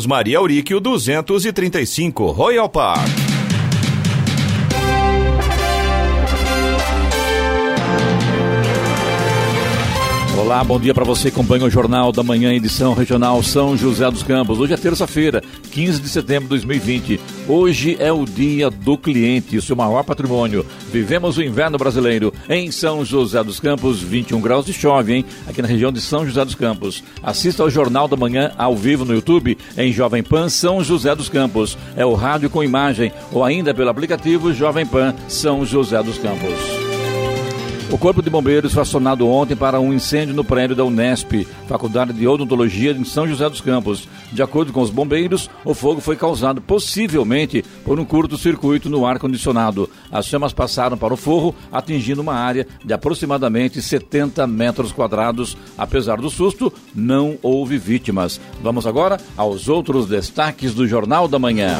Carlos 0.00 0.06
Maria 0.06 0.38
Auríquio 0.38 0.80
235, 0.80 2.32
Royal 2.32 2.68
Park. 2.68 3.39
Olá, 10.50 10.64
bom 10.64 10.80
dia 10.80 10.92
para 10.92 11.04
você. 11.04 11.28
Acompanha 11.28 11.64
o 11.64 11.70
Jornal 11.70 12.10
da 12.10 12.24
Manhã, 12.24 12.52
edição 12.52 12.92
regional 12.92 13.40
São 13.40 13.76
José 13.76 14.10
dos 14.10 14.24
Campos. 14.24 14.58
Hoje 14.58 14.74
é 14.74 14.76
terça-feira, 14.76 15.40
15 15.70 16.00
de 16.00 16.08
setembro 16.08 16.42
de 16.42 16.48
2020. 16.48 17.20
Hoje 17.46 17.96
é 18.00 18.10
o 18.10 18.24
dia 18.24 18.68
do 18.68 18.98
cliente, 18.98 19.56
o 19.56 19.62
seu 19.62 19.76
maior 19.76 20.02
patrimônio. 20.02 20.66
Vivemos 20.90 21.38
o 21.38 21.42
inverno 21.44 21.78
brasileiro 21.78 22.34
em 22.48 22.72
São 22.72 23.04
José 23.04 23.44
dos 23.44 23.60
Campos, 23.60 24.02
21 24.02 24.40
graus 24.40 24.66
de 24.66 24.72
chove, 24.72 25.14
hein? 25.14 25.24
Aqui 25.46 25.62
na 25.62 25.68
região 25.68 25.92
de 25.92 26.00
São 26.00 26.26
José 26.26 26.44
dos 26.44 26.56
Campos. 26.56 27.04
Assista 27.22 27.62
ao 27.62 27.70
Jornal 27.70 28.08
da 28.08 28.16
Manhã 28.16 28.50
ao 28.58 28.74
vivo 28.74 29.04
no 29.04 29.14
YouTube 29.14 29.56
em 29.78 29.92
Jovem 29.92 30.24
Pan 30.24 30.48
São 30.48 30.82
José 30.82 31.14
dos 31.14 31.28
Campos. 31.28 31.78
É 31.94 32.04
o 32.04 32.14
rádio 32.14 32.50
com 32.50 32.64
imagem 32.64 33.12
ou 33.30 33.44
ainda 33.44 33.72
pelo 33.72 33.90
aplicativo 33.90 34.52
Jovem 34.52 34.84
Pan 34.84 35.14
São 35.28 35.64
José 35.64 36.02
dos 36.02 36.18
Campos. 36.18 36.89
O 37.92 37.98
Corpo 37.98 38.22
de 38.22 38.30
Bombeiros 38.30 38.72
foi 38.72 38.82
acionado 38.82 39.26
ontem 39.26 39.56
para 39.56 39.80
um 39.80 39.92
incêndio 39.92 40.32
no 40.32 40.44
prédio 40.44 40.76
da 40.76 40.84
Unesp, 40.84 41.44
Faculdade 41.66 42.12
de 42.12 42.26
Odontologia 42.26 42.92
em 42.92 43.04
São 43.04 43.26
José 43.26 43.48
dos 43.48 43.60
Campos. 43.60 44.08
De 44.30 44.40
acordo 44.40 44.72
com 44.72 44.80
os 44.80 44.90
bombeiros, 44.90 45.50
o 45.64 45.74
fogo 45.74 46.00
foi 46.00 46.14
causado 46.14 46.60
possivelmente 46.60 47.64
por 47.84 47.98
um 47.98 48.04
curto-circuito 48.04 48.88
no 48.88 49.04
ar-condicionado. 49.04 49.90
As 50.10 50.26
chamas 50.26 50.52
passaram 50.52 50.96
para 50.96 51.12
o 51.12 51.16
forro, 51.16 51.52
atingindo 51.72 52.22
uma 52.22 52.34
área 52.34 52.64
de 52.84 52.94
aproximadamente 52.94 53.82
70 53.82 54.46
metros 54.46 54.92
quadrados. 54.92 55.56
Apesar 55.76 56.20
do 56.20 56.30
susto, 56.30 56.72
não 56.94 57.38
houve 57.42 57.76
vítimas. 57.76 58.40
Vamos 58.62 58.86
agora 58.86 59.18
aos 59.36 59.68
outros 59.68 60.06
destaques 60.06 60.74
do 60.74 60.86
Jornal 60.86 61.26
da 61.26 61.40
Manhã. 61.40 61.76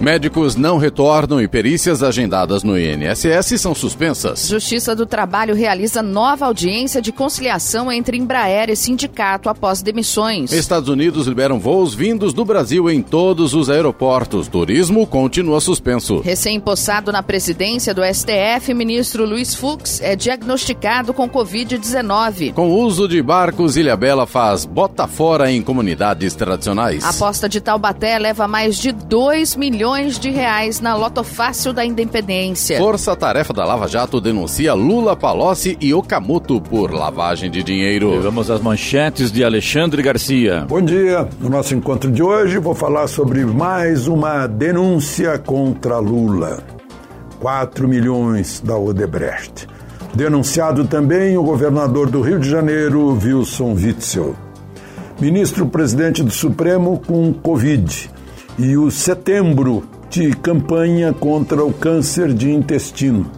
Médicos 0.00 0.56
não 0.56 0.76
retornam 0.76 1.40
e 1.40 1.48
perícias 1.48 2.02
agendadas 2.02 2.62
no 2.62 2.78
INSS 2.78 3.58
são 3.58 3.74
suspensas. 3.74 4.46
Justiça 4.46 4.94
do 4.94 5.06
Trabalho 5.06 5.54
realiza 5.54 6.02
nova 6.02 6.44
audiência 6.44 7.00
de 7.00 7.10
conciliação 7.10 7.90
entre 7.90 8.18
Embraer 8.18 8.68
e 8.68 8.76
sindicato 8.76 9.48
após 9.48 9.80
demissões. 9.80 10.52
Estados 10.52 10.90
Unidos 10.90 11.26
liberam 11.26 11.58
voos 11.58 11.94
vindos 11.94 12.34
do 12.34 12.44
Brasil 12.44 12.90
em 12.90 13.00
todos 13.00 13.54
os 13.54 13.70
aeroportos. 13.70 14.48
Turismo 14.48 15.06
continua 15.06 15.60
suspenso. 15.62 16.20
Recém-possado 16.20 17.10
na 17.10 17.22
presidência 17.22 17.94
do 17.94 18.02
STF, 18.04 18.74
ministro 18.74 19.24
Luiz 19.24 19.54
Fux 19.54 20.02
é 20.02 20.14
diagnosticado 20.14 21.14
com 21.14 21.28
Covid-19. 21.28 22.52
Com 22.52 22.70
o 22.70 22.80
uso 22.80 23.08
de 23.08 23.22
barcos, 23.22 23.78
Ilha 23.78 23.96
Bela 23.96 24.26
faz 24.26 24.66
bota 24.66 25.06
fora 25.06 25.50
em 25.50 25.62
comunidades 25.62 26.34
tradicionais. 26.34 27.02
A 27.02 27.08
aposta 27.08 27.48
de 27.48 27.62
Taubaté 27.62 28.18
leva 28.18 28.46
mais 28.46 28.76
de 28.76 28.92
2 28.92 29.56
milhões 29.56 29.85
milhões 29.86 30.18
de 30.18 30.30
reais 30.30 30.80
na 30.80 30.96
Loto 30.96 31.22
Fácil 31.22 31.72
da 31.72 31.84
Independência. 31.84 32.76
Força 32.76 33.14
Tarefa 33.14 33.52
da 33.52 33.64
Lava 33.64 33.86
Jato 33.86 34.20
denuncia 34.20 34.74
Lula, 34.74 35.14
Palocci 35.14 35.78
e 35.80 35.94
Okamoto 35.94 36.60
por 36.60 36.90
lavagem 36.90 37.48
de 37.48 37.62
dinheiro. 37.62 38.12
E 38.14 38.18
vamos 38.18 38.50
às 38.50 38.60
manchetes 38.60 39.30
de 39.30 39.44
Alexandre 39.44 40.02
Garcia. 40.02 40.66
Bom 40.68 40.82
dia. 40.82 41.28
No 41.38 41.48
nosso 41.48 41.72
encontro 41.72 42.10
de 42.10 42.20
hoje 42.20 42.58
vou 42.58 42.74
falar 42.74 43.06
sobre 43.06 43.44
mais 43.44 44.08
uma 44.08 44.48
denúncia 44.48 45.38
contra 45.38 45.98
Lula. 45.98 46.64
4 47.38 47.86
milhões 47.86 48.58
da 48.58 48.76
Odebrecht. 48.76 49.68
Denunciado 50.16 50.84
também 50.88 51.38
o 51.38 51.44
governador 51.44 52.10
do 52.10 52.22
Rio 52.22 52.40
de 52.40 52.50
Janeiro, 52.50 53.16
Wilson 53.22 53.74
Witzel. 53.74 54.34
Ministro-presidente 55.20 56.24
do 56.24 56.32
Supremo 56.32 57.00
com 57.06 57.32
Covid 57.32 58.15
e 58.58 58.76
o 58.76 58.90
setembro 58.90 59.84
de 60.08 60.32
campanha 60.34 61.12
contra 61.12 61.64
o 61.64 61.72
câncer 61.72 62.32
de 62.32 62.50
intestino 62.50 63.30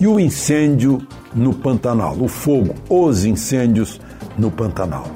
e 0.00 0.06
o 0.06 0.18
incêndio 0.18 1.06
no 1.34 1.52
Pantanal, 1.52 2.16
o 2.18 2.28
fogo, 2.28 2.74
os 2.88 3.24
incêndios 3.24 4.00
no 4.38 4.50
Pantanal. 4.50 5.06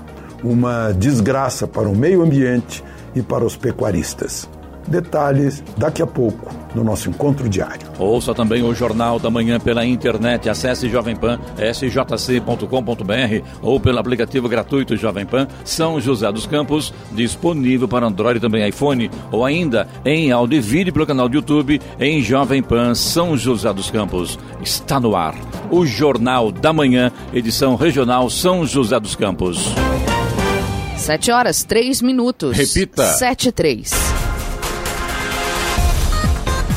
Uma 0.42 0.92
desgraça 0.92 1.66
para 1.66 1.88
o 1.88 1.96
meio 1.96 2.22
ambiente 2.22 2.82
e 3.14 3.22
para 3.22 3.44
os 3.44 3.56
pecuaristas. 3.56 4.48
Detalhes 4.86 5.62
daqui 5.76 6.02
a 6.02 6.06
pouco 6.06 6.59
no 6.74 6.84
nosso 6.84 7.08
encontro 7.08 7.48
diário. 7.48 7.86
Ouça 7.98 8.34
também 8.34 8.62
o 8.62 8.74
Jornal 8.74 9.18
da 9.18 9.30
Manhã 9.30 9.58
pela 9.58 9.84
internet. 9.84 10.48
Acesse 10.48 10.88
Jovem 10.88 11.16
Pan, 11.16 11.38
sjc.com.br 11.72 13.44
ou 13.62 13.80
pelo 13.80 13.98
aplicativo 13.98 14.48
gratuito 14.48 14.96
Jovem 14.96 15.26
Pan 15.26 15.46
São 15.64 16.00
José 16.00 16.30
dos 16.32 16.46
Campos, 16.46 16.92
disponível 17.12 17.88
para 17.88 18.06
Android 18.06 18.38
e 18.38 18.40
também 18.40 18.68
iPhone, 18.68 19.10
ou 19.30 19.44
ainda 19.44 19.88
em 20.04 20.32
áudio 20.32 20.58
e 20.58 20.60
vídeo 20.60 20.92
pelo 20.92 21.06
canal 21.06 21.28
do 21.28 21.34
YouTube 21.34 21.80
em 21.98 22.22
Jovem 22.22 22.62
Pan 22.62 22.94
São 22.94 23.36
José 23.36 23.72
dos 23.72 23.90
Campos. 23.90 24.38
Está 24.62 25.00
no 25.00 25.16
ar 25.16 25.34
o 25.70 25.86
Jornal 25.86 26.50
da 26.50 26.72
Manhã, 26.72 27.12
edição 27.32 27.76
regional 27.76 28.28
São 28.28 28.66
José 28.66 28.98
dos 28.98 29.14
Campos. 29.14 29.72
Sete 30.96 31.30
horas, 31.30 31.64
três 31.64 32.02
minutos. 32.02 32.56
Repita. 32.56 33.04
Sete 33.14 33.48
e 33.48 33.52
três. 33.52 34.19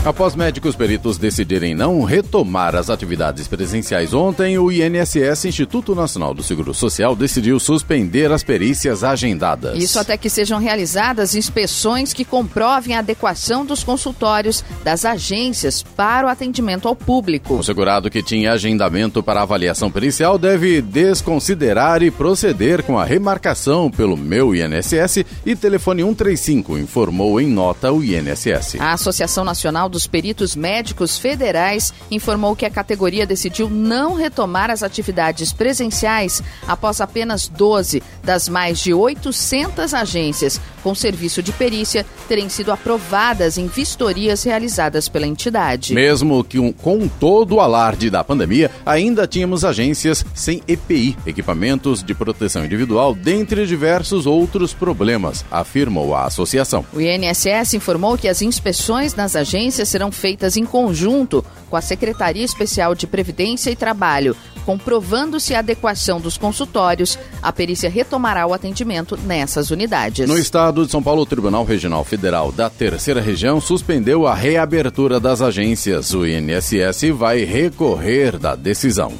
Após 0.05 0.35
médicos 0.35 0.75
peritos 0.75 1.17
decidirem 1.17 1.73
não 1.73 2.03
retomar 2.03 2.75
as 2.75 2.89
atividades 2.89 3.47
presenciais 3.47 4.13
ontem, 4.13 4.59
o 4.59 4.69
INSS, 4.69 5.45
Instituto 5.45 5.95
Nacional 5.95 6.33
do 6.33 6.43
Seguro 6.43 6.73
Social, 6.73 7.15
decidiu 7.15 7.57
suspender 7.57 8.29
as 8.29 8.43
perícias 8.43 9.01
agendadas. 9.01 9.81
Isso 9.81 9.97
até 9.97 10.17
que 10.17 10.29
sejam 10.29 10.59
realizadas 10.59 11.35
inspeções 11.35 12.11
que 12.11 12.25
comprovem 12.25 12.97
a 12.97 12.99
adequação 12.99 13.65
dos 13.65 13.81
consultórios 13.81 14.61
das 14.83 15.05
agências 15.05 15.81
para 15.81 16.27
o 16.27 16.29
atendimento 16.29 16.89
ao 16.89 16.97
público. 16.97 17.53
O 17.53 17.63
segurado 17.63 18.09
que 18.09 18.21
tinha 18.21 18.51
agendamento 18.51 19.23
para 19.23 19.41
avaliação 19.41 19.89
pericial 19.89 20.37
deve 20.37 20.81
desconsiderar 20.81 22.03
e 22.03 22.11
proceder 22.11 22.83
com 22.83 22.99
a 22.99 23.05
remarcação 23.05 23.89
pelo 23.89 24.17
meu 24.17 24.53
INSS 24.53 25.23
e 25.45 25.55
telefone 25.55 26.03
135, 26.03 26.77
informou 26.77 27.39
em 27.39 27.47
nota 27.47 27.89
o 27.89 28.03
INSS. 28.03 28.75
A 28.81 28.91
Associação 28.91 29.45
Nacional 29.45 29.92
dos 29.93 30.07
Peritos 30.07 30.55
Médicos 30.55 31.17
Federais 31.17 31.93
informou 32.09 32.55
que 32.55 32.65
a 32.65 32.69
categoria 32.69 33.27
decidiu 33.27 33.69
não 33.69 34.15
retomar 34.15 34.71
as 34.71 34.81
atividades 34.81 35.53
presenciais 35.53 36.41
após 36.67 36.99
apenas 36.99 37.47
12 37.47 38.01
das 38.23 38.49
mais 38.49 38.79
de 38.79 38.93
800 38.93 39.93
agências 39.93 40.59
com 40.83 40.93
serviço 40.93 41.41
de 41.41 41.51
perícia 41.53 42.05
terem 42.27 42.49
sido 42.49 42.71
aprovadas 42.71 43.57
em 43.57 43.67
vistorias 43.67 44.43
realizadas 44.43 45.07
pela 45.07 45.25
entidade. 45.25 45.93
Mesmo 45.93 46.43
que 46.43 46.59
um, 46.59 46.73
com 46.73 47.07
todo 47.07 47.55
o 47.55 47.59
alarde 47.61 48.09
da 48.09 48.23
pandemia, 48.23 48.69
ainda 48.85 49.25
tínhamos 49.25 49.63
agências 49.63 50.25
sem 50.33 50.61
EPI, 50.67 51.17
equipamentos 51.25 52.03
de 52.03 52.13
proteção 52.13 52.65
individual, 52.65 53.15
dentre 53.15 53.65
diversos 53.65 54.25
outros 54.25 54.73
problemas, 54.73 55.45
afirmou 55.49 56.13
a 56.13 56.25
associação. 56.25 56.85
O 56.91 56.99
INSS 56.99 57.75
informou 57.75 58.17
que 58.17 58.27
as 58.27 58.41
inspeções 58.41 59.15
nas 59.15 59.35
agências 59.35 59.82
serão 59.85 60.11
feitas 60.11 60.57
em 60.57 60.65
conjunto 60.65 61.43
com 61.69 61.75
a 61.75 61.81
Secretaria 61.81 62.43
Especial 62.43 62.95
de 62.95 63.07
Previdência 63.07 63.71
e 63.71 63.75
Trabalho. 63.75 64.35
Comprovando-se 64.65 65.53
a 65.53 65.59
adequação 65.59 66.21
dos 66.21 66.37
consultórios, 66.37 67.19
a 67.41 67.51
perícia 67.51 67.89
retomará 67.89 68.47
o 68.47 68.53
atendimento 68.53 69.17
nessas 69.17 69.71
unidades. 69.71 70.27
No 70.27 70.37
estado 70.37 70.85
de 70.85 70.91
São 70.91 71.03
Paulo, 71.03 71.23
o 71.23 71.25
Tribunal 71.25 71.65
Regional 71.65 72.03
Federal 72.03 72.51
da 72.51 72.69
Terceira 72.69 73.19
Região 73.19 73.59
suspendeu 73.59 74.25
a 74.25 74.33
reabertura 74.33 75.19
das 75.19 75.41
agências. 75.41 76.13
O 76.13 76.25
INSS 76.25 77.09
vai 77.13 77.43
recorrer 77.43 78.37
da 78.37 78.55
decisão. 78.55 79.13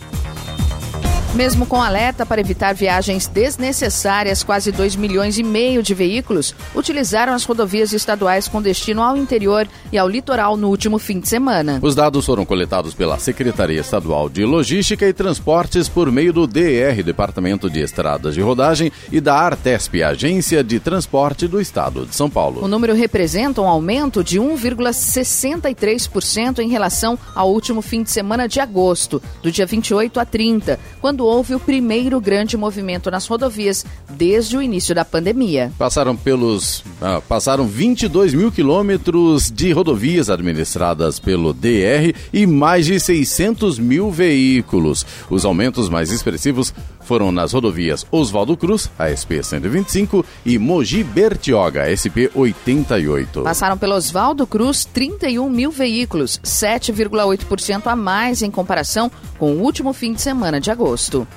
Mesmo 1.36 1.66
com 1.66 1.82
alerta 1.82 2.28
para 2.28 2.42
evitar 2.42 2.76
viagens 2.76 3.26
desnecessárias, 3.26 4.44
quase 4.44 4.72
2 4.72 4.96
milhões 4.96 5.40
e 5.40 5.44
meio 5.44 5.82
de 5.82 5.96
veículos 5.96 6.54
utilizaram 6.76 7.34
as 7.34 7.44
rodovias 7.44 7.92
estaduais 7.92 8.48
com 8.48 8.62
destino 8.62 9.02
ao 9.02 9.18
interior 9.18 9.68
e 9.92 9.98
ao 9.98 10.08
litoral 10.08 10.56
no 10.56 10.70
último 10.70 11.00
fim 11.00 11.20
de 11.20 11.28
semana. 11.28 11.80
Os 11.82 11.96
dados 11.96 12.28
foram 12.28 12.46
coletados 12.46 12.94
pela 12.94 13.18
Secretaria 13.18 13.82
Estadual 13.82 14.30
de 14.30 14.46
Logística 14.46 15.08
e 15.08 15.14
Transportes 15.14 15.90
por 15.90 16.12
meio 16.12 16.32
do 16.32 16.46
DR, 16.46 17.02
Departamento 17.04 17.68
de 17.68 17.80
Estradas 17.80 18.36
de 18.36 18.42
Rodagem, 18.42 18.92
e 19.12 19.20
da 19.20 19.34
Artesp, 19.34 20.04
Agência 20.04 20.64
de 20.64 20.80
Transporte 20.80 21.48
do 21.48 21.60
Estado 21.60 22.06
de 22.06 22.16
São 22.16 22.30
Paulo. 22.30 22.64
O 22.64 22.68
número 22.68 22.94
representa 22.94 23.60
um 23.60 23.68
aumento 23.68 24.24
de 24.24 24.40
1,63% 24.40 26.60
em 26.60 26.70
relação 26.70 27.18
ao 27.34 27.52
último 27.52 27.82
fim 27.82 28.04
de 28.04 28.12
semana 28.12 28.48
de 28.48 28.60
agosto, 28.60 29.20
do 29.42 29.52
dia 29.52 29.66
28 29.66 30.20
a 30.20 30.26
30, 30.26 30.80
quando 31.02 31.23
houve 31.24 31.56
o 31.56 31.60
primeiro 31.60 32.20
grande 32.20 32.58
movimento 32.58 33.10
nas 33.10 33.28
rodovias 33.28 33.86
desde 34.10 34.58
o 34.58 34.62
início 34.62 34.94
da 34.94 35.06
pandemia. 35.06 35.72
Passaram 35.78 36.16
pelos 36.16 36.84
ah, 37.02 37.22
passaram 37.22 37.68
22 37.68 38.34
mil 38.34 38.52
quilômetros 38.52 39.52
de 39.52 39.72
rodovias 39.72 40.30
administradas 40.30 41.20
pelo 41.20 41.54
DR 41.54 42.14
e 42.32 42.46
mais 42.46 42.86
de 42.86 43.00
600 43.00 43.80
mil 43.80 44.12
veículos. 44.12 45.06
Os 45.30 45.46
aumentos 45.46 45.90
mais 45.90 46.12
expressivos 46.12 46.74
foram 47.14 47.32
nas 47.32 47.54
rodovias 47.54 48.04
Oswaldo 48.12 48.58
Cruz, 48.58 48.90
ASP 48.98 49.44
125, 49.44 50.26
e 50.44 50.58
Mogi 50.58 51.04
Bertioga, 51.04 51.86
SP 51.94 52.26
88. 52.34 53.44
Passaram 53.44 53.78
pelo 53.78 53.94
Oswaldo 53.94 54.48
Cruz 54.48 54.84
31 54.84 55.48
mil 55.48 55.70
veículos, 55.70 56.40
7,8% 56.44 57.86
a 57.86 57.96
mais 57.96 58.42
em 58.42 58.50
comparação 58.50 59.12
com 59.38 59.54
o 59.54 59.62
último 59.62 59.94
fim 59.94 60.14
de 60.14 60.24
semana 60.24 60.60
de 60.60 60.72
agosto. 60.72 61.28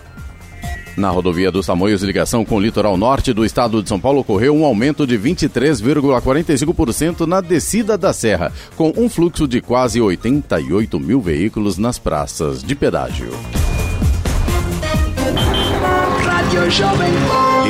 Na 0.97 1.11
rodovia 1.11 1.53
dos 1.53 1.67
Tamoios, 1.67 2.03
ligação 2.03 2.43
com 2.43 2.57
o 2.57 2.61
litoral 2.61 2.97
norte 2.97 3.35
do 3.35 3.45
estado 3.45 3.83
de 3.83 3.89
São 3.91 4.01
Paulo, 4.01 4.21
ocorreu 4.21 4.57
um 4.57 4.65
aumento 4.65 5.07
de 5.07 5.19
23,45% 5.19 7.27
na 7.27 7.43
descida 7.43 7.99
da 7.99 8.15
serra, 8.15 8.51
com 8.77 8.95
um 8.97 9.11
fluxo 9.11 9.47
de 9.47 9.61
quase 9.61 10.01
88 10.01 10.99
mil 10.99 11.21
veículos 11.21 11.77
nas 11.77 11.99
praças 11.99 12.63
de 12.63 12.75
pedágio. 12.75 13.29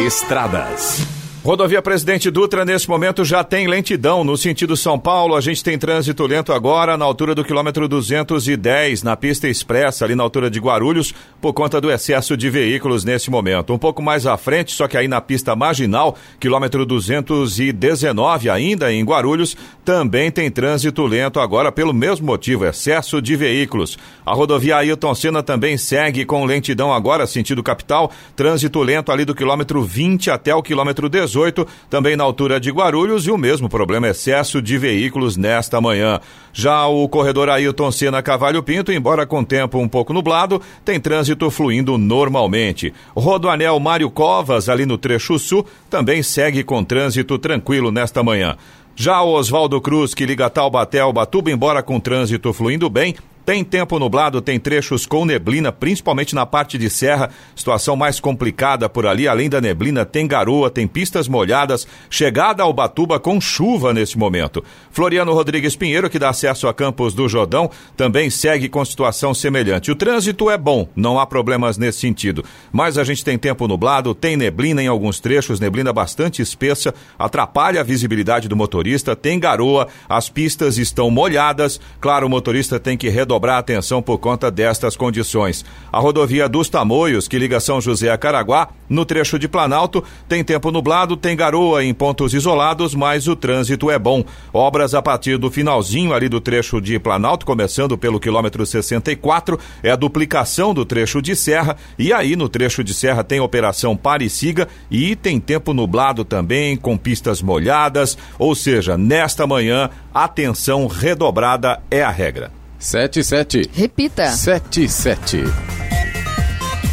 Estradas. 0.06 1.15
Rodovia 1.46 1.81
Presidente 1.81 2.28
Dutra, 2.28 2.64
nesse 2.64 2.88
momento, 2.88 3.25
já 3.25 3.44
tem 3.44 3.69
lentidão 3.69 4.25
no 4.25 4.37
sentido 4.37 4.76
São 4.76 4.98
Paulo. 4.98 5.37
A 5.37 5.40
gente 5.40 5.62
tem 5.62 5.78
trânsito 5.78 6.26
lento 6.26 6.52
agora 6.52 6.96
na 6.96 7.04
altura 7.04 7.37
do 7.37 7.44
quilômetro 7.44 7.87
210, 7.87 9.04
na 9.04 9.16
pista 9.16 9.46
expressa, 9.46 10.04
ali 10.04 10.16
na 10.16 10.25
altura 10.25 10.50
de 10.50 10.58
Guarulhos, 10.58 11.14
por 11.40 11.52
conta 11.52 11.81
do 11.81 11.88
excesso 11.88 12.37
de 12.37 12.50
veículos 12.50 13.04
nesse 13.04 13.31
momento. 13.31 13.72
Um 13.72 13.78
pouco 13.78 14.02
mais 14.02 14.26
à 14.26 14.37
frente, 14.37 14.72
só 14.72 14.88
que 14.88 14.96
aí 14.96 15.06
na 15.06 15.20
pista 15.20 15.54
marginal, 15.54 16.16
quilômetro 16.40 16.84
219, 16.84 18.50
ainda 18.50 18.92
em 18.92 19.04
Guarulhos, 19.04 19.56
também 19.84 20.32
tem 20.32 20.50
trânsito 20.50 21.06
lento 21.06 21.38
agora 21.38 21.70
pelo 21.70 21.94
mesmo 21.94 22.26
motivo, 22.26 22.66
excesso 22.66 23.22
de 23.22 23.37
veículos. 23.37 23.96
A 24.26 24.34
rodovia 24.34 24.78
Ailton 24.78 25.14
Senna 25.14 25.44
também 25.44 25.78
segue 25.78 26.25
com 26.25 26.44
lentidão 26.44 26.92
agora, 26.92 27.25
sentido 27.25 27.62
capital, 27.62 28.10
trânsito 28.34 28.82
lento 28.82 29.12
ali 29.12 29.25
do 29.25 29.32
quilômetro 29.32 29.84
20 29.84 30.28
até 30.28 30.52
o 30.52 30.60
quilômetro 30.60 31.08
18 31.08 31.35
18, 31.36 31.66
também 31.90 32.16
na 32.16 32.24
altura 32.24 32.58
de 32.58 32.70
Guarulhos, 32.70 33.26
e 33.26 33.30
o 33.30 33.36
mesmo 33.36 33.68
problema 33.68 34.08
excesso 34.08 34.62
de 34.62 34.78
veículos 34.78 35.36
nesta 35.36 35.80
manhã. 35.80 36.18
Já 36.52 36.86
o 36.86 37.06
corredor 37.08 37.50
Ailton 37.50 37.92
Senna 37.92 38.22
Cavalho 38.22 38.62
Pinto, 38.62 38.90
embora 38.90 39.26
com 39.26 39.44
tempo 39.44 39.78
um 39.78 39.86
pouco 39.86 40.14
nublado, 40.14 40.62
tem 40.82 40.98
trânsito 40.98 41.50
fluindo 41.50 41.98
normalmente. 41.98 42.94
Rodoanel 43.14 43.78
Mário 43.78 44.10
Covas, 44.10 44.70
ali 44.70 44.86
no 44.86 44.96
trecho 44.96 45.38
sul, 45.38 45.66
também 45.90 46.22
segue 46.22 46.64
com 46.64 46.82
trânsito 46.82 47.38
tranquilo 47.38 47.92
nesta 47.92 48.22
manhã. 48.22 48.56
Já 48.94 49.20
o 49.20 49.34
Oswaldo 49.34 49.78
Cruz, 49.78 50.14
que 50.14 50.24
liga 50.24 50.48
Taubaté 50.48 51.00
ao 51.00 51.12
Batuba, 51.12 51.50
embora 51.50 51.82
com 51.82 52.00
trânsito 52.00 52.50
fluindo 52.54 52.88
bem, 52.88 53.14
tem 53.46 53.62
tempo 53.62 53.96
nublado, 54.00 54.40
tem 54.40 54.58
trechos 54.58 55.06
com 55.06 55.25
neblina, 55.25 55.70
principalmente 55.70 56.34
na 56.34 56.44
parte 56.44 56.76
de 56.76 56.90
serra, 56.90 57.31
situação 57.54 57.94
mais 57.94 58.19
complicada 58.19 58.88
por 58.88 59.06
ali. 59.06 59.28
Além 59.28 59.48
da 59.48 59.60
neblina, 59.60 60.04
tem 60.04 60.26
garoa, 60.26 60.69
tem 60.69 60.84
pistas 60.84 61.28
molhadas, 61.28 61.87
chegada 62.10 62.64
ao 62.64 62.72
Batuba 62.72 63.20
com 63.20 63.40
chuva 63.40 63.94
nesse 63.94 64.19
momento. 64.19 64.64
Floriano 64.90 65.32
Rodrigues 65.32 65.76
Pinheiro, 65.76 66.10
que 66.10 66.19
dá 66.19 66.31
acesso 66.31 66.66
a 66.66 66.75
Campos 66.75 67.14
do 67.14 67.28
Jordão, 67.28 67.70
também 67.96 68.31
segue 68.31 68.69
com 68.69 68.84
situação 68.84 69.32
semelhante. 69.32 69.92
O 69.92 69.94
trânsito 69.94 70.50
é 70.50 70.58
bom, 70.58 70.88
não 70.96 71.20
há 71.20 71.25
problemas 71.25 71.78
nesse 71.78 72.00
sentido. 72.00 72.44
Mas 72.72 72.99
a 72.99 73.04
gente 73.04 73.25
tem 73.25 73.38
tempo 73.38 73.69
nublado, 73.69 74.12
tem 74.12 74.37
neblina 74.37 74.82
em 74.82 74.88
alguns 74.88 75.20
trechos, 75.20 75.60
neblina 75.60 75.92
bastante 75.92 76.42
espessa, 76.42 76.92
atrapalha 77.16 77.81
a 77.81 77.84
visibilidade 77.84 78.49
do 78.49 78.56
motorista, 78.56 79.14
tem 79.14 79.38
garoa, 79.38 79.87
as 80.08 80.28
pistas 80.28 80.78
estão 80.78 81.12
molhadas. 81.12 81.81
Claro, 82.00 82.26
o 82.26 82.31
motorista 82.31 82.81
tem 82.81 82.96
que 82.96 83.08
redobrar 83.08 83.35
dobrar 83.36 83.56
a 83.56 83.58
atenção 83.58 84.00
por 84.00 84.16
conta 84.16 84.50
destas 84.50 84.96
condições. 84.96 85.62
A 85.92 85.98
rodovia 85.98 86.48
dos 86.48 86.70
Tamoios, 86.70 87.28
que 87.28 87.38
liga 87.38 87.60
São 87.60 87.82
José 87.82 88.10
a 88.10 88.16
Caraguá, 88.16 88.70
no 88.88 89.04
trecho 89.04 89.38
de 89.38 89.46
Planalto, 89.46 90.02
tem 90.26 90.42
tempo 90.42 90.70
nublado, 90.70 91.18
tem 91.18 91.36
garoa 91.36 91.84
em 91.84 91.92
pontos 91.92 92.32
isolados, 92.32 92.94
mas 92.94 93.28
o 93.28 93.36
trânsito 93.36 93.90
é 93.90 93.98
bom. 93.98 94.24
Obras 94.54 94.94
a 94.94 95.02
partir 95.02 95.36
do 95.36 95.50
finalzinho 95.50 96.14
ali 96.14 96.30
do 96.30 96.40
trecho 96.40 96.80
de 96.80 96.98
Planalto, 96.98 97.44
começando 97.44 97.98
pelo 97.98 98.18
quilômetro 98.18 98.64
64, 98.64 99.58
é 99.82 99.90
a 99.90 99.96
duplicação 99.96 100.72
do 100.72 100.86
trecho 100.86 101.20
de 101.20 101.36
serra, 101.36 101.76
e 101.98 102.14
aí 102.14 102.36
no 102.36 102.48
trecho 102.48 102.82
de 102.82 102.94
serra 102.94 103.22
tem 103.22 103.38
operação 103.38 103.94
pare 103.94 104.24
e 104.24 104.30
siga 104.30 104.66
e 104.90 105.14
tem 105.14 105.38
tempo 105.38 105.74
nublado 105.74 106.24
também, 106.24 106.74
com 106.74 106.96
pistas 106.96 107.42
molhadas, 107.42 108.16
ou 108.38 108.54
seja, 108.54 108.96
nesta 108.96 109.46
manhã, 109.46 109.90
atenção 110.14 110.86
redobrada 110.86 111.82
é 111.90 112.02
a 112.02 112.10
regra. 112.10 112.50
77. 112.78 113.70
Repita. 113.76 114.28
77. 114.31 115.44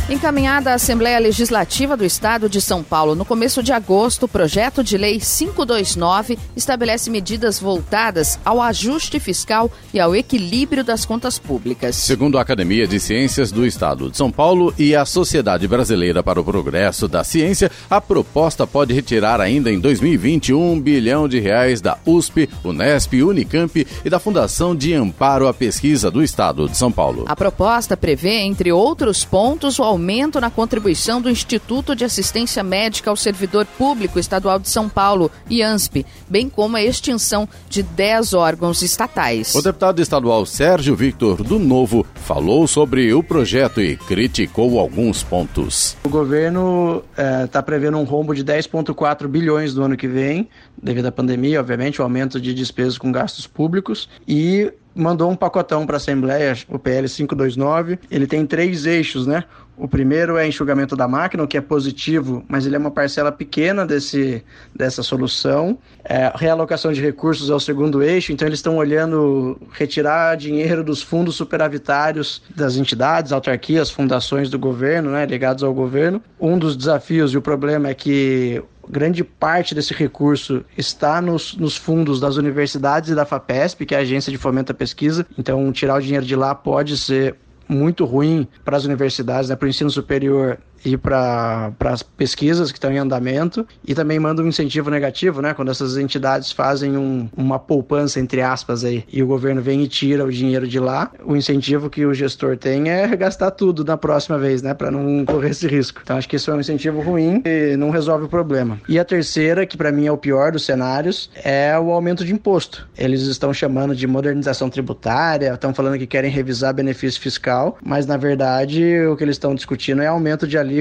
Encaminhada 0.09 0.71
à 0.71 0.73
Assembleia 0.73 1.17
Legislativa 1.17 1.95
do 1.95 2.03
Estado 2.03 2.49
de 2.49 2.59
São 2.59 2.83
Paulo 2.83 3.15
no 3.15 3.23
começo 3.23 3.63
de 3.63 3.71
agosto, 3.71 4.23
o 4.23 4.27
projeto 4.27 4.83
de 4.83 4.97
lei 4.97 5.17
529 5.17 6.37
estabelece 6.57 7.09
medidas 7.09 7.57
voltadas 7.57 8.37
ao 8.43 8.61
ajuste 8.61 9.17
fiscal 9.17 9.71
e 9.93 10.01
ao 10.01 10.13
equilíbrio 10.13 10.83
das 10.83 11.05
contas 11.05 11.39
públicas. 11.39 11.95
Segundo 11.95 12.37
a 12.37 12.41
Academia 12.41 12.85
de 12.85 12.99
Ciências 12.99 13.49
do 13.49 13.65
Estado 13.65 14.11
de 14.11 14.17
São 14.17 14.29
Paulo 14.29 14.73
e 14.77 14.93
a 14.93 15.05
Sociedade 15.05 15.69
Brasileira 15.69 16.21
para 16.21 16.41
o 16.41 16.43
Progresso 16.43 17.07
da 17.07 17.23
Ciência, 17.23 17.71
a 17.89 18.01
proposta 18.01 18.67
pode 18.67 18.93
retirar 18.93 19.39
ainda 19.39 19.71
em 19.71 19.79
2020 19.79 20.53
um 20.53 20.77
bilhão 20.81 21.29
de 21.29 21.39
reais 21.39 21.79
da 21.79 21.97
USP, 22.05 22.49
Unesp, 22.61 23.13
Unicamp 23.23 23.87
e 24.03 24.09
da 24.09 24.19
Fundação 24.19 24.75
de 24.75 24.93
Amparo 24.93 25.47
à 25.47 25.53
Pesquisa 25.53 26.11
do 26.11 26.21
Estado 26.21 26.67
de 26.67 26.75
São 26.75 26.91
Paulo. 26.91 27.23
A 27.25 27.37
proposta 27.37 27.95
prevê, 27.95 28.39
entre 28.39 28.69
outros 28.69 29.23
pontos, 29.23 29.79
o 29.79 29.92
aumento 29.93 30.41
na 30.41 30.49
contribuição 30.49 31.21
do 31.21 31.29
Instituto 31.29 31.95
de 31.95 32.03
Assistência 32.03 32.63
Médica 32.63 33.09
ao 33.09 33.15
Servidor 33.15 33.65
Público 33.77 34.19
Estadual 34.19 34.59
de 34.59 34.67
São 34.67 34.89
Paulo, 34.89 35.31
IANSP, 35.49 36.05
bem 36.27 36.49
como 36.49 36.75
a 36.75 36.81
extinção 36.81 37.47
de 37.69 37.83
10 37.83 38.33
órgãos 38.33 38.81
estatais. 38.81 39.53
O 39.53 39.61
deputado 39.61 40.01
estadual 40.01 40.45
Sérgio 40.45 40.95
Victor 40.95 41.43
do 41.43 41.59
Novo 41.59 42.05
falou 42.15 42.67
sobre 42.67 43.13
o 43.13 43.23
projeto 43.23 43.79
e 43.79 43.95
criticou 43.95 44.79
alguns 44.79 45.21
pontos. 45.21 45.95
O 46.03 46.09
governo 46.09 47.03
está 47.45 47.59
eh, 47.59 47.61
prevendo 47.61 47.97
um 47.97 48.03
rombo 48.03 48.33
de 48.33 48.43
10,4 48.43 49.27
bilhões 49.27 49.73
do 49.73 49.83
ano 49.83 49.95
que 49.95 50.07
vem, 50.07 50.49
devido 50.81 51.05
à 51.05 51.11
pandemia, 51.11 51.59
obviamente, 51.59 52.01
o 52.01 52.03
aumento 52.03 52.41
de 52.41 52.53
despesas 52.53 52.97
com 52.97 53.11
gastos 53.11 53.45
públicos 53.45 54.09
e 54.27 54.71
mandou 54.95 55.29
um 55.29 55.35
pacotão 55.35 55.85
para 55.85 55.95
a 55.95 55.97
Assembleia, 55.97 56.55
o 56.67 56.77
PL 56.77 57.07
529. 57.07 57.99
Ele 58.09 58.27
tem 58.27 58.45
três 58.45 58.85
eixos, 58.85 59.25
né? 59.25 59.43
O 59.75 59.87
primeiro 59.87 60.37
é 60.37 60.47
enxugamento 60.47 60.95
da 60.95 61.07
máquina, 61.07 61.43
o 61.43 61.47
que 61.47 61.57
é 61.57 61.61
positivo, 61.61 62.43
mas 62.47 62.65
ele 62.65 62.75
é 62.75 62.79
uma 62.79 62.91
parcela 62.91 63.31
pequena 63.31 63.85
desse, 63.85 64.43
dessa 64.75 65.01
solução. 65.01 65.77
É, 66.03 66.31
realocação 66.35 66.93
de 66.93 67.01
recursos 67.01 67.49
é 67.49 67.53
o 67.53 67.59
segundo 67.59 68.03
eixo, 68.03 68.31
então 68.31 68.47
eles 68.47 68.59
estão 68.59 68.77
olhando 68.77 69.59
retirar 69.71 70.35
dinheiro 70.37 70.83
dos 70.83 71.01
fundos 71.01 71.35
superavitários 71.35 72.43
das 72.55 72.75
entidades, 72.75 73.31
autarquias, 73.31 73.89
fundações 73.89 74.49
do 74.49 74.59
governo, 74.59 75.11
né, 75.11 75.25
ligados 75.25 75.63
ao 75.63 75.73
governo. 75.73 76.21
Um 76.39 76.57
dos 76.57 76.75
desafios 76.77 77.33
e 77.33 77.37
o 77.37 77.41
problema 77.41 77.89
é 77.89 77.93
que 77.95 78.63
grande 78.87 79.23
parte 79.23 79.73
desse 79.73 79.93
recurso 79.93 80.63
está 80.77 81.21
nos, 81.21 81.55
nos, 81.55 81.75
fundos 81.75 82.19
das 82.19 82.35
universidades 82.35 83.09
e 83.09 83.15
da 83.15 83.25
FAPESP, 83.25 83.85
que 83.85 83.95
é 83.95 83.97
a 83.97 84.01
Agência 84.01 84.31
de 84.31 84.37
Fomento 84.37 84.71
à 84.71 84.75
Pesquisa. 84.75 85.25
Então, 85.37 85.71
tirar 85.71 85.95
o 85.95 86.01
dinheiro 86.01 86.25
de 86.25 86.35
lá 86.35 86.53
pode 86.53 86.97
ser 86.97 87.35
muito 87.67 88.05
ruim 88.05 88.47
para 88.63 88.77
as 88.77 88.85
universidades, 88.85 89.49
né, 89.49 89.55
para 89.55 89.65
o 89.65 89.69
ensino 89.69 89.89
superior 89.89 90.57
e 90.85 90.97
para 90.97 91.73
as 91.85 92.03
pesquisas 92.03 92.71
que 92.71 92.77
estão 92.77 92.91
em 92.91 92.97
andamento 92.97 93.65
e 93.87 93.95
também 93.95 94.19
manda 94.19 94.41
um 94.41 94.47
incentivo 94.47 94.89
negativo, 94.89 95.41
né? 95.41 95.53
Quando 95.53 95.71
essas 95.71 95.97
entidades 95.97 96.51
fazem 96.51 96.97
um, 96.97 97.29
uma 97.35 97.57
poupança, 97.57 98.19
entre 98.19 98.41
aspas, 98.41 98.83
aí, 98.83 99.03
e 99.11 99.23
o 99.23 99.27
governo 99.27 99.61
vem 99.61 99.81
e 99.83 99.87
tira 99.87 100.25
o 100.25 100.31
dinheiro 100.31 100.67
de 100.67 100.79
lá, 100.79 101.11
o 101.25 101.35
incentivo 101.35 101.89
que 101.89 102.05
o 102.05 102.13
gestor 102.13 102.57
tem 102.57 102.89
é 102.89 103.15
gastar 103.15 103.51
tudo 103.51 103.83
na 103.83 103.97
próxima 103.97 104.37
vez, 104.37 104.61
né? 104.61 104.73
Para 104.73 104.91
não 104.91 105.25
correr 105.25 105.49
esse 105.51 105.67
risco. 105.67 106.01
Então 106.03 106.17
acho 106.17 106.27
que 106.27 106.35
isso 106.35 106.51
é 106.51 106.53
um 106.53 106.59
incentivo 106.59 107.01
ruim 107.01 107.41
e 107.45 107.75
não 107.77 107.89
resolve 107.89 108.25
o 108.25 108.29
problema. 108.29 108.79
E 108.87 108.99
a 108.99 109.05
terceira, 109.05 109.65
que 109.65 109.77
para 109.77 109.91
mim 109.91 110.05
é 110.05 110.11
o 110.11 110.17
pior 110.17 110.51
dos 110.51 110.65
cenários, 110.65 111.29
é 111.43 111.77
o 111.79 111.91
aumento 111.91 112.25
de 112.25 112.33
imposto. 112.33 112.87
Eles 112.97 113.21
estão 113.21 113.53
chamando 113.53 113.95
de 113.95 114.07
modernização 114.07 114.69
tributária, 114.69 115.53
estão 115.53 115.73
falando 115.73 115.97
que 115.97 116.07
querem 116.07 116.29
revisar 116.29 116.73
benefício 116.73 117.21
fiscal, 117.21 117.77
mas 117.83 118.05
na 118.05 118.17
verdade 118.17 119.05
o 119.07 119.15
que 119.15 119.23
eles 119.23 119.35
estão 119.35 119.55
discutindo 119.55 120.01
é 120.01 120.07
aumento 120.07 120.47
de 120.47 120.57
alíquota 120.57 120.72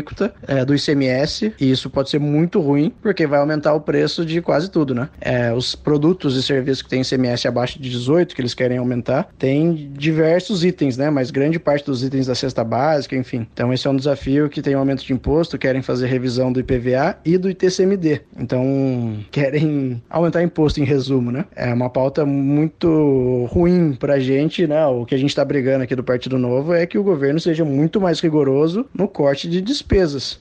é, 0.47 0.65
do 0.65 0.75
ICMS, 0.75 1.53
e 1.61 1.71
isso 1.71 1.91
pode 1.91 2.11
ser 2.11 2.19
muito 2.19 2.61
ruim, 2.61 2.93
porque 3.03 3.27
vai 3.27 3.41
aumentar 3.41 3.75
o 3.75 3.81
preço 3.81 4.25
de 4.25 4.41
quase 4.41 4.71
tudo, 4.71 4.95
né? 4.95 5.09
É, 5.21 5.53
os 5.53 5.75
produtos 5.75 6.37
e 6.37 6.43
serviços 6.43 6.83
que 6.83 6.89
têm 6.89 7.03
ICMS 7.03 7.49
abaixo 7.49 7.81
de 7.81 7.89
18, 7.89 8.35
que 8.35 8.41
eles 8.41 8.55
querem 8.55 8.79
aumentar, 8.79 9.29
tem 9.39 9.91
diversos 9.93 10.65
itens, 10.65 10.97
né? 10.97 11.11
Mas 11.11 11.31
grande 11.31 11.59
parte 11.59 11.85
dos 11.85 12.03
itens 12.03 12.27
da 12.27 12.35
cesta 12.35 12.65
básica, 12.65 13.17
enfim. 13.17 13.47
Então 13.53 13.73
esse 13.73 13.87
é 13.87 13.91
um 13.91 13.97
desafio 13.97 14.49
que 14.49 14.63
tem 14.63 14.77
um 14.77 14.79
aumento 14.79 15.05
de 15.05 15.13
imposto, 15.13 15.59
querem 15.59 15.83
fazer 15.83 16.07
revisão 16.07 16.53
do 16.53 16.61
IPVA 16.61 17.17
e 17.25 17.37
do 17.37 17.51
ITCMD. 17.51 18.23
Então 18.39 19.19
querem 19.31 20.03
aumentar 20.09 20.43
imposto 20.43 20.81
em 20.81 20.85
resumo, 20.85 21.31
né? 21.31 21.45
É 21.55 21.73
uma 21.73 21.91
pauta 21.91 22.25
muito 22.25 23.47
ruim 23.51 23.95
pra 23.95 24.19
gente, 24.19 24.67
né? 24.67 24.85
O 24.87 25.05
que 25.05 25.15
a 25.15 25.19
gente 25.19 25.35
tá 25.35 25.45
brigando 25.45 25.85
aqui 25.85 25.95
do 25.95 26.05
Partido 26.05 26.39
Novo 26.39 26.73
é 26.73 26.87
que 26.87 26.99
o 26.99 27.03
governo 27.03 27.41
seja 27.41 27.65
muito 27.65 28.01
mais 28.01 28.21
rigoroso 28.21 28.87
no 28.95 29.09
corte 29.09 29.49
de 29.49 29.61
despesas. 29.61 29.82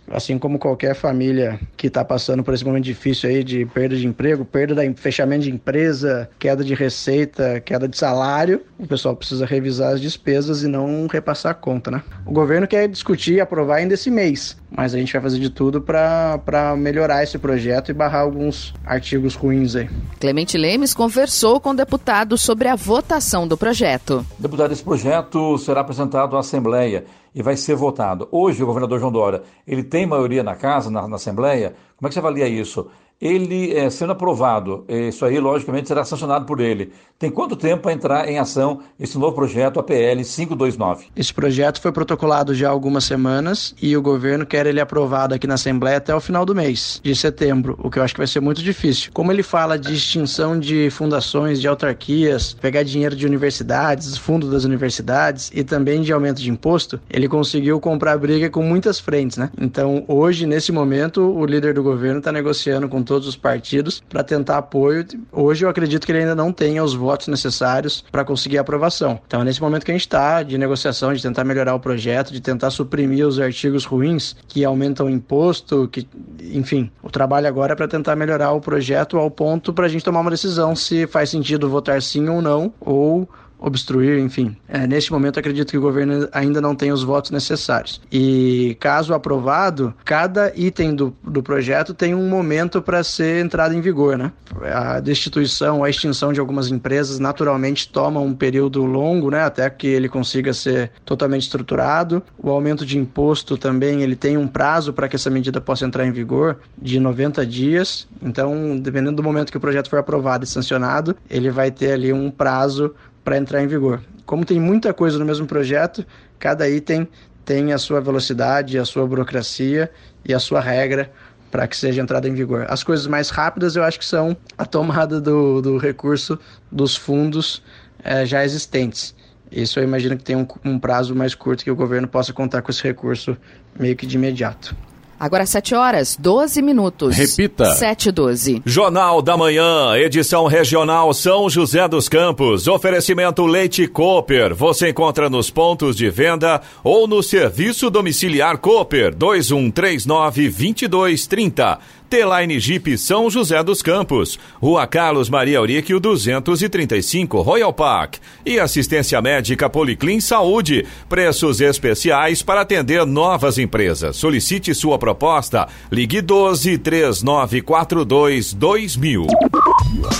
Assim 0.10 0.38
como 0.38 0.60
qualquer 0.60 0.96
família 0.96 1.60
que 1.78 1.88
está 1.88 2.04
passando 2.04 2.44
por 2.44 2.54
esse 2.54 2.66
momento 2.66 2.84
difícil 2.84 3.30
aí 3.30 3.44
de 3.44 3.66
perda 3.66 3.96
de 3.96 4.08
emprego, 4.08 4.46
perda 4.46 4.88
de 4.88 4.94
fechamento 5.00 5.44
de 5.44 5.52
empresa, 5.52 6.30
queda 6.40 6.64
de 6.64 6.74
receita, 6.74 7.60
queda 7.60 7.88
de 7.88 7.98
salário, 7.98 8.62
o 8.78 8.88
pessoal 8.88 9.16
precisa 9.16 9.46
revisar 9.46 9.94
as 9.94 10.02
despesas 10.02 10.64
e 10.64 10.68
não 10.68 11.08
repassar 11.08 11.52
a 11.52 11.56
conta, 11.56 11.92
né? 11.92 12.04
O 12.26 12.32
governo 12.32 12.68
quer 12.68 12.88
discutir 12.88 13.36
e 13.36 13.42
aprovar 13.42 13.78
ainda 13.78 13.94
esse 13.94 14.12
mês, 14.12 14.58
mas 14.72 14.96
a 14.96 14.98
gente 14.98 15.12
vai 15.12 15.22
fazer 15.22 15.40
de 15.40 15.50
tudo 15.50 15.82
para 15.82 16.76
melhorar 16.78 17.24
esse 17.24 17.38
projeto 17.38 17.90
e 17.90 17.94
barrar 17.94 18.22
alguns 18.22 18.74
artigos 18.86 19.36
ruins 19.36 19.76
aí. 19.76 19.90
Clemente 20.20 20.58
Lemes 20.58 20.94
conversou 20.94 21.60
com 21.60 21.76
deputados 21.76 22.42
sobre 22.42 22.70
a 22.70 22.76
votação 22.76 23.46
do 23.48 23.58
projeto. 23.58 24.26
Deputado, 24.40 24.72
esse 24.72 24.84
projeto 24.84 25.58
será 25.58 25.82
apresentado 25.82 26.38
à 26.38 26.40
Assembleia 26.40 27.04
e 27.36 27.44
vai 27.44 27.58
ser 27.58 27.76
votado. 27.76 28.28
Hoje, 28.32 28.64
o 28.64 28.66
governador 28.66 29.00
João 29.00 29.12
Dória, 29.12 29.44
ele 29.68 29.84
tem 29.84 30.06
maioria 30.06 30.44
na 30.44 30.56
casa, 30.56 30.90
na, 30.90 31.08
na 31.08 31.18
Assembleia? 31.18 31.74
Como 31.98 32.08
é 32.08 32.10
que 32.10 32.14
você 32.14 32.20
avalia 32.20 32.48
isso? 32.48 32.90
Ele 33.22 33.74
é, 33.74 33.90
sendo 33.90 34.14
aprovado, 34.14 34.84
isso 34.90 35.24
aí 35.24 35.40
logicamente 35.40 35.88
será 35.88 36.04
sancionado 36.04 36.46
por 36.46 36.60
ele. 36.60 36.92
Tem 37.20 37.30
quanto 37.30 37.56
tempo 37.56 37.84
para 37.84 37.94
entrar 37.94 38.28
em 38.28 38.40
ação 38.40 38.80
esse 39.00 39.16
novo 39.18 39.36
projeto 39.36 39.80
APL 39.80 40.24
529? 40.24 41.06
Esse 41.16 41.32
projeto 41.32 41.80
foi 41.80 41.92
protocolado 41.92 42.56
já 42.56 42.68
há 42.68 42.72
algumas 42.72 43.04
semanas 43.04 43.76
e 43.80 43.96
o 43.96 44.02
governo 44.02 44.44
quer 44.44 44.66
ele 44.66 44.80
aprovado 44.80 45.36
aqui 45.36 45.46
na 45.46 45.54
Assembleia 45.54 45.98
até 45.98 46.16
o 46.16 46.20
final 46.20 46.44
do 46.44 46.56
mês 46.56 47.00
de 47.04 47.16
setembro, 47.16 47.78
o 47.84 47.92
que 47.92 48.00
eu 48.00 48.04
acho 48.04 48.16
que 48.16 48.20
vai 48.20 48.26
ser 48.26 48.40
muito 48.40 48.64
difícil. 48.64 49.12
Como 49.14 49.32
ele 49.32 49.44
fala 49.44 49.78
de 49.78 49.94
extinção 49.94 50.60
de 50.60 50.90
fundações, 50.90 51.62
de 51.62 51.68
autarquias, 51.68 52.56
pegar 52.56 52.82
dinheiro 52.82 53.16
de 53.16 53.28
universidades, 53.28 54.18
fundos 54.18 54.50
das 54.50 54.64
universidades 54.64 55.52
e 55.54 55.64
também 55.64 56.02
de 56.02 56.12
aumento 56.12 56.42
de 56.42 56.50
imposto, 56.50 57.00
ele 57.08 57.28
conseguiu 57.28 57.80
comprar 57.80 58.18
briga 58.18 58.50
com 58.50 58.64
muitas 58.64 59.00
frentes, 59.00 59.38
né? 59.38 59.52
Então, 59.60 60.04
hoje, 60.08 60.48
nesse 60.48 60.72
momento, 60.72 61.22
o 61.22 61.46
líder 61.46 61.76
do 61.76 61.84
governo 61.84 62.18
está 62.18 62.32
negociando 62.32 62.90
com 62.90 63.04
todos 63.12 63.28
os 63.28 63.36
partidos 63.36 64.02
para 64.08 64.24
tentar 64.24 64.58
apoio. 64.58 65.06
Hoje 65.34 65.66
eu 65.66 65.70
acredito 65.70 66.06
que 66.06 66.14
ele 66.14 66.20
ainda 66.20 66.34
não 66.34 66.54
tenha 66.54 66.82
os 66.82 66.94
votos 66.94 67.28
necessários 67.28 68.06
para 68.10 68.24
conseguir 68.24 68.58
a 68.58 68.62
aprovação. 68.62 69.20
Então 69.28 69.42
é 69.42 69.44
nesse 69.44 69.62
momento 69.62 69.84
que 69.84 69.92
a 69.92 69.94
gente 69.94 70.04
está 70.04 70.42
de 70.42 70.58
negociação, 70.58 71.14
de 71.14 71.22
tentar 71.22 71.44
melhorar 71.44 71.76
o 71.76 71.80
projeto, 71.80 72.32
de 72.32 72.40
tentar 72.40 72.70
suprimir 72.70 73.28
os 73.28 73.38
artigos 73.38 73.84
ruins 73.84 74.34
que 74.48 74.64
aumentam 74.64 75.08
o 75.08 75.10
imposto, 75.10 75.90
que, 75.90 76.08
enfim, 76.54 76.90
o 77.04 77.10
trabalho 77.10 77.50
agora 77.50 77.74
é 77.74 77.76
para 77.76 77.86
tentar 77.86 78.16
melhorar 78.16 78.54
o 78.54 78.62
projeto 78.62 79.18
ao 79.18 79.30
ponto 79.30 79.74
para 79.74 79.88
a 79.88 79.90
gente 79.90 80.06
tomar 80.06 80.22
uma 80.22 80.32
decisão 80.32 80.74
se 80.74 81.06
faz 81.06 81.30
sentido 81.30 81.70
votar 81.70 82.02
sim 82.02 82.30
ou 82.30 82.42
não, 82.42 82.74
ou 82.80 83.28
obstruir, 83.62 84.20
enfim. 84.20 84.58
É, 84.68 84.88
neste 84.88 85.12
momento, 85.12 85.40
acredito 85.40 85.70
que 85.70 85.78
o 85.78 85.82
governo 85.82 86.28
ainda 86.32 86.60
não 86.60 86.76
tem 86.76 86.92
os 86.92 87.04
votos 87.04 87.30
necessários. 87.30 88.02
E, 88.12 88.76
caso 88.80 89.14
aprovado, 89.14 89.94
cada 90.04 90.52
item 90.56 90.96
do, 90.96 91.16
do 91.24 91.44
projeto 91.44 91.94
tem 91.94 92.16
um 92.16 92.28
momento 92.28 92.82
para 92.82 93.04
ser 93.04 93.46
entrado 93.46 93.76
em 93.76 93.80
vigor, 93.80 94.18
né? 94.18 94.32
A 94.74 95.00
destituição, 95.00 95.84
a 95.84 95.90
extinção 95.90 96.34
de 96.34 96.40
algumas 96.40 96.70
empresas, 96.72 97.20
naturalmente, 97.20 97.88
toma 97.88 98.20
um 98.20 98.34
período 98.34 98.84
longo, 98.84 99.30
né? 99.30 99.44
Até 99.44 99.70
que 99.70 99.88
ele 99.88 100.10
consiga 100.10 100.54
ser 100.54 100.92
totalmente 101.06 101.44
estruturado. 101.44 102.24
O 102.40 102.50
aumento 102.50 102.86
de 102.86 102.98
imposto 102.98 103.58
também, 103.58 104.02
ele 104.02 104.16
tem 104.16 104.38
um 104.38 104.48
prazo 104.48 104.92
para 104.92 105.08
que 105.08 105.16
essa 105.16 105.30
medida 105.30 105.62
possa 105.62 105.86
entrar 105.86 106.06
em 106.06 106.12
vigor 106.12 106.58
de 106.82 107.00
90 107.00 107.46
dias. 107.46 108.08
Então, 108.22 108.80
dependendo 108.80 109.18
do 109.18 109.24
momento 109.24 109.52
que 109.52 109.58
o 109.58 109.62
projeto 109.62 109.90
for 109.90 110.00
aprovado 110.00 110.44
e 110.44 110.48
sancionado, 110.48 111.16
ele 111.30 111.52
vai 111.52 111.70
ter 111.70 111.92
ali 111.92 112.12
um 112.12 112.32
prazo 112.32 112.96
para 113.24 113.38
entrar 113.38 113.62
em 113.62 113.68
vigor. 113.68 114.02
Como 114.26 114.46
tem 114.46 114.60
muita 114.60 114.94
coisa 114.94 115.20
no 115.20 115.26
mesmo 115.26 115.46
projeto, 115.46 116.06
cada 116.40 116.70
item 116.70 117.08
tem 117.46 117.74
a 117.74 117.78
sua 117.78 118.00
velocidade, 118.00 118.78
a 118.78 118.86
sua 118.86 119.06
burocracia 119.06 119.92
e 120.24 120.34
a 120.34 120.40
sua 120.40 120.62
regra 120.62 121.12
para 121.50 121.68
que 121.68 121.76
seja 121.76 122.02
entrada 122.02 122.28
em 122.28 122.34
vigor. 122.34 122.66
As 122.70 122.82
coisas 122.82 123.06
mais 123.08 123.30
rápidas 123.30 123.76
eu 123.76 123.84
acho 123.84 124.00
que 124.00 124.06
são 124.06 124.38
a 124.58 124.66
tomada 124.66 125.20
do, 125.20 125.62
do 125.62 125.78
recurso 125.78 126.40
dos 126.72 126.96
fundos 126.96 127.62
é, 128.04 128.26
já 128.26 128.46
existentes. 128.46 129.14
Isso 129.52 129.80
eu 129.80 129.84
imagino 129.84 130.16
que 130.16 130.24
tem 130.24 130.36
um, 130.36 130.48
um 130.64 130.80
prazo 130.80 131.14
mais 131.14 131.36
curto 131.36 131.64
que 131.64 131.72
o 131.72 131.76
governo 131.76 132.08
possa 132.08 132.32
contar 132.32 132.62
com 132.62 132.72
esse 132.72 132.82
recurso 132.82 133.36
meio 133.78 133.98
que 133.98 134.08
de 134.08 134.16
imediato. 134.16 134.74
Agora 135.22 135.46
7 135.46 135.76
horas, 135.76 136.18
12 136.20 136.64
minutos. 136.64 137.16
Repita. 137.16 137.76
7 137.76 138.10
e 138.10 138.12
12. 138.12 138.62
Jornal 138.66 139.22
da 139.22 139.38
Manhã, 139.38 139.96
edição 139.96 140.48
regional 140.48 141.14
São 141.14 141.48
José 141.48 141.88
dos 141.88 142.10
Campos. 142.10 142.68
Oferecimento 142.68 143.46
Leite 143.46 143.86
Cooper. 143.86 144.56
Você 144.56 144.90
encontra 144.90 145.30
nos 145.30 145.52
pontos 145.52 145.96
de 145.96 146.10
venda 146.10 146.60
ou 146.84 147.08
no 147.08 147.22
serviço 147.22 147.92
domiciliar 147.92 148.58
Cooper 148.58 149.14
2139 149.16 150.50
2230. 150.50 151.78
T-Line 152.12 152.60
Jeep 152.60 152.98
São 152.98 153.30
José 153.30 153.64
dos 153.64 153.82
Campos, 153.82 154.38
Rua 154.62 154.86
Carlos 154.86 155.30
Maria 155.30 155.60
Auríquio 155.60 155.98
235, 155.98 157.42
Royal 157.42 157.72
Park. 157.72 158.16
E 158.46 158.60
assistência 158.60 159.22
médica 159.22 159.70
Policlin 159.70 160.20
Saúde, 160.20 160.86
preços 161.08 161.62
especiais 161.62 162.42
para 162.42 162.60
atender 162.62 163.06
novas 163.06 163.58
empresas. 163.58 164.18
Solicite 164.18 164.76
sua 164.76 165.00
proposta. 165.00 165.70
Ligue 165.90 166.20
12 166.22 166.80
3942 166.80 168.54
2000. 168.56 169.28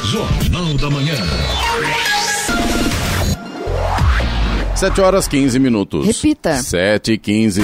Jornal 0.06 0.74
da 0.76 0.90
Manhã. 0.90 1.16
7 4.78 5.02
horas 5.02 5.28
15 5.28 5.60
minutos. 5.60 6.08
Repita. 6.08 6.56
7 6.56 7.12
e 7.12 7.18
15. 7.18 7.62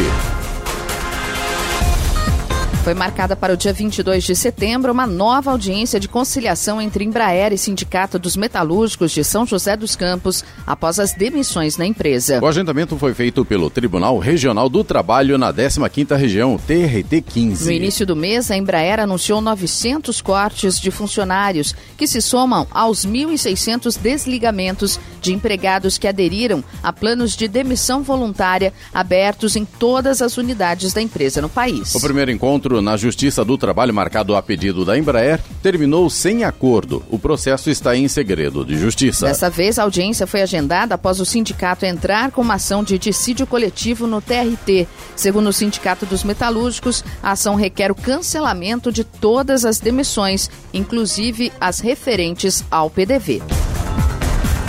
Foi 2.88 2.94
marcada 2.94 3.36
para 3.36 3.54
o 3.54 3.58
dia 3.58 3.74
22 3.74 4.24
de 4.24 4.34
setembro 4.34 4.94
uma 4.94 5.06
nova 5.06 5.52
audiência 5.52 6.00
de 6.00 6.08
conciliação 6.08 6.82
entre 6.82 7.04
Embraer 7.04 7.52
e 7.52 7.58
Sindicato 7.58 8.18
dos 8.18 8.38
Metalúrgicos 8.38 9.12
de 9.12 9.26
São 9.26 9.46
José 9.46 9.76
dos 9.76 9.94
Campos 9.94 10.42
após 10.66 10.98
as 10.98 11.12
demissões 11.12 11.76
na 11.76 11.86
empresa. 11.86 12.40
O 12.42 12.48
agendamento 12.48 12.98
foi 12.98 13.14
feito 13.14 13.44
pelo 13.44 13.70
Tribunal 13.70 14.18
Regional 14.20 14.70
do 14.70 14.86
Trabalho 14.86 15.38
na 15.38 15.54
15ª 15.54 16.16
Região, 16.16 16.58
TRT 16.58 17.24
15. 17.28 17.66
No 17.66 17.72
início 17.74 18.06
do 18.06 18.16
mês, 18.16 18.50
a 18.50 18.56
Embraer 18.56 19.02
anunciou 19.02 19.42
900 19.42 20.22
cortes 20.22 20.80
de 20.80 20.90
funcionários, 20.90 21.76
que 21.98 22.08
se 22.08 22.22
somam 22.22 22.66
aos 22.72 23.06
1.600 23.06 24.00
desligamentos 24.00 24.98
de 25.22 25.34
empregados 25.34 25.98
que 25.98 26.08
aderiram 26.08 26.64
a 26.82 26.94
planos 26.94 27.36
de 27.36 27.50
demissão 27.50 28.02
voluntária 28.02 28.72
abertos 28.94 29.58
em 29.58 29.66
todas 29.66 30.22
as 30.22 30.38
unidades 30.38 30.94
da 30.94 31.02
empresa 31.02 31.42
no 31.42 31.50
país. 31.50 31.94
O 31.94 32.00
primeiro 32.00 32.32
encontro 32.32 32.77
na 32.82 32.98
Justiça 32.98 33.44
do 33.44 33.58
Trabalho, 33.58 33.94
marcado 33.94 34.36
a 34.36 34.42
pedido 34.42 34.86
da 34.86 34.98
Embraer, 34.98 35.40
terminou 35.62 36.10
sem 36.10 36.44
acordo. 36.44 37.04
O 37.10 37.20
processo 37.20 37.70
está 37.70 37.96
em 37.96 38.08
segredo 38.08 38.66
de 38.66 38.78
justiça. 38.78 39.28
Dessa 39.28 39.50
vez, 39.50 39.78
a 39.78 39.84
audiência 39.84 40.28
foi 40.28 40.42
agendada 40.42 40.96
após 40.96 41.20
o 41.20 41.26
sindicato 41.26 41.86
entrar 41.86 42.32
com 42.32 42.42
uma 42.42 42.56
ação 42.56 42.84
de 42.84 42.98
dissídio 42.98 43.48
coletivo 43.48 44.08
no 44.08 44.22
TRT. 44.22 44.88
Segundo 45.16 45.48
o 45.48 45.54
Sindicato 45.54 46.06
dos 46.06 46.24
Metalúrgicos, 46.24 47.04
a 47.22 47.32
ação 47.32 47.56
requer 47.56 47.92
o 47.92 47.96
cancelamento 47.96 48.92
de 48.92 49.04
todas 49.04 49.66
as 49.66 49.80
demissões, 49.80 50.50
inclusive 50.74 51.52
as 51.60 51.80
referentes 51.80 52.64
ao 52.70 52.90
PDV. 52.90 53.42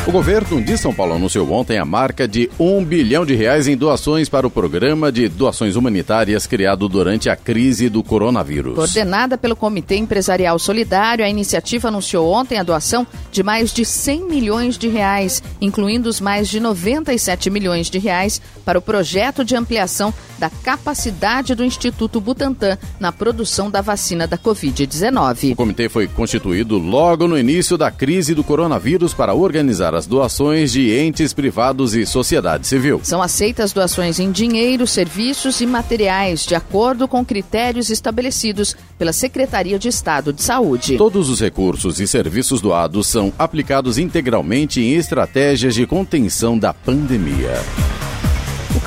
O 0.09 0.11
governo 0.11 0.63
de 0.63 0.79
São 0.79 0.95
Paulo 0.95 1.17
anunciou 1.17 1.53
ontem 1.53 1.77
a 1.77 1.85
marca 1.85 2.27
de 2.27 2.49
um 2.59 2.83
bilhão 2.83 3.27
de 3.27 3.35
reais 3.35 3.69
em 3.69 3.77
doações 3.77 4.27
para 4.27 4.47
o 4.47 4.51
programa 4.51 5.13
de 5.13 5.29
doações 5.29 5.77
humanitárias 5.77 6.47
criado 6.47 6.89
durante 6.89 7.29
a 7.29 7.37
crise 7.37 7.91
do 7.91 8.03
coronavírus. 8.03 8.75
Coordenada 8.75 9.37
pelo 9.37 9.55
Comitê 9.55 9.97
Empresarial 9.97 10.59
Solidário, 10.59 11.23
a 11.23 11.29
iniciativa 11.29 11.89
anunciou 11.89 12.33
ontem 12.33 12.57
a 12.57 12.63
doação 12.63 13.07
de 13.31 13.43
mais 13.43 13.71
de 13.71 13.85
100 13.85 14.27
milhões 14.27 14.79
de 14.79 14.89
reais, 14.89 15.43
incluindo 15.61 16.09
os 16.09 16.23
mais 16.23 16.49
de 16.49 16.59
97 16.59 17.51
milhões 17.51 17.91
de 17.91 17.99
reais 17.99 18.41
para 18.65 18.79
o 18.79 18.83
projeto 18.83 19.45
de 19.45 19.55
ampliação 19.55 20.15
da 20.39 20.49
capacidade 20.49 21.55
do 21.55 21.65
Instituto 21.65 22.21
Butantan 22.21 22.79
na 22.99 23.13
produção 23.13 23.71
da 23.71 23.83
vacina 23.83 24.27
da 24.27 24.39
Covid-19. 24.39 25.53
O 25.53 25.57
comitê 25.57 25.89
foi 25.89 26.07
constituído 26.07 26.79
logo 26.79 27.27
no 27.27 27.37
início 27.37 27.77
da 27.77 27.91
crise 27.91 28.35
do 28.35 28.45
coronavírus 28.45 29.13
para 29.13 29.35
organizar 29.35 29.95
as 29.99 30.07
doações 30.07 30.73
de 30.73 30.97
entes 30.97 31.33
privados 31.33 31.95
e 31.95 32.07
sociedade 32.07 32.67
civil. 32.67 33.01
São 33.03 33.21
aceitas 33.21 33.73
doações 33.73 34.19
em 34.19 34.31
dinheiro, 34.31 34.87
serviços 34.87 35.61
e 35.61 35.67
materiais, 35.67 36.47
de 36.47 36.55
acordo 36.55 37.07
com 37.07 37.25
critérios 37.25 37.91
estabelecidos 37.91 38.77
pela 38.97 39.13
Secretaria 39.13 39.79
de 39.79 39.89
Estado 39.89 40.33
de 40.33 40.43
Saúde. 40.43 40.97
Todos 40.97 41.29
os 41.29 41.41
recursos 41.41 42.01
e 42.01 42.07
serviços 42.07 42.61
doados 42.61 43.09
são 43.09 43.33
aplicados 43.39 43.99
integralmente 43.99 44.81
em 44.81 44.95
estratégias 44.95 45.75
de 45.75 45.87
contenção 45.87 46.59
da 46.59 46.73
pandemia. 46.73 47.59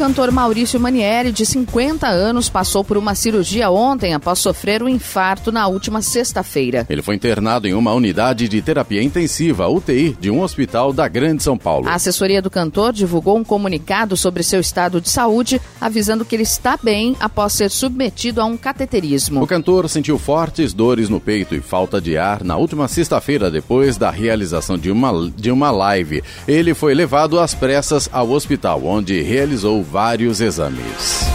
O 0.02 0.04
cantor 0.04 0.32
Maurício 0.32 0.80
Manieri, 0.80 1.32
de 1.32 1.46
50 1.46 2.08
anos, 2.08 2.50
passou 2.50 2.84
por 2.84 2.98
uma 2.98 3.14
cirurgia 3.14 3.70
ontem 3.70 4.16
após 4.16 4.40
sofrer 4.40 4.82
um 4.82 4.90
infarto 4.90 5.52
na 5.52 5.68
última 5.68 6.02
sexta-feira. 6.02 6.88
Ele 6.90 7.04
foi 7.04 7.14
internado 7.14 7.68
em 7.68 7.76
uma 7.76 7.94
unidade 7.94 8.50
de 8.50 8.64
terapia 8.64 9.04
intensiva, 9.04 9.68
UTI, 9.68 10.18
de 10.20 10.32
um 10.32 10.42
hospital 10.42 10.92
da 10.92 11.08
Grande 11.08 11.44
São 11.44 11.56
Paulo. 11.56 11.88
A 11.88 11.94
assessoria 11.94 12.42
do 12.42 12.50
cantor 12.50 12.94
divulgou 12.94 13.38
um 13.38 13.44
comunicado 13.44 14.18
sobre 14.18 14.42
seu 14.42 14.60
estado 14.60 15.00
de 15.00 15.08
saúde, 15.08 15.62
avisando 15.80 16.26
que 16.26 16.36
ele 16.36 16.42
está 16.42 16.80
bem 16.82 17.16
após 17.20 17.54
ser 17.54 17.70
submetido 17.70 18.42
a 18.42 18.46
um 18.46 18.58
cateterismo. 18.58 19.44
O 19.44 19.46
cantor 19.46 19.88
sentiu 19.88 20.18
fortes 20.18 20.74
dores 20.74 21.10
no 21.10 21.20
peito 21.20 21.54
e 21.54 21.62
falta 21.62 22.02
de 22.02 22.18
ar 22.18 22.44
na 22.44 22.58
última 22.58 22.88
sexta-feira, 22.88 23.52
depois 23.52 23.98
da 23.98 24.10
realização 24.10 24.80
de 24.80 24.90
uma, 24.90 25.30
de 25.30 25.52
uma 25.52 25.70
live. 25.70 26.24
Ele 26.48 26.74
foi 26.74 26.96
levado 26.96 27.40
às 27.40 27.54
pressas 27.54 28.10
ao 28.12 28.32
hospital, 28.32 28.84
onde 28.84 29.22
realizou 29.22 29.91
vários 29.92 30.40
exames. 30.40 31.30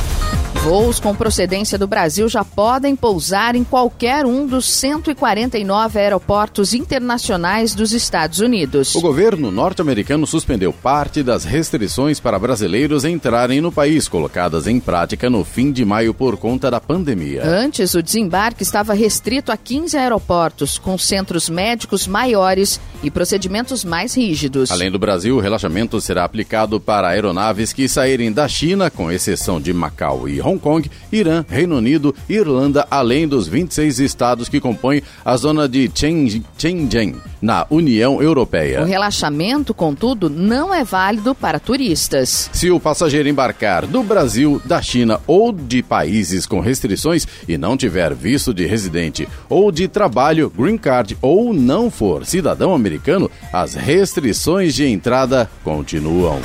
Voos 0.67 0.99
com 0.99 1.15
procedência 1.15 1.79
do 1.79 1.87
Brasil 1.87 2.29
já 2.29 2.43
podem 2.43 2.97
pousar 2.97 3.55
em 3.55 3.63
qualquer 3.63 4.27
um 4.27 4.47
dos 4.47 4.69
149 4.69 5.97
aeroportos 5.97 6.75
internacionais 6.75 7.73
dos 7.73 7.93
Estados 7.93 8.41
Unidos. 8.41 8.93
O 8.97 9.01
governo 9.01 9.53
norte-americano 9.53 10.27
suspendeu 10.27 10.73
parte 10.73 11.23
das 11.23 11.45
restrições 11.45 12.19
para 12.19 12.37
brasileiros 12.37 13.05
entrarem 13.05 13.61
no 13.61 13.71
país, 13.71 14.09
colocadas 14.09 14.67
em 14.67 14.81
prática 14.81 15.31
no 15.31 15.45
fim 15.45 15.71
de 15.71 15.85
maio 15.85 16.13
por 16.13 16.37
conta 16.37 16.69
da 16.69 16.81
pandemia. 16.81 17.47
Antes, 17.47 17.95
o 17.95 18.03
desembarque 18.03 18.65
estava 18.65 18.93
restrito 18.93 19.53
a 19.53 19.57
15 19.57 19.97
aeroportos, 19.97 20.79
com 20.79 20.99
centros 20.99 21.49
médicos 21.49 22.09
maiores 22.09 22.81
e 23.07 23.11
procedimentos 23.11 23.85
mais 23.85 24.17
rígidos. 24.17 24.71
Além 24.71 24.91
do 24.91 24.99
Brasil, 24.99 25.37
o 25.37 25.41
relaxamento 25.41 26.01
será 26.01 26.25
aplicado 26.25 26.81
para 26.81 27.09
aeronaves 27.09 27.73
que 27.73 27.89
saírem 27.89 28.33
da 28.33 28.49
China, 28.49 28.91
com 28.91 29.13
exceção 29.13 29.61
de 29.61 29.73
Macau 29.73 30.29
e 30.29 30.41
Hong 30.41 30.59
Kong, 30.59 30.91
Irã, 31.13 31.45
Reino 31.49 31.77
Unido, 31.77 32.13
Irlanda, 32.29 32.85
além 32.91 33.29
dos 33.29 33.47
26 33.47 34.01
estados 34.01 34.49
que 34.49 34.61
compõem 34.61 35.03
a 35.25 35.37
zona 35.37 35.69
de 35.69 35.89
Shenzhen, 35.95 37.15
na 37.41 37.65
União 37.71 38.21
Europeia. 38.21 38.83
O 38.83 38.87
relaxamento, 38.87 39.73
contudo, 39.73 40.29
não 40.29 40.75
é 40.75 40.83
válido 40.83 41.33
para 41.33 41.61
turistas. 41.61 42.51
Se 42.53 42.73
o 42.73 42.81
passageiro 42.81 43.29
embarcar 43.29 43.87
do 43.87 44.03
Brasil, 44.03 44.61
da 44.65 44.83
China 44.83 45.21
ou 45.29 45.53
de 45.53 45.81
países 45.81 46.45
com 46.45 46.59
restrições 46.59 47.27
e 47.47 47.57
não 47.57 47.77
tiver 47.77 48.13
visto 48.15 48.53
de 48.53 48.67
residente 48.67 49.29
ou 49.49 49.71
de 49.71 49.87
trabalho, 49.87 50.51
green 50.51 50.77
card 50.77 51.17
ou 51.23 51.55
não 51.55 51.89
for 51.89 52.27
cidadão 52.27 52.75
americano, 52.75 52.96
as 53.53 53.75
restrições 53.75 54.75
de 54.75 54.87
entrada 54.87 55.51
continuam. 55.63 56.41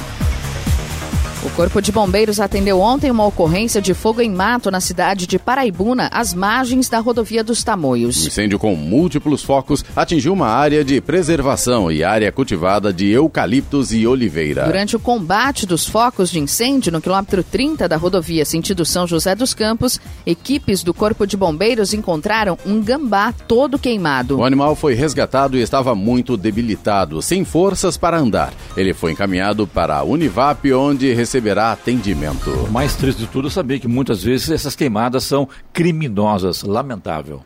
O 1.43 1.49
Corpo 1.49 1.81
de 1.81 1.91
Bombeiros 1.91 2.39
atendeu 2.39 2.79
ontem 2.79 3.09
uma 3.09 3.25
ocorrência 3.25 3.81
de 3.81 3.95
fogo 3.95 4.21
em 4.21 4.29
mato 4.29 4.69
na 4.69 4.79
cidade 4.79 5.25
de 5.25 5.39
Paraibuna, 5.39 6.07
às 6.13 6.35
margens 6.35 6.87
da 6.87 6.99
rodovia 6.99 7.43
dos 7.43 7.63
Tamoios. 7.63 8.23
O 8.23 8.27
incêndio 8.27 8.59
com 8.59 8.75
múltiplos 8.75 9.41
focos 9.41 9.83
atingiu 9.95 10.33
uma 10.33 10.49
área 10.49 10.83
de 10.85 11.01
preservação 11.01 11.91
e 11.91 12.03
área 12.03 12.31
cultivada 12.31 12.93
de 12.93 13.09
eucaliptos 13.09 13.91
e 13.91 14.05
oliveira. 14.05 14.65
Durante 14.65 14.95
o 14.95 14.99
combate 14.99 15.65
dos 15.65 15.87
focos 15.87 16.29
de 16.29 16.39
incêndio 16.39 16.91
no 16.91 17.01
quilômetro 17.01 17.43
30 17.43 17.89
da 17.89 17.97
rodovia 17.97 18.45
sentido 18.45 18.85
São 18.85 19.07
José 19.07 19.33
dos 19.33 19.55
Campos, 19.55 19.99
equipes 20.27 20.83
do 20.83 20.93
Corpo 20.93 21.25
de 21.25 21.35
Bombeiros 21.35 21.91
encontraram 21.91 22.55
um 22.63 22.79
gambá 22.79 23.33
todo 23.33 23.79
queimado. 23.79 24.37
O 24.37 24.45
animal 24.45 24.75
foi 24.75 24.93
resgatado 24.93 25.57
e 25.57 25.61
estava 25.61 25.95
muito 25.95 26.37
debilitado, 26.37 27.19
sem 27.19 27.43
forças 27.43 27.97
para 27.97 28.19
andar. 28.19 28.53
Ele 28.77 28.93
foi 28.93 29.13
encaminhado 29.13 29.65
para 29.65 29.97
a 29.97 30.03
Univap, 30.03 30.71
onde 30.71 31.11
recebeu 31.11 31.30
receberá 31.31 31.71
atendimento. 31.71 32.49
O 32.49 32.69
mais 32.69 32.93
triste 32.93 33.19
de 33.19 33.27
tudo 33.27 33.47
é 33.47 33.51
saber 33.51 33.79
que 33.79 33.87
muitas 33.87 34.21
vezes 34.21 34.49
essas 34.49 34.75
queimadas 34.75 35.23
são 35.23 35.47
criminosas. 35.71 36.61
Lamentável. 36.61 37.41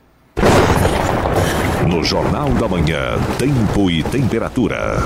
No 1.88 2.04
Jornal 2.04 2.50
da 2.56 2.68
Manhã, 2.68 3.16
Tempo 3.38 3.92
e 3.92 4.02
Temperatura. 4.02 4.98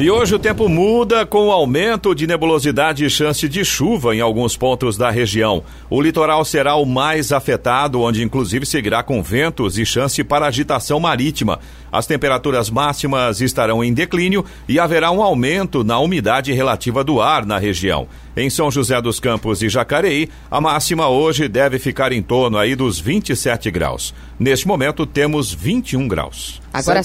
E 0.00 0.08
hoje 0.12 0.32
o 0.32 0.38
tempo 0.38 0.68
muda 0.68 1.26
com 1.26 1.48
o 1.48 1.50
aumento 1.50 2.14
de 2.14 2.24
nebulosidade 2.24 3.04
e 3.04 3.10
chance 3.10 3.48
de 3.48 3.64
chuva 3.64 4.14
em 4.14 4.20
alguns 4.20 4.56
pontos 4.56 4.96
da 4.96 5.10
região. 5.10 5.64
O 5.90 6.00
litoral 6.00 6.44
será 6.44 6.76
o 6.76 6.86
mais 6.86 7.32
afetado, 7.32 8.00
onde 8.00 8.22
inclusive 8.22 8.64
seguirá 8.64 9.02
com 9.02 9.20
ventos 9.20 9.76
e 9.76 9.84
chance 9.84 10.22
para 10.22 10.46
agitação 10.46 11.00
marítima. 11.00 11.58
As 11.90 12.06
temperaturas 12.06 12.70
máximas 12.70 13.40
estarão 13.40 13.82
em 13.82 13.92
declínio 13.92 14.44
e 14.68 14.78
haverá 14.78 15.10
um 15.10 15.20
aumento 15.20 15.82
na 15.82 15.98
umidade 15.98 16.52
relativa 16.52 17.02
do 17.02 17.20
ar 17.20 17.44
na 17.44 17.58
região. 17.58 18.06
Em 18.36 18.48
São 18.48 18.70
José 18.70 19.02
dos 19.02 19.18
Campos 19.18 19.62
e 19.62 19.68
Jacareí, 19.68 20.28
a 20.48 20.60
máxima 20.60 21.08
hoje 21.08 21.48
deve 21.48 21.80
ficar 21.80 22.12
em 22.12 22.22
torno 22.22 22.56
aí 22.56 22.76
dos 22.76 23.00
27 23.00 23.68
graus. 23.72 24.14
Neste 24.38 24.68
momento 24.68 25.04
temos 25.04 25.52
21 25.52 26.06
graus. 26.06 26.62
Agora. 26.72 27.02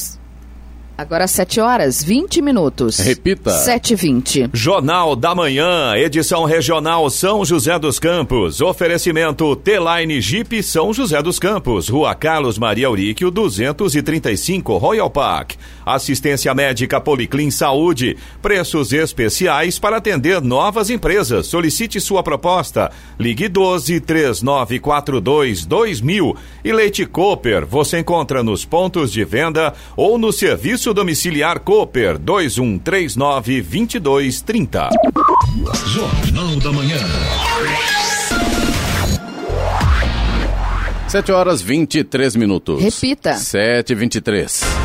Agora 0.95 1.27
7 1.27 1.59
horas 1.59 2.03
20 2.03 2.39
minutos. 2.39 2.99
Repita. 2.99 3.49
7 3.49 3.95
20 3.95 4.49
Jornal 4.53 5.15
da 5.15 5.33
Manhã, 5.33 5.95
edição 5.95 6.45
regional 6.45 7.09
São 7.09 7.43
José 7.43 7.79
dos 7.79 7.97
Campos. 7.97 8.61
Oferecimento 8.61 9.55
T-Line 9.55 10.21
Jeep 10.21 10.61
São 10.61 10.93
José 10.93 11.19
dos 11.23 11.39
Campos. 11.39 11.89
Rua 11.89 12.13
Carlos 12.13 12.59
Maria 12.59 12.85
Auríquio, 12.85 13.31
235 13.31 14.77
Royal 14.77 15.09
Park. 15.09 15.53
Assistência 15.83 16.53
médica 16.53 17.01
Policlin 17.01 17.49
Saúde. 17.49 18.15
Preços 18.39 18.93
especiais 18.93 19.79
para 19.79 19.97
atender 19.97 20.41
novas 20.41 20.91
empresas. 20.91 21.47
Solicite 21.47 21.99
sua 21.99 22.21
proposta. 22.21 22.91
Ligue 23.19 23.47
12 23.47 23.99
3942 23.99 25.65
2000. 25.65 26.37
E 26.63 26.71
Leite 26.71 27.03
Cooper, 27.07 27.65
você 27.65 27.97
encontra 27.97 28.43
nos 28.43 28.63
pontos 28.63 29.11
de 29.11 29.25
venda 29.25 29.73
ou 29.97 30.19
no 30.19 30.31
serviço 30.31 30.82
Serviço 30.83 30.93
Domiciliar 30.93 31.59
Cooper 31.59 32.17
2139 32.17 33.61
2230. 33.61 34.89
Jornal 35.87 36.55
da 36.57 36.71
Manhã. 36.73 36.97
7 41.07 41.31
horas 41.31 41.61
23 41.61 42.35
minutos. 42.35 42.81
Repita. 42.81 43.35
7 43.35 43.95
23 43.95 44.82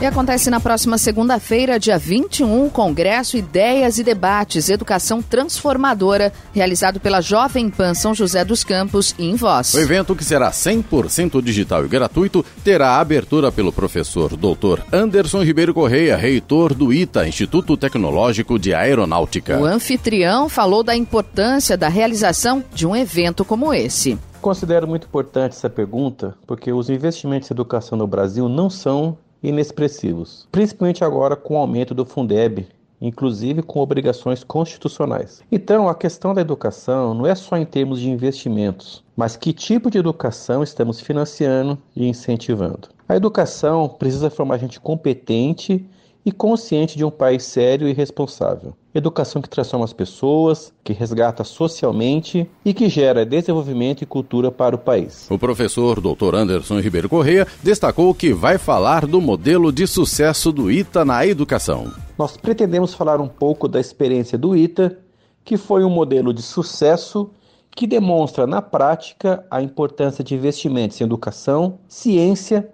E 0.00 0.06
acontece 0.06 0.48
na 0.48 0.60
próxima 0.60 0.96
segunda-feira, 0.96 1.76
dia 1.76 1.98
21, 1.98 2.66
o 2.66 2.70
Congresso 2.70 3.36
Ideias 3.36 3.98
e 3.98 4.04
Debates 4.04 4.70
Educação 4.70 5.20
Transformadora, 5.20 6.32
realizado 6.54 7.00
pela 7.00 7.20
Jovem 7.20 7.68
Pan 7.68 7.94
São 7.94 8.14
José 8.14 8.44
dos 8.44 8.62
Campos 8.62 9.12
e 9.18 9.28
em 9.28 9.34
Voz. 9.34 9.74
O 9.74 9.80
evento, 9.80 10.14
que 10.14 10.24
será 10.24 10.52
100% 10.52 11.42
digital 11.42 11.84
e 11.84 11.88
gratuito, 11.88 12.44
terá 12.62 13.00
abertura 13.00 13.50
pelo 13.50 13.72
professor 13.72 14.36
Dr. 14.36 14.82
Anderson 14.92 15.42
Ribeiro 15.42 15.74
Correia, 15.74 16.16
reitor 16.16 16.74
do 16.74 16.92
ITA, 16.92 17.26
Instituto 17.26 17.76
Tecnológico 17.76 18.56
de 18.56 18.72
Aeronáutica. 18.72 19.58
O 19.58 19.64
anfitrião 19.64 20.48
falou 20.48 20.84
da 20.84 20.94
importância 20.94 21.76
da 21.76 21.88
realização 21.88 22.62
de 22.72 22.86
um 22.86 22.94
evento 22.94 23.44
como 23.44 23.74
esse. 23.74 24.16
Considero 24.40 24.86
muito 24.86 25.08
importante 25.08 25.56
essa 25.56 25.68
pergunta 25.68 26.36
porque 26.46 26.72
os 26.72 26.88
investimentos 26.88 27.50
em 27.50 27.54
educação 27.54 27.98
no 27.98 28.06
Brasil 28.06 28.48
não 28.48 28.70
são 28.70 29.18
inexpressivos, 29.42 30.48
principalmente 30.50 31.04
agora 31.04 31.36
com 31.36 31.54
o 31.54 31.58
aumento 31.58 31.94
do 31.94 32.04
Fundeb, 32.04 32.66
inclusive 33.00 33.62
com 33.62 33.80
obrigações 33.80 34.42
constitucionais. 34.42 35.42
Então, 35.50 35.88
a 35.88 35.94
questão 35.94 36.34
da 36.34 36.40
educação 36.40 37.14
não 37.14 37.26
é 37.26 37.34
só 37.34 37.56
em 37.56 37.64
termos 37.64 38.00
de 38.00 38.10
investimentos, 38.10 39.04
mas 39.16 39.36
que 39.36 39.52
tipo 39.52 39.90
de 39.90 39.98
educação 39.98 40.62
estamos 40.62 41.00
financiando 41.00 41.78
e 41.94 42.06
incentivando. 42.06 42.88
A 43.08 43.16
educação 43.16 43.88
precisa 43.88 44.30
formar 44.30 44.58
gente 44.58 44.80
competente 44.80 45.86
e 46.28 46.32
consciente 46.32 46.98
de 46.98 47.06
um 47.06 47.10
país 47.10 47.42
sério 47.42 47.88
e 47.88 47.94
responsável. 47.94 48.74
Educação 48.94 49.40
que 49.40 49.48
transforma 49.48 49.86
as 49.86 49.94
pessoas, 49.94 50.74
que 50.84 50.92
resgata 50.92 51.42
socialmente 51.42 52.46
e 52.62 52.74
que 52.74 52.86
gera 52.90 53.24
desenvolvimento 53.24 54.02
e 54.02 54.06
cultura 54.06 54.52
para 54.52 54.76
o 54.76 54.78
país. 54.78 55.26
O 55.30 55.38
professor 55.38 56.02
Dr. 56.02 56.34
Anderson 56.34 56.80
Ribeiro 56.80 57.08
Correia 57.08 57.46
destacou 57.62 58.14
que 58.14 58.34
vai 58.34 58.58
falar 58.58 59.06
do 59.06 59.22
modelo 59.22 59.72
de 59.72 59.86
sucesso 59.86 60.52
do 60.52 60.70
ITA 60.70 61.02
na 61.02 61.26
educação. 61.26 61.90
Nós 62.18 62.36
pretendemos 62.36 62.92
falar 62.92 63.22
um 63.22 63.28
pouco 63.28 63.66
da 63.66 63.80
experiência 63.80 64.36
do 64.36 64.54
ITA, 64.54 64.98
que 65.42 65.56
foi 65.56 65.82
um 65.82 65.90
modelo 65.90 66.34
de 66.34 66.42
sucesso 66.42 67.30
que 67.74 67.86
demonstra 67.86 68.46
na 68.46 68.60
prática 68.60 69.46
a 69.50 69.62
importância 69.62 70.22
de 70.22 70.34
investimentos 70.34 71.00
em 71.00 71.04
educação, 71.04 71.78
ciência 71.88 72.68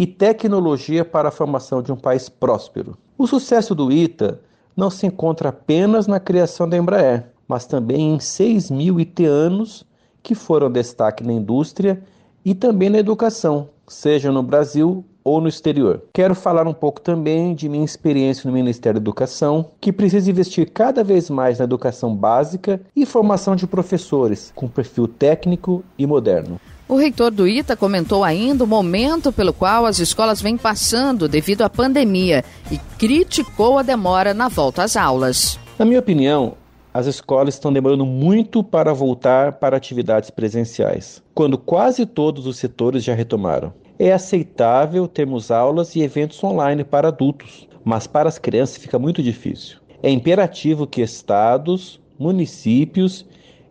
e 0.00 0.06
tecnologia 0.06 1.04
para 1.04 1.28
a 1.28 1.30
formação 1.30 1.82
de 1.82 1.92
um 1.92 1.96
país 1.96 2.26
próspero. 2.26 2.96
O 3.18 3.26
sucesso 3.26 3.74
do 3.74 3.92
ITA 3.92 4.40
não 4.74 4.88
se 4.88 5.06
encontra 5.06 5.50
apenas 5.50 6.06
na 6.06 6.18
criação 6.18 6.66
da 6.66 6.78
Embraer, 6.78 7.26
mas 7.46 7.66
também 7.66 8.14
em 8.14 8.18
6 8.18 8.70
mil 8.70 8.98
itianos 8.98 9.84
que 10.22 10.34
foram 10.34 10.72
destaque 10.72 11.22
na 11.22 11.34
indústria 11.34 12.02
e 12.42 12.54
também 12.54 12.88
na 12.88 12.96
educação, 12.96 13.68
seja 13.86 14.32
no 14.32 14.42
Brasil 14.42 15.04
ou 15.22 15.38
no 15.38 15.48
exterior. 15.48 16.02
Quero 16.14 16.34
falar 16.34 16.66
um 16.66 16.72
pouco 16.72 16.98
também 16.98 17.54
de 17.54 17.68
minha 17.68 17.84
experiência 17.84 18.48
no 18.48 18.54
Ministério 18.54 18.98
da 18.98 19.04
Educação, 19.04 19.66
que 19.82 19.92
precisa 19.92 20.30
investir 20.30 20.70
cada 20.72 21.04
vez 21.04 21.28
mais 21.28 21.58
na 21.58 21.64
educação 21.64 22.16
básica 22.16 22.80
e 22.96 23.04
formação 23.04 23.54
de 23.54 23.66
professores 23.66 24.50
com 24.56 24.66
perfil 24.66 25.06
técnico 25.06 25.84
e 25.98 26.06
moderno. 26.06 26.58
O 26.90 26.96
reitor 26.96 27.30
do 27.30 27.46
ITA 27.46 27.76
comentou 27.76 28.24
ainda 28.24 28.64
o 28.64 28.66
momento 28.66 29.30
pelo 29.30 29.52
qual 29.52 29.86
as 29.86 30.00
escolas 30.00 30.42
vêm 30.42 30.56
passando 30.56 31.28
devido 31.28 31.62
à 31.62 31.70
pandemia 31.70 32.44
e 32.68 32.78
criticou 32.98 33.78
a 33.78 33.82
demora 33.84 34.34
na 34.34 34.48
volta 34.48 34.82
às 34.82 34.96
aulas. 34.96 35.56
Na 35.78 35.84
minha 35.84 36.00
opinião, 36.00 36.54
as 36.92 37.06
escolas 37.06 37.54
estão 37.54 37.72
demorando 37.72 38.04
muito 38.04 38.64
para 38.64 38.92
voltar 38.92 39.52
para 39.52 39.76
atividades 39.76 40.30
presenciais, 40.30 41.22
quando 41.32 41.56
quase 41.56 42.04
todos 42.04 42.44
os 42.44 42.56
setores 42.56 43.04
já 43.04 43.14
retomaram. 43.14 43.72
É 43.96 44.12
aceitável 44.12 45.06
termos 45.06 45.52
aulas 45.52 45.94
e 45.94 46.02
eventos 46.02 46.42
online 46.42 46.82
para 46.82 47.06
adultos, 47.06 47.68
mas 47.84 48.08
para 48.08 48.28
as 48.28 48.36
crianças 48.36 48.78
fica 48.78 48.98
muito 48.98 49.22
difícil. 49.22 49.78
É 50.02 50.10
imperativo 50.10 50.88
que 50.88 51.02
estados, 51.02 52.00
municípios 52.18 53.24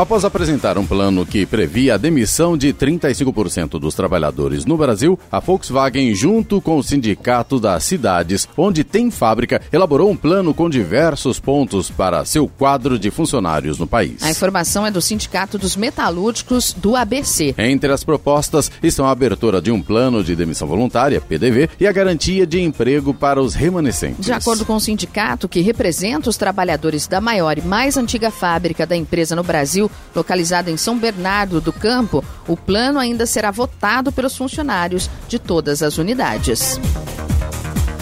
Após 0.00 0.24
apresentar 0.24 0.78
um 0.78 0.86
plano 0.86 1.26
que 1.26 1.44
previa 1.44 1.96
a 1.96 1.98
demissão 1.98 2.56
de 2.56 2.72
35% 2.72 3.78
dos 3.78 3.94
trabalhadores 3.94 4.64
no 4.64 4.74
Brasil, 4.74 5.18
a 5.30 5.40
Volkswagen, 5.40 6.14
junto 6.14 6.58
com 6.58 6.78
o 6.78 6.82
Sindicato 6.82 7.60
das 7.60 7.84
Cidades, 7.84 8.48
onde 8.56 8.82
tem 8.82 9.10
fábrica, 9.10 9.60
elaborou 9.70 10.10
um 10.10 10.16
plano 10.16 10.54
com 10.54 10.70
diversos 10.70 11.38
pontos 11.38 11.90
para 11.90 12.24
seu 12.24 12.48
quadro 12.48 12.98
de 12.98 13.10
funcionários 13.10 13.78
no 13.78 13.86
país. 13.86 14.22
A 14.22 14.30
informação 14.30 14.86
é 14.86 14.90
do 14.90 15.02
Sindicato 15.02 15.58
dos 15.58 15.76
Metalúrgicos 15.76 16.72
do 16.72 16.96
ABC. 16.96 17.54
Entre 17.58 17.92
as 17.92 18.02
propostas 18.02 18.72
estão 18.82 19.04
a 19.04 19.10
abertura 19.10 19.60
de 19.60 19.70
um 19.70 19.82
plano 19.82 20.24
de 20.24 20.34
demissão 20.34 20.66
voluntária, 20.66 21.20
PDV, 21.20 21.68
e 21.78 21.86
a 21.86 21.92
garantia 21.92 22.46
de 22.46 22.58
emprego 22.58 23.12
para 23.12 23.38
os 23.38 23.54
remanescentes. 23.54 24.24
De 24.24 24.32
acordo 24.32 24.64
com 24.64 24.76
o 24.76 24.80
sindicato, 24.80 25.46
que 25.46 25.60
representa 25.60 26.30
os 26.30 26.38
trabalhadores 26.38 27.06
da 27.06 27.20
maior 27.20 27.58
e 27.58 27.60
mais 27.62 27.98
antiga 27.98 28.30
fábrica 28.30 28.86
da 28.86 28.96
empresa 28.96 29.36
no 29.36 29.42
Brasil, 29.42 29.89
localizado 30.14 30.70
em 30.70 30.76
São 30.76 30.98
Bernardo 30.98 31.60
do 31.60 31.72
Campo, 31.72 32.24
o 32.46 32.56
plano 32.56 32.98
ainda 32.98 33.26
será 33.26 33.50
votado 33.50 34.10
pelos 34.10 34.36
funcionários 34.36 35.08
de 35.28 35.38
todas 35.38 35.82
as 35.82 35.98
unidades. 35.98 36.78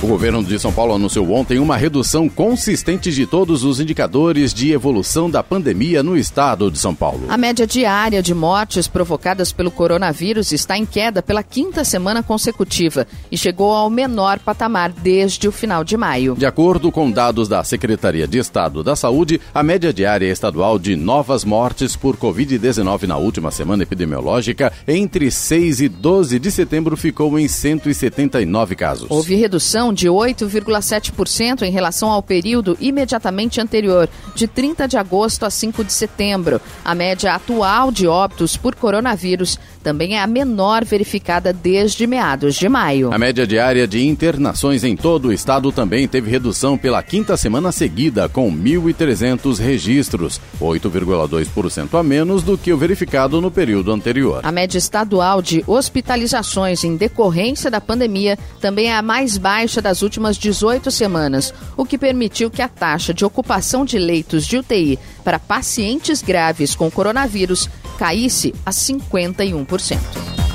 O 0.00 0.06
governo 0.06 0.44
de 0.44 0.56
São 0.60 0.72
Paulo 0.72 0.94
anunciou 0.94 1.32
ontem 1.32 1.58
uma 1.58 1.76
redução 1.76 2.28
consistente 2.28 3.10
de 3.10 3.26
todos 3.26 3.64
os 3.64 3.80
indicadores 3.80 4.54
de 4.54 4.70
evolução 4.70 5.28
da 5.28 5.42
pandemia 5.42 6.04
no 6.04 6.16
estado 6.16 6.70
de 6.70 6.78
São 6.78 6.94
Paulo. 6.94 7.22
A 7.28 7.36
média 7.36 7.66
diária 7.66 8.22
de 8.22 8.32
mortes 8.32 8.86
provocadas 8.86 9.50
pelo 9.50 9.72
coronavírus 9.72 10.52
está 10.52 10.78
em 10.78 10.86
queda 10.86 11.20
pela 11.20 11.42
quinta 11.42 11.84
semana 11.84 12.22
consecutiva 12.22 13.08
e 13.28 13.36
chegou 13.36 13.72
ao 13.72 13.90
menor 13.90 14.38
patamar 14.38 14.92
desde 14.92 15.48
o 15.48 15.52
final 15.52 15.82
de 15.82 15.96
maio. 15.96 16.36
De 16.36 16.46
acordo 16.46 16.92
com 16.92 17.10
dados 17.10 17.48
da 17.48 17.64
Secretaria 17.64 18.28
de 18.28 18.38
Estado 18.38 18.84
da 18.84 18.94
Saúde, 18.94 19.40
a 19.52 19.64
média 19.64 19.92
diária 19.92 20.30
estadual 20.30 20.78
de 20.78 20.94
novas 20.94 21.44
mortes 21.44 21.96
por 21.96 22.16
Covid-19 22.16 23.02
na 23.08 23.16
última 23.16 23.50
semana 23.50 23.82
epidemiológica, 23.82 24.72
entre 24.86 25.28
6 25.28 25.80
e 25.80 25.88
12 25.88 26.38
de 26.38 26.52
setembro, 26.52 26.96
ficou 26.96 27.36
em 27.36 27.48
179 27.48 28.76
casos. 28.76 29.10
Houve 29.10 29.34
redução 29.34 29.87
de 29.92 30.08
8,7% 30.08 31.62
em 31.62 31.70
relação 31.70 32.10
ao 32.10 32.22
período 32.22 32.76
imediatamente 32.80 33.60
anterior, 33.60 34.08
de 34.34 34.46
30 34.46 34.86
de 34.88 34.96
agosto 34.96 35.44
a 35.44 35.50
5 35.50 35.84
de 35.84 35.92
setembro. 35.92 36.60
A 36.84 36.94
média 36.94 37.34
atual 37.34 37.90
de 37.90 38.06
óbitos 38.06 38.56
por 38.56 38.74
coronavírus 38.74 39.58
também 39.82 40.16
é 40.16 40.22
a 40.22 40.26
menor 40.26 40.84
verificada 40.84 41.52
desde 41.52 42.06
meados 42.06 42.54
de 42.54 42.68
maio. 42.68 43.12
A 43.12 43.18
média 43.18 43.46
diária 43.46 43.86
de 43.86 44.06
internações 44.06 44.84
em 44.84 44.96
todo 44.96 45.28
o 45.28 45.32
estado 45.32 45.70
também 45.72 46.06
teve 46.06 46.30
redução 46.30 46.76
pela 46.76 47.02
quinta 47.02 47.36
semana 47.36 47.72
seguida, 47.72 48.28
com 48.28 48.50
1.300 48.52 49.58
registros, 49.58 50.40
8,2% 50.60 51.98
a 51.98 52.02
menos 52.02 52.42
do 52.42 52.58
que 52.58 52.72
o 52.72 52.78
verificado 52.78 53.40
no 53.40 53.50
período 53.50 53.92
anterior. 53.92 54.40
A 54.44 54.52
média 54.52 54.78
estadual 54.78 55.40
de 55.40 55.62
hospitalizações 55.66 56.84
em 56.84 56.96
decorrência 56.96 57.70
da 57.70 57.80
pandemia 57.80 58.38
também 58.60 58.86
é 58.86 58.96
a 58.96 59.02
mais 59.02 59.36
baixa 59.36 59.80
das 59.80 60.02
últimas 60.02 60.36
18 60.36 60.90
semanas, 60.90 61.54
o 61.76 61.84
que 61.84 61.98
permitiu 61.98 62.50
que 62.50 62.62
a 62.62 62.68
taxa 62.68 63.14
de 63.14 63.24
ocupação 63.24 63.84
de 63.84 63.98
leitos 63.98 64.46
de 64.46 64.58
UTI 64.58 64.98
para 65.24 65.38
pacientes 65.38 66.22
graves 66.22 66.74
com 66.74 66.90
coronavírus 66.90 67.68
caísse 67.98 68.54
a 68.64 68.70
51%. 68.70 70.47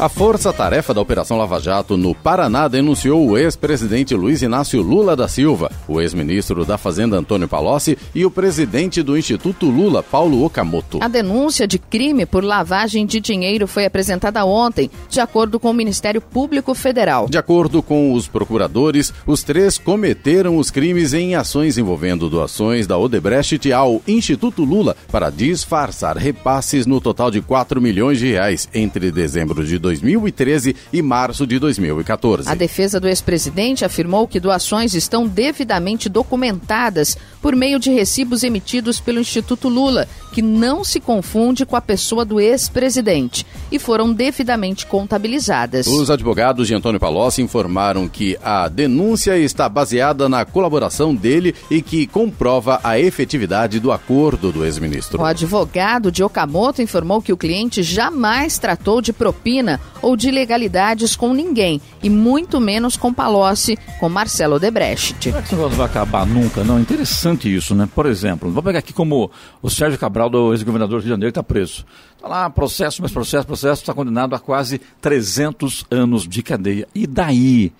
A 0.00 0.08
força-tarefa 0.08 0.94
da 0.94 1.00
Operação 1.00 1.36
Lava 1.36 1.58
Jato 1.58 1.96
no 1.96 2.14
Paraná 2.14 2.68
denunciou 2.68 3.30
o 3.30 3.36
ex-presidente 3.36 4.14
Luiz 4.14 4.42
Inácio 4.42 4.80
Lula 4.80 5.16
da 5.16 5.26
Silva, 5.26 5.72
o 5.88 6.00
ex-ministro 6.00 6.64
da 6.64 6.78
Fazenda 6.78 7.16
Antônio 7.16 7.48
Palocci 7.48 7.98
e 8.14 8.24
o 8.24 8.30
presidente 8.30 9.02
do 9.02 9.18
Instituto 9.18 9.66
Lula, 9.66 10.00
Paulo 10.00 10.44
Okamoto. 10.44 11.00
A 11.02 11.08
denúncia 11.08 11.66
de 11.66 11.80
crime 11.80 12.24
por 12.24 12.44
lavagem 12.44 13.04
de 13.04 13.18
dinheiro 13.18 13.66
foi 13.66 13.86
apresentada 13.86 14.44
ontem, 14.44 14.88
de 15.08 15.18
acordo 15.18 15.58
com 15.58 15.72
o 15.72 15.74
Ministério 15.74 16.20
Público 16.20 16.76
Federal. 16.76 17.26
De 17.28 17.36
acordo 17.36 17.82
com 17.82 18.12
os 18.12 18.28
procuradores, 18.28 19.12
os 19.26 19.42
três 19.42 19.78
cometeram 19.78 20.58
os 20.58 20.70
crimes 20.70 21.12
em 21.12 21.34
ações 21.34 21.76
envolvendo 21.76 22.30
doações 22.30 22.86
da 22.86 22.96
Odebrecht 22.96 23.72
ao 23.72 24.00
Instituto 24.06 24.62
Lula 24.62 24.94
para 25.10 25.28
disfarçar 25.28 26.16
repasses 26.16 26.86
no 26.86 27.00
total 27.00 27.32
de 27.32 27.40
4 27.40 27.80
milhões 27.80 28.20
de 28.20 28.30
reais 28.30 28.68
entre 28.72 29.10
dezembro 29.10 29.66
de 29.66 29.76
2013 29.88 30.76
e 30.92 31.02
março 31.02 31.46
de 31.46 31.58
2014. 31.58 32.48
A 32.48 32.54
defesa 32.54 33.00
do 33.00 33.08
ex-presidente 33.08 33.84
afirmou 33.84 34.28
que 34.28 34.38
doações 34.38 34.94
estão 34.94 35.26
devidamente 35.26 36.08
documentadas 36.08 37.16
por 37.40 37.56
meio 37.56 37.78
de 37.78 37.90
recibos 37.90 38.42
emitidos 38.42 39.00
pelo 39.00 39.20
Instituto 39.20 39.68
Lula, 39.68 40.06
que 40.32 40.42
não 40.42 40.84
se 40.84 41.00
confunde 41.00 41.64
com 41.64 41.76
a 41.76 41.80
pessoa 41.80 42.24
do 42.24 42.40
ex-presidente, 42.40 43.46
e 43.70 43.78
foram 43.78 44.12
devidamente 44.12 44.86
contabilizadas. 44.86 45.86
Os 45.86 46.10
advogados 46.10 46.66
de 46.66 46.74
Antônio 46.74 47.00
Palocci 47.00 47.42
informaram 47.42 48.08
que 48.08 48.38
a 48.42 48.68
denúncia 48.68 49.38
está 49.38 49.68
baseada 49.68 50.28
na 50.28 50.44
colaboração 50.44 51.14
dele 51.14 51.54
e 51.70 51.82
que 51.82 52.06
comprova 52.06 52.80
a 52.82 52.98
efetividade 52.98 53.80
do 53.80 53.92
acordo 53.92 54.50
do 54.50 54.64
ex-ministro. 54.64 55.20
O 55.20 55.24
advogado 55.24 56.10
de 56.10 56.22
Okamoto 56.22 56.82
informou 56.82 57.22
que 57.22 57.32
o 57.32 57.36
cliente 57.36 57.82
jamais 57.82 58.58
tratou 58.58 59.00
de 59.00 59.12
propina 59.12 59.80
ou 60.00 60.16
de 60.16 60.28
ilegalidades 60.28 61.16
com 61.16 61.32
ninguém, 61.32 61.80
e 62.02 62.08
muito 62.08 62.60
menos 62.60 62.96
com 62.96 63.12
Palocci, 63.12 63.78
com 63.98 64.08
Marcelo 64.08 64.56
Odebrecht. 64.56 65.16
Será 65.20 65.40
que 65.40 65.46
esse 65.46 65.54
negócio 65.54 65.76
vai 65.76 65.86
acabar 65.86 66.26
nunca? 66.26 66.62
Não, 66.64 66.78
interessante 66.80 67.54
isso, 67.54 67.74
né? 67.74 67.88
Por 67.94 68.06
exemplo, 68.06 68.50
vou 68.50 68.62
pegar 68.62 68.78
aqui 68.78 68.92
como 68.92 69.30
o 69.60 69.70
Sérgio 69.70 69.98
Cabral, 69.98 70.17
do 70.26 70.52
ex-governador 70.52 71.00
do 71.00 71.02
Rio 71.02 71.02
de 71.02 71.08
Janeiro, 71.10 71.28
está 71.28 71.42
preso. 71.42 71.84
Está 72.16 72.26
lá, 72.26 72.50
processo, 72.50 73.00
mas 73.02 73.12
processo, 73.12 73.46
processo, 73.46 73.82
está 73.82 73.94
condenado 73.94 74.34
a 74.34 74.40
quase 74.40 74.80
300 75.00 75.84
anos 75.90 76.26
de 76.26 76.42
cadeia. 76.42 76.88
E 76.92 77.06
daí? 77.06 77.72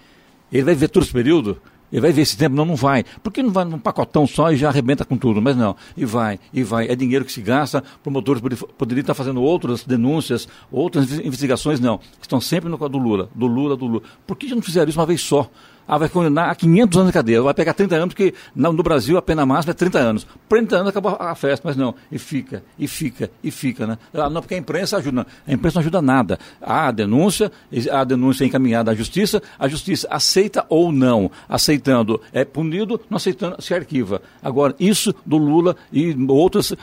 Ele 0.52 0.62
vai 0.62 0.74
ver 0.74 0.88
todo 0.88 1.02
esse 1.02 1.12
período? 1.12 1.60
Ele 1.90 2.02
vai 2.02 2.12
ver 2.12 2.22
esse 2.22 2.36
tempo? 2.36 2.54
Não, 2.54 2.64
não 2.64 2.76
vai. 2.76 3.04
Por 3.22 3.32
que 3.32 3.42
não 3.42 3.50
vai 3.50 3.64
num 3.64 3.78
pacotão 3.78 4.26
só 4.26 4.52
e 4.52 4.56
já 4.56 4.68
arrebenta 4.68 5.04
com 5.04 5.16
tudo? 5.16 5.40
Mas 5.40 5.56
não, 5.56 5.74
e 5.96 6.04
vai, 6.04 6.38
e 6.52 6.62
vai. 6.62 6.86
É 6.86 6.94
dinheiro 6.94 7.24
que 7.24 7.32
se 7.32 7.40
gasta, 7.40 7.82
promotores 8.02 8.42
poderiam 8.76 9.00
estar 9.00 9.14
fazendo 9.14 9.42
outras 9.42 9.84
denúncias, 9.84 10.46
outras 10.70 11.10
investigações, 11.18 11.80
não. 11.80 11.98
Estão 12.20 12.40
sempre 12.40 12.68
no 12.68 12.76
do 12.76 12.98
Lula, 12.98 13.30
do 13.34 13.46
Lula, 13.46 13.76
do 13.76 13.86
Lula. 13.86 14.02
Por 14.26 14.36
que 14.36 14.54
não 14.54 14.62
fizeram 14.62 14.88
isso 14.88 14.98
uma 14.98 15.06
vez 15.06 15.20
só? 15.22 15.50
Ah, 15.88 15.96
vai 15.96 16.08
condenar 16.10 16.50
a 16.50 16.54
500 16.54 16.96
anos 16.98 17.08
de 17.08 17.12
cadeia, 17.14 17.40
vai 17.40 17.54
pegar 17.54 17.72
30 17.72 17.96
anos, 17.96 18.14
porque 18.14 18.34
no 18.54 18.82
Brasil 18.82 19.16
a 19.16 19.22
pena 19.22 19.46
máxima 19.46 19.70
é 19.70 19.74
30 19.74 19.98
anos. 19.98 20.26
30 20.48 20.76
anos 20.76 20.88
acabou 20.90 21.16
a 21.18 21.34
festa, 21.34 21.66
mas 21.66 21.76
não, 21.76 21.94
e 22.12 22.18
fica, 22.18 22.62
e 22.78 22.86
fica, 22.86 23.30
e 23.42 23.50
fica, 23.50 23.86
né? 23.86 23.98
Ah, 24.12 24.28
não, 24.28 24.42
porque 24.42 24.54
a 24.54 24.58
imprensa 24.58 24.98
ajuda, 24.98 25.16
não. 25.16 25.26
a 25.46 25.52
imprensa 25.52 25.76
não 25.76 25.80
ajuda 25.80 26.02
nada. 26.02 26.38
Há 26.60 26.88
a 26.88 26.90
denúncia, 26.90 27.50
a 27.90 28.04
denúncia 28.04 28.44
é 28.44 28.46
encaminhada 28.46 28.90
à 28.90 28.94
justiça, 28.94 29.42
a 29.58 29.66
justiça 29.66 30.06
aceita 30.10 30.66
ou 30.68 30.92
não, 30.92 31.30
aceitando 31.48 32.20
é 32.32 32.44
punido, 32.44 33.00
não 33.08 33.16
aceitando 33.16 33.60
se 33.62 33.72
arquiva. 33.72 34.20
Agora, 34.42 34.74
isso 34.78 35.14
do 35.24 35.38
Lula 35.38 35.74
e 35.90 36.14
outros, 36.28 36.74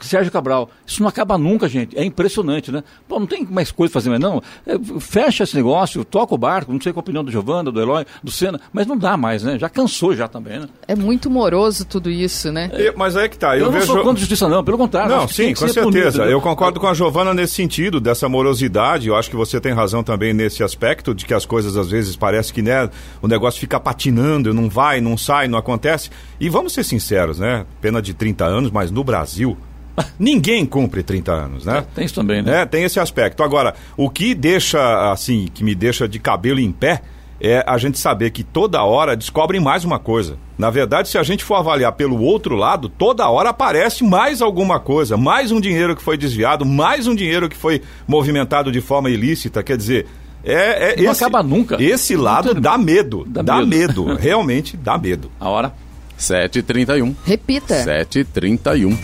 Sérgio 0.00 0.32
Cabral, 0.32 0.70
isso 0.86 1.02
não 1.02 1.08
acaba 1.08 1.36
nunca, 1.36 1.68
gente, 1.68 1.98
é 1.98 2.04
impressionante, 2.04 2.72
né? 2.72 2.82
Pô, 3.06 3.20
não 3.20 3.26
tem 3.26 3.44
mais 3.44 3.70
coisa 3.70 3.92
para 3.92 4.00
fazer, 4.00 4.10
mas 4.10 4.20
não, 4.20 4.42
é, 4.66 4.78
fecha 4.98 5.44
esse 5.44 5.54
negócio, 5.54 6.04
toca 6.04 6.34
o 6.34 6.38
barco, 6.38 6.72
não 6.72 6.80
sei 6.80 6.92
qual 6.92 7.00
a 7.00 7.04
opinião 7.04 7.24
do 7.24 7.30
Giovana, 7.30 7.70
do 7.70 7.80
Eloy, 7.80 8.06
do 8.22 8.29
do 8.30 8.34
Senna, 8.34 8.60
mas 8.72 8.86
não 8.86 8.96
dá 8.96 9.16
mais, 9.16 9.42
né? 9.42 9.58
Já 9.58 9.68
cansou 9.68 10.14
já 10.14 10.28
também, 10.28 10.60
né? 10.60 10.68
É 10.86 10.94
muito 10.94 11.28
moroso 11.28 11.84
tudo 11.84 12.08
isso, 12.08 12.50
né? 12.52 12.70
É, 12.72 12.92
mas 12.96 13.16
é 13.16 13.28
que 13.28 13.36
tá. 13.36 13.56
Eu, 13.56 13.60
eu 13.60 13.64
não 13.66 13.72
vejo... 13.72 13.86
sou 13.86 14.02
contra 14.02 14.20
justiça, 14.20 14.48
não, 14.48 14.64
pelo 14.64 14.78
contrário. 14.78 15.10
Não, 15.10 15.28
sim, 15.28 15.52
com 15.52 15.68
certeza. 15.68 16.18
Punido, 16.20 16.30
eu 16.30 16.40
concordo 16.40 16.80
com 16.80 16.86
a 16.86 16.94
Giovana 16.94 17.34
nesse 17.34 17.54
sentido, 17.54 18.00
dessa 18.00 18.28
morosidade. 18.28 19.08
Eu 19.08 19.16
acho 19.16 19.28
que 19.28 19.36
você 19.36 19.60
tem 19.60 19.72
razão 19.72 20.02
também 20.02 20.32
nesse 20.32 20.62
aspecto, 20.62 21.14
de 21.14 21.26
que 21.26 21.34
as 21.34 21.44
coisas 21.44 21.76
às 21.76 21.90
vezes 21.90 22.16
parece 22.16 22.52
que 22.52 22.62
né, 22.62 22.88
o 23.20 23.28
negócio 23.28 23.60
fica 23.60 23.78
patinando, 23.80 24.54
não 24.54 24.68
vai, 24.68 25.00
não 25.00 25.18
sai, 25.18 25.48
não 25.48 25.58
acontece. 25.58 26.10
E 26.38 26.48
vamos 26.48 26.72
ser 26.72 26.84
sinceros, 26.84 27.38
né? 27.38 27.66
Pena 27.80 28.00
de 28.00 28.14
30 28.14 28.44
anos, 28.44 28.70
mas 28.70 28.90
no 28.90 29.02
Brasil, 29.02 29.56
Ninguém 30.18 30.64
cumpre 30.64 31.02
30 31.02 31.32
anos, 31.32 31.64
né? 31.64 31.78
É, 31.78 31.80
tem 31.94 32.04
isso 32.04 32.14
também, 32.14 32.42
né? 32.42 32.62
É, 32.62 32.66
tem 32.66 32.84
esse 32.84 33.00
aspecto. 33.00 33.42
Agora, 33.42 33.74
o 33.96 34.08
que 34.08 34.34
deixa, 34.34 35.10
assim, 35.10 35.48
que 35.52 35.64
me 35.64 35.74
deixa 35.74 36.08
de 36.08 36.18
cabelo 36.18 36.60
em 36.60 36.72
pé 36.72 37.02
é 37.40 37.64
a 37.66 37.78
gente 37.78 37.98
saber 37.98 38.30
que 38.30 38.44
toda 38.44 38.82
hora 38.82 39.16
descobrem 39.16 39.60
mais 39.60 39.84
uma 39.84 39.98
coisa. 39.98 40.36
Na 40.58 40.68
verdade, 40.68 41.08
se 41.08 41.16
a 41.16 41.22
gente 41.22 41.42
for 41.42 41.54
avaliar 41.54 41.92
pelo 41.92 42.20
outro 42.20 42.54
lado, 42.54 42.88
toda 42.88 43.28
hora 43.28 43.48
aparece 43.48 44.04
mais 44.04 44.42
alguma 44.42 44.78
coisa, 44.78 45.16
mais 45.16 45.50
um 45.50 45.60
dinheiro 45.60 45.96
que 45.96 46.02
foi 46.02 46.18
desviado, 46.18 46.66
mais 46.66 47.06
um 47.06 47.14
dinheiro 47.14 47.48
que 47.48 47.56
foi 47.56 47.80
movimentado 48.06 48.70
de 48.70 48.80
forma 48.80 49.08
ilícita. 49.08 49.62
Quer 49.62 49.78
dizer, 49.78 50.06
é, 50.44 50.92
é 50.92 51.02
não 51.02 51.12
esse, 51.12 51.24
acaba 51.24 51.42
nunca. 51.42 51.82
Esse 51.82 52.14
lado 52.14 52.54
dá 52.54 52.76
medo, 52.76 53.24
dá, 53.26 53.40
dá 53.40 53.56
medo. 53.64 54.04
medo. 54.04 54.16
realmente 54.20 54.76
dá 54.76 54.98
medo. 54.98 55.30
A 55.40 55.48
hora? 55.48 55.72
7h31. 56.18 57.14
Repita. 57.24 57.82
7h31. 57.82 58.96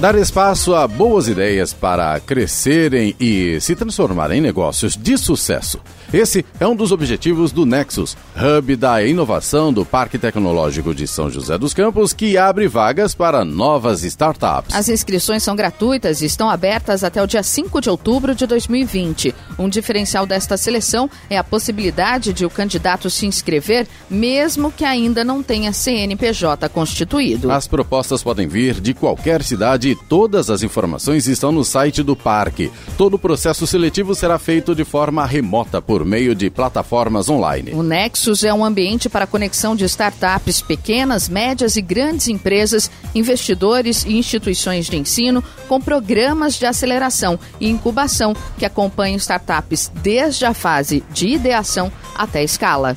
Dar 0.00 0.14
espaço 0.14 0.74
a 0.74 0.88
boas 0.88 1.28
ideias 1.28 1.74
para 1.74 2.18
crescerem 2.20 3.14
e 3.20 3.60
se 3.60 3.76
transformarem 3.76 4.38
em 4.38 4.40
negócios 4.40 4.96
de 4.96 5.18
sucesso. 5.18 5.78
Esse 6.12 6.44
é 6.58 6.66
um 6.66 6.74
dos 6.74 6.90
objetivos 6.90 7.52
do 7.52 7.64
Nexus, 7.64 8.16
hub 8.36 8.74
da 8.74 9.00
inovação 9.04 9.72
do 9.72 9.84
Parque 9.84 10.18
Tecnológico 10.18 10.92
de 10.92 11.06
São 11.06 11.30
José 11.30 11.56
dos 11.56 11.72
Campos, 11.72 12.12
que 12.12 12.36
abre 12.36 12.66
vagas 12.66 13.14
para 13.14 13.44
novas 13.44 14.02
startups. 14.02 14.74
As 14.74 14.88
inscrições 14.88 15.44
são 15.44 15.54
gratuitas 15.54 16.20
e 16.20 16.26
estão 16.26 16.50
abertas 16.50 17.04
até 17.04 17.22
o 17.22 17.28
dia 17.28 17.44
5 17.44 17.80
de 17.80 17.88
outubro 17.88 18.34
de 18.34 18.44
2020. 18.44 19.32
Um 19.56 19.68
diferencial 19.68 20.26
desta 20.26 20.56
seleção 20.56 21.08
é 21.28 21.38
a 21.38 21.44
possibilidade 21.44 22.32
de 22.32 22.44
o 22.44 22.50
candidato 22.50 23.08
se 23.08 23.24
inscrever, 23.24 23.86
mesmo 24.10 24.72
que 24.72 24.84
ainda 24.84 25.22
não 25.22 25.44
tenha 25.44 25.72
CNPJ 25.72 26.68
constituído. 26.70 27.52
As 27.52 27.68
propostas 27.68 28.20
podem 28.20 28.48
vir 28.48 28.80
de 28.80 28.94
qualquer 28.94 29.44
cidade 29.44 29.90
e 29.90 29.94
todas 29.94 30.50
as 30.50 30.64
informações 30.64 31.28
estão 31.28 31.52
no 31.52 31.64
site 31.64 32.02
do 32.02 32.16
parque. 32.16 32.72
Todo 32.98 33.14
o 33.14 33.18
processo 33.18 33.64
seletivo 33.64 34.12
será 34.12 34.40
feito 34.40 34.74
de 34.74 34.84
forma 34.84 35.24
remota 35.24 35.80
por 35.80 35.99
por 36.00 36.06
meio 36.06 36.34
de 36.34 36.48
plataformas 36.48 37.28
online. 37.28 37.72
O 37.74 37.82
Nexus 37.82 38.42
é 38.42 38.54
um 38.54 38.64
ambiente 38.64 39.06
para 39.06 39.26
conexão 39.26 39.76
de 39.76 39.84
startups 39.84 40.62
pequenas, 40.62 41.28
médias 41.28 41.76
e 41.76 41.82
grandes 41.82 42.26
empresas, 42.28 42.90
investidores 43.14 44.06
e 44.06 44.16
instituições 44.16 44.86
de 44.86 44.96
ensino, 44.96 45.44
com 45.68 45.78
programas 45.78 46.54
de 46.54 46.64
aceleração 46.64 47.38
e 47.60 47.68
incubação 47.68 48.34
que 48.56 48.64
acompanham 48.64 49.18
startups 49.18 49.92
desde 50.02 50.46
a 50.46 50.54
fase 50.54 51.04
de 51.12 51.28
ideação 51.28 51.92
até 52.16 52.42
escala. 52.42 52.96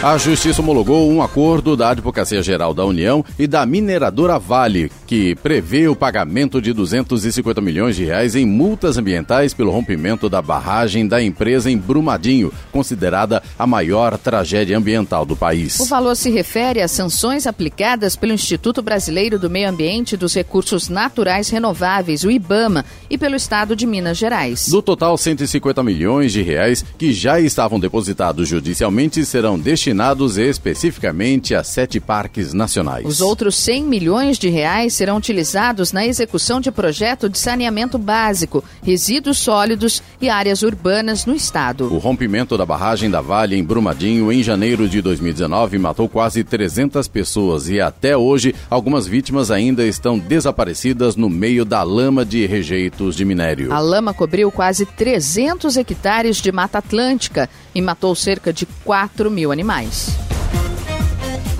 A 0.00 0.16
Justiça 0.16 0.62
homologou 0.62 1.10
um 1.10 1.20
acordo 1.20 1.76
da 1.76 1.90
Advocacia 1.90 2.40
Geral 2.40 2.72
da 2.72 2.84
União 2.84 3.24
e 3.36 3.48
da 3.48 3.66
mineradora 3.66 4.38
Vale, 4.38 4.92
que 5.08 5.34
prevê 5.34 5.88
o 5.88 5.96
pagamento 5.96 6.62
de 6.62 6.72
250 6.72 7.60
milhões 7.60 7.96
de 7.96 8.04
reais 8.04 8.36
em 8.36 8.46
multas 8.46 8.96
ambientais 8.96 9.52
pelo 9.52 9.72
rompimento 9.72 10.28
da 10.28 10.40
barragem 10.40 11.08
da 11.08 11.20
empresa 11.20 11.68
em 11.68 11.76
Brumadinho, 11.76 12.52
considerada 12.70 13.42
a 13.58 13.66
maior 13.66 14.16
tragédia 14.16 14.78
ambiental 14.78 15.26
do 15.26 15.34
país. 15.34 15.80
O 15.80 15.86
valor 15.86 16.14
se 16.14 16.30
refere 16.30 16.80
às 16.80 16.92
sanções 16.92 17.44
aplicadas 17.44 18.14
pelo 18.14 18.32
Instituto 18.32 18.80
Brasileiro 18.80 19.36
do 19.36 19.50
Meio 19.50 19.68
Ambiente 19.68 20.12
e 20.12 20.16
dos 20.16 20.32
Recursos 20.32 20.88
Naturais 20.88 21.48
Renováveis, 21.48 22.22
o 22.22 22.30
IBAMA, 22.30 22.84
e 23.10 23.18
pelo 23.18 23.34
Estado 23.34 23.74
de 23.74 23.84
Minas 23.84 24.16
Gerais. 24.16 24.68
Do 24.68 24.80
total, 24.80 25.18
150 25.18 25.82
milhões 25.82 26.32
de 26.32 26.40
reais 26.40 26.84
que 26.96 27.12
já 27.12 27.40
estavam 27.40 27.80
depositados 27.80 28.48
judicialmente 28.48 29.24
serão 29.26 29.58
destinados 29.58 29.87
destinados 29.88 30.36
especificamente 30.36 31.54
a 31.54 31.64
sete 31.64 31.98
parques 31.98 32.52
nacionais. 32.52 33.06
Os 33.06 33.22
outros 33.22 33.56
100 33.56 33.84
milhões 33.84 34.38
de 34.38 34.50
reais 34.50 34.92
serão 34.92 35.16
utilizados 35.16 35.92
na 35.92 36.06
execução 36.06 36.60
de 36.60 36.70
projeto 36.70 37.26
de 37.26 37.38
saneamento 37.38 37.96
básico, 37.96 38.62
resíduos 38.82 39.38
sólidos 39.38 40.02
e 40.20 40.28
áreas 40.28 40.62
urbanas 40.62 41.24
no 41.24 41.34
estado. 41.34 41.92
O 41.92 41.96
rompimento 41.96 42.58
da 42.58 42.66
barragem 42.66 43.10
da 43.10 43.22
Vale 43.22 43.56
em 43.56 43.64
Brumadinho 43.64 44.30
em 44.30 44.42
janeiro 44.42 44.86
de 44.86 45.00
2019 45.00 45.78
matou 45.78 46.06
quase 46.06 46.44
300 46.44 47.08
pessoas 47.08 47.70
e 47.70 47.80
até 47.80 48.14
hoje 48.14 48.54
algumas 48.68 49.06
vítimas 49.06 49.50
ainda 49.50 49.86
estão 49.86 50.18
desaparecidas 50.18 51.16
no 51.16 51.30
meio 51.30 51.64
da 51.64 51.82
lama 51.82 52.26
de 52.26 52.44
rejeitos 52.44 53.16
de 53.16 53.24
minério. 53.24 53.72
A 53.72 53.78
lama 53.78 54.12
cobriu 54.12 54.50
quase 54.52 54.84
300 54.84 55.78
hectares 55.78 56.36
de 56.36 56.52
Mata 56.52 56.78
Atlântica 56.78 57.48
e 57.74 57.80
matou 57.80 58.14
cerca 58.14 58.52
de 58.52 58.66
4 58.84 59.30
mil 59.30 59.50
animais. 59.50 59.77
mais. 59.78 60.37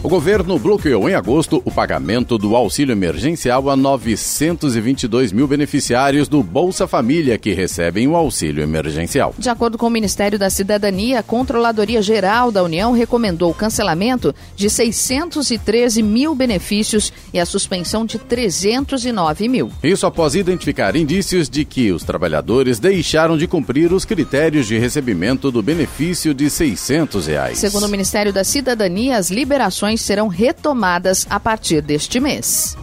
O 0.01 0.09
governo 0.09 0.57
bloqueou 0.61 1.11
em 1.11 1.15
agosto 1.15 1.61
o 1.65 1.73
pagamento 1.73 2.39
do 2.39 2.55
auxílio 2.55 2.93
emergencial 2.93 3.69
a 3.69 3.75
922 3.75 5.33
mil 5.33 5.49
beneficiários 5.49 6.29
do 6.29 6.41
Bolsa 6.41 6.87
Família 6.87 7.37
que 7.37 7.53
recebem 7.53 8.07
o 8.07 8.15
auxílio 8.15 8.63
emergencial. 8.63 9.35
De 9.37 9.51
acordo 9.51 9.77
com 9.77 9.89
o 9.89 9.91
Ministério 9.91 10.39
da 10.39 10.49
Cidadania, 10.51 11.19
a 11.19 11.23
Controladoria 11.25 12.01
Geral 12.01 12.53
da 12.53 12.63
União 12.63 12.93
recomendou 12.93 13.51
o 13.51 13.55
cancelamento 13.55 14.33
de 14.55 14.71
613 14.71 16.01
mil 16.01 16.33
benefícios 16.33 17.13
e 17.35 17.41
a 17.41 17.45
suspensão 17.45 18.07
de 18.07 18.21
309 18.21 19.49
mil. 19.49 19.73
Isso 19.83 20.07
após 20.07 20.37
identificar 20.37 20.95
indícios 20.95 21.49
de 21.51 21.65
que 21.65 21.91
os 21.91 22.05
trabalhadores 22.05 22.79
deixaram 22.79 23.37
de 23.37 23.49
cumprir 23.49 23.93
os 23.93 24.05
critérios 24.05 24.69
de 24.69 24.79
recebimento 24.79 25.51
do 25.51 25.61
benefício 25.61 26.33
de 26.33 26.49
600 26.49 27.27
reais. 27.27 27.59
Segundo 27.59 27.87
o 27.87 27.89
Ministério 27.89 28.33
da 28.33 28.45
Cidadania, 28.45 29.17
as 29.17 29.29
liberações 29.29 29.88
serão 29.97 30.29
retomadas 30.29 31.27
a 31.31 31.41
partir 31.41 31.81
deste 31.81 32.21
mês. 32.21 32.77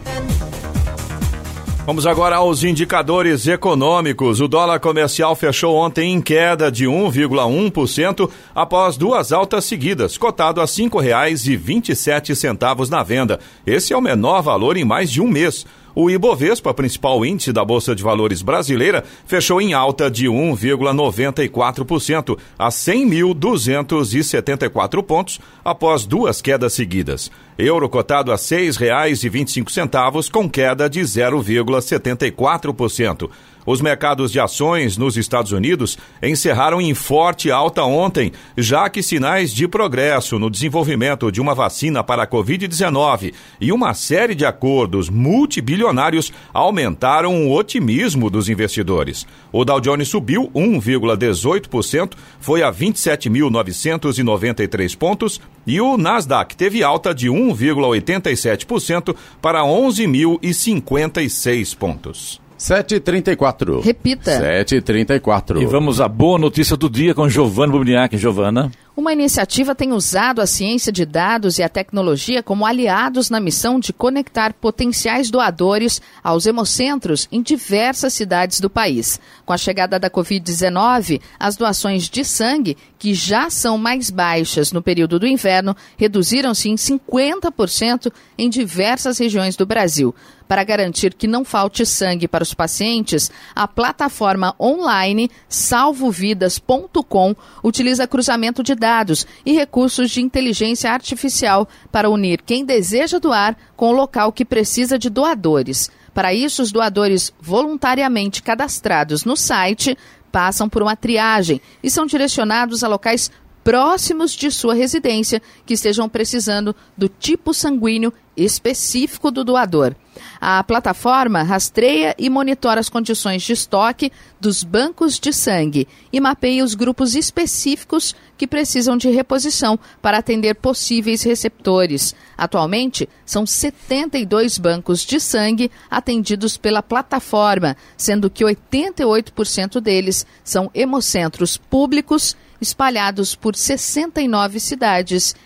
Vamos 1.86 2.04
agora 2.04 2.36
aos 2.38 2.64
indicadores 2.64 3.46
econômicos. 3.46 4.40
O 4.40 4.48
dólar 4.48 4.80
comercial 4.80 5.36
fechou 5.36 5.76
ontem 5.76 6.12
em 6.12 6.20
queda 6.20 6.68
de 6.68 6.86
1,1% 6.86 8.28
após 8.52 8.96
duas 8.96 9.30
altas 9.30 9.66
seguidas, 9.66 10.18
cotado 10.18 10.60
a 10.60 10.64
R$ 10.64 10.68
5,27 10.68 12.90
na 12.90 13.04
venda. 13.04 13.38
Esse 13.64 13.92
é 13.92 13.96
o 13.96 14.00
menor 14.00 14.42
valor 14.42 14.76
em 14.76 14.84
mais 14.84 15.08
de 15.08 15.20
um 15.20 15.28
mês. 15.28 15.64
O 15.98 16.10
Ibovespa, 16.10 16.74
principal 16.74 17.24
índice 17.24 17.54
da 17.54 17.64
Bolsa 17.64 17.96
de 17.96 18.02
Valores 18.02 18.42
brasileira, 18.42 19.02
fechou 19.24 19.62
em 19.62 19.72
alta 19.72 20.10
de 20.10 20.26
1,94% 20.26 22.38
a 22.58 22.68
100.274 22.68 25.02
pontos 25.02 25.40
após 25.64 26.04
duas 26.04 26.42
quedas 26.42 26.74
seguidas. 26.74 27.30
Euro 27.56 27.88
cotado 27.88 28.30
a 28.30 28.34
R$ 28.34 28.40
6,25 28.42 30.30
com 30.30 30.50
queda 30.50 30.86
de 30.86 31.00
0,74%. 31.00 33.30
Os 33.66 33.80
mercados 33.80 34.30
de 34.30 34.38
ações 34.38 34.96
nos 34.96 35.16
Estados 35.16 35.50
Unidos 35.50 35.98
encerraram 36.22 36.80
em 36.80 36.94
forte 36.94 37.50
alta 37.50 37.82
ontem, 37.82 38.30
já 38.56 38.88
que 38.88 39.02
sinais 39.02 39.52
de 39.52 39.66
progresso 39.66 40.38
no 40.38 40.48
desenvolvimento 40.48 41.32
de 41.32 41.40
uma 41.40 41.52
vacina 41.52 42.04
para 42.04 42.22
a 42.22 42.26
Covid-19 42.26 43.34
e 43.60 43.72
uma 43.72 43.92
série 43.92 44.36
de 44.36 44.46
acordos 44.46 45.10
multibilionários 45.10 46.32
aumentaram 46.54 47.46
o 47.46 47.52
otimismo 47.52 48.30
dos 48.30 48.48
investidores. 48.48 49.26
O 49.52 49.64
Dow 49.64 49.80
Jones 49.80 50.06
subiu 50.08 50.48
1,18%, 50.54 52.12
foi 52.38 52.62
a 52.62 52.72
27.993 52.72 54.96
pontos, 54.96 55.40
e 55.66 55.80
o 55.80 55.96
Nasdaq 55.96 56.54
teve 56.54 56.84
alta 56.84 57.12
de 57.12 57.28
1,87% 57.28 59.16
para 59.42 59.62
11.056 59.62 61.76
pontos. 61.76 62.45
7h34. 62.58 63.82
Repita. 63.82 64.40
7h34. 64.40 65.60
E 65.60 65.66
vamos 65.66 66.00
à 66.00 66.08
boa 66.08 66.38
notícia 66.38 66.76
do 66.76 66.88
dia 66.88 67.14
com 67.14 67.28
Giovana 67.28 67.72
Bubniak. 67.72 68.16
Giovana. 68.16 68.70
Uma 68.96 69.12
iniciativa 69.12 69.74
tem 69.74 69.92
usado 69.92 70.40
a 70.40 70.46
ciência 70.46 70.90
de 70.90 71.04
dados 71.04 71.58
e 71.58 71.62
a 71.62 71.68
tecnologia 71.68 72.42
como 72.42 72.64
aliados 72.64 73.28
na 73.28 73.38
missão 73.38 73.78
de 73.78 73.92
conectar 73.92 74.54
potenciais 74.54 75.30
doadores 75.30 76.00
aos 76.24 76.46
hemocentros 76.46 77.28
em 77.30 77.42
diversas 77.42 78.14
cidades 78.14 78.58
do 78.58 78.70
país. 78.70 79.20
Com 79.44 79.52
a 79.52 79.58
chegada 79.58 79.98
da 79.98 80.08
Covid-19, 80.08 81.20
as 81.38 81.56
doações 81.56 82.08
de 82.08 82.24
sangue, 82.24 82.74
que 82.98 83.12
já 83.12 83.50
são 83.50 83.76
mais 83.76 84.08
baixas 84.08 84.72
no 84.72 84.80
período 84.80 85.18
do 85.18 85.26
inverno, 85.26 85.76
reduziram-se 85.98 86.70
em 86.70 86.76
50% 86.76 88.10
em 88.38 88.48
diversas 88.48 89.18
regiões 89.18 89.56
do 89.56 89.66
Brasil. 89.66 90.14
Para 90.48 90.62
garantir 90.62 91.14
que 91.14 91.26
não 91.26 91.44
falte 91.44 91.84
sangue 91.84 92.28
para 92.28 92.42
os 92.42 92.54
pacientes, 92.54 93.30
a 93.54 93.66
plataforma 93.66 94.54
online 94.60 95.28
salvovidas.com 95.48 97.34
utiliza 97.64 98.06
cruzamento 98.06 98.62
de 98.62 98.74
dados 98.74 99.26
e 99.44 99.52
recursos 99.54 100.10
de 100.10 100.20
inteligência 100.20 100.92
artificial 100.92 101.68
para 101.90 102.08
unir 102.08 102.42
quem 102.42 102.64
deseja 102.64 103.18
doar 103.18 103.56
com 103.76 103.88
o 103.88 103.96
local 103.96 104.32
que 104.32 104.44
precisa 104.44 104.96
de 104.98 105.10
doadores. 105.10 105.90
Para 106.14 106.32
isso, 106.32 106.62
os 106.62 106.70
doadores 106.70 107.32
voluntariamente 107.40 108.42
cadastrados 108.42 109.24
no 109.24 109.36
site 109.36 109.98
passam 110.30 110.68
por 110.68 110.82
uma 110.82 110.94
triagem 110.96 111.60
e 111.82 111.90
são 111.90 112.06
direcionados 112.06 112.84
a 112.84 112.88
locais 112.88 113.30
próximos 113.64 114.30
de 114.32 114.48
sua 114.48 114.74
residência 114.74 115.42
que 115.66 115.74
estejam 115.74 116.08
precisando 116.08 116.74
do 116.96 117.08
tipo 117.08 117.52
sanguíneo 117.52 118.12
específico 118.36 119.30
do 119.30 119.42
doador. 119.42 119.96
A 120.40 120.62
plataforma 120.62 121.42
rastreia 121.42 122.14
e 122.18 122.28
monitora 122.28 122.80
as 122.80 122.88
condições 122.88 123.42
de 123.42 123.52
estoque 123.52 124.12
dos 124.40 124.62
bancos 124.62 125.18
de 125.18 125.32
sangue 125.32 125.88
e 126.12 126.20
mapeia 126.20 126.64
os 126.64 126.74
grupos 126.74 127.14
específicos 127.14 128.14
que 128.36 128.46
precisam 128.46 128.96
de 128.96 129.08
reposição 129.10 129.78
para 130.02 130.18
atender 130.18 130.54
possíveis 130.54 131.22
receptores. 131.22 132.14
Atualmente, 132.36 133.08
são 133.24 133.46
72 133.46 134.58
bancos 134.58 135.00
de 135.00 135.18
sangue 135.18 135.70
atendidos 135.90 136.56
pela 136.56 136.82
plataforma, 136.82 137.76
sendo 137.96 138.28
que 138.28 138.44
88% 138.44 139.80
deles 139.80 140.26
são 140.44 140.70
hemocentros 140.74 141.56
públicos 141.56 142.36
espalhados 142.60 143.34
por 143.34 143.54
69 143.54 144.60
cidades 144.60 145.34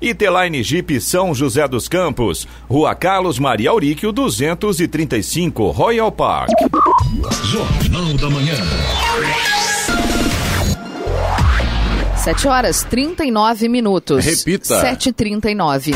E 0.00 0.14
Teline 0.14 0.62
Jeep 0.62 1.00
São 1.00 1.34
José 1.34 1.66
dos 1.66 1.88
Campos, 1.88 2.46
Rua 2.68 2.94
Carlos 2.94 3.38
Maria 3.38 3.70
Auríquio 3.70 4.12
235, 4.12 5.70
Royal 5.70 6.10
Park. 6.12 6.50
Jornal 7.44 8.14
da 8.14 8.30
Manhã. 8.30 8.54
7 12.22 12.46
horas 12.46 12.84
39 12.84 13.68
minutos. 13.68 14.24
Repita. 14.24 14.80
7h39. 14.80 15.92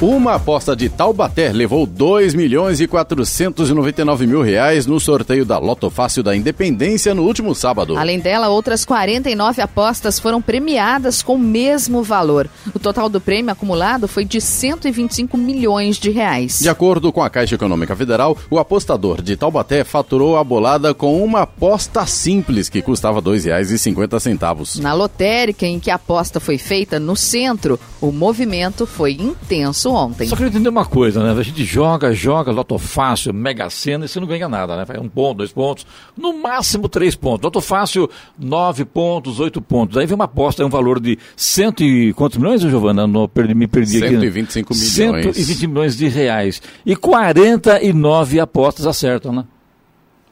Uma 0.00 0.36
aposta 0.36 0.74
de 0.74 0.88
Taubaté 0.88 1.52
levou 1.52 1.84
2 1.84 2.32
milhões 2.32 2.80
e 2.80 2.86
499 2.86 4.26
mil 4.26 4.40
reais 4.40 4.86
no 4.86 4.98
sorteio 4.98 5.44
da 5.44 5.58
Loto 5.58 5.90
Fácil 5.90 6.22
da 6.22 6.34
Independência 6.34 7.14
no 7.14 7.24
último 7.24 7.54
sábado. 7.54 7.98
Além 7.98 8.18
dela, 8.18 8.48
outras 8.48 8.82
49 8.86 9.60
apostas 9.60 10.18
foram 10.18 10.40
premiadas 10.40 11.22
com 11.22 11.34
o 11.34 11.38
mesmo 11.38 12.02
valor. 12.02 12.48
O 12.74 12.78
total 12.78 13.10
do 13.10 13.20
prêmio 13.20 13.52
acumulado 13.52 14.08
foi 14.08 14.24
de 14.24 14.40
125 14.40 15.36
milhões 15.36 15.98
de 15.98 16.08
reais. 16.08 16.60
De 16.60 16.70
acordo 16.70 17.12
com 17.12 17.22
a 17.22 17.28
Caixa 17.28 17.56
Econômica 17.56 17.94
Federal, 17.94 18.34
o 18.48 18.58
apostador 18.58 19.20
de 19.20 19.36
Taubaté 19.36 19.84
faturou 19.84 20.38
a 20.38 20.42
bolada 20.42 20.94
com 20.94 21.22
uma 21.22 21.42
aposta 21.42 22.06
simples 22.06 22.70
que 22.70 22.80
custava 22.80 23.18
R$ 23.18 23.26
2,50. 23.26 24.80
Na 24.80 24.94
lotérica 24.94 25.66
em 25.66 25.78
que 25.78 25.90
a 25.90 25.96
aposta 25.96 26.40
foi 26.40 26.56
feita 26.56 26.98
no 26.98 27.14
centro, 27.14 27.78
o 28.00 28.10
movimento 28.10 28.86
foi 28.86 29.12
intenso 29.12 29.89
ontem. 29.90 30.26
Só 30.26 30.36
queria 30.36 30.50
entender 30.50 30.68
uma 30.68 30.84
coisa, 30.84 31.22
né? 31.22 31.38
A 31.38 31.42
gente 31.42 31.64
joga, 31.64 32.12
joga, 32.12 32.50
loto 32.50 32.78
fácil, 32.78 33.32
mega 33.32 33.68
sena 33.70 34.04
e 34.04 34.08
você 34.08 34.20
não 34.20 34.26
ganha 34.26 34.48
nada, 34.48 34.76
né? 34.76 34.84
Vai 34.84 34.98
um 34.98 35.08
ponto, 35.08 35.38
dois 35.38 35.52
pontos, 35.52 35.86
no 36.16 36.32
máximo 36.40 36.88
três 36.88 37.14
pontos. 37.14 37.44
Loto 37.44 37.60
fácil, 37.60 38.08
nove 38.38 38.84
pontos, 38.84 39.40
oito 39.40 39.60
pontos. 39.60 39.96
Aí 39.96 40.06
vem 40.06 40.14
uma 40.14 40.24
aposta, 40.24 40.62
é 40.62 40.66
um 40.66 40.70
valor 40.70 41.00
de 41.00 41.18
cento 41.36 41.82
e 41.82 42.12
quantos 42.14 42.38
milhões, 42.38 42.60
Giovana? 42.60 43.06
No, 43.06 43.28
perdi, 43.28 43.54
me 43.54 43.66
perdi 43.66 43.98
125 43.98 44.72
aqui. 44.72 44.82
milhões. 44.82 45.36
120 45.36 45.66
milhões 45.66 45.96
de 45.96 46.08
reais. 46.08 46.62
E 46.84 46.96
49 46.96 48.40
apostas 48.40 48.86
acertam, 48.86 49.32
né? 49.32 49.44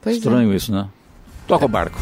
Pois 0.00 0.16
é. 0.16 0.18
Estranho 0.18 0.54
isso, 0.54 0.72
né? 0.72 0.88
Toca 1.46 1.64
o 1.64 1.68
barco. 1.68 1.98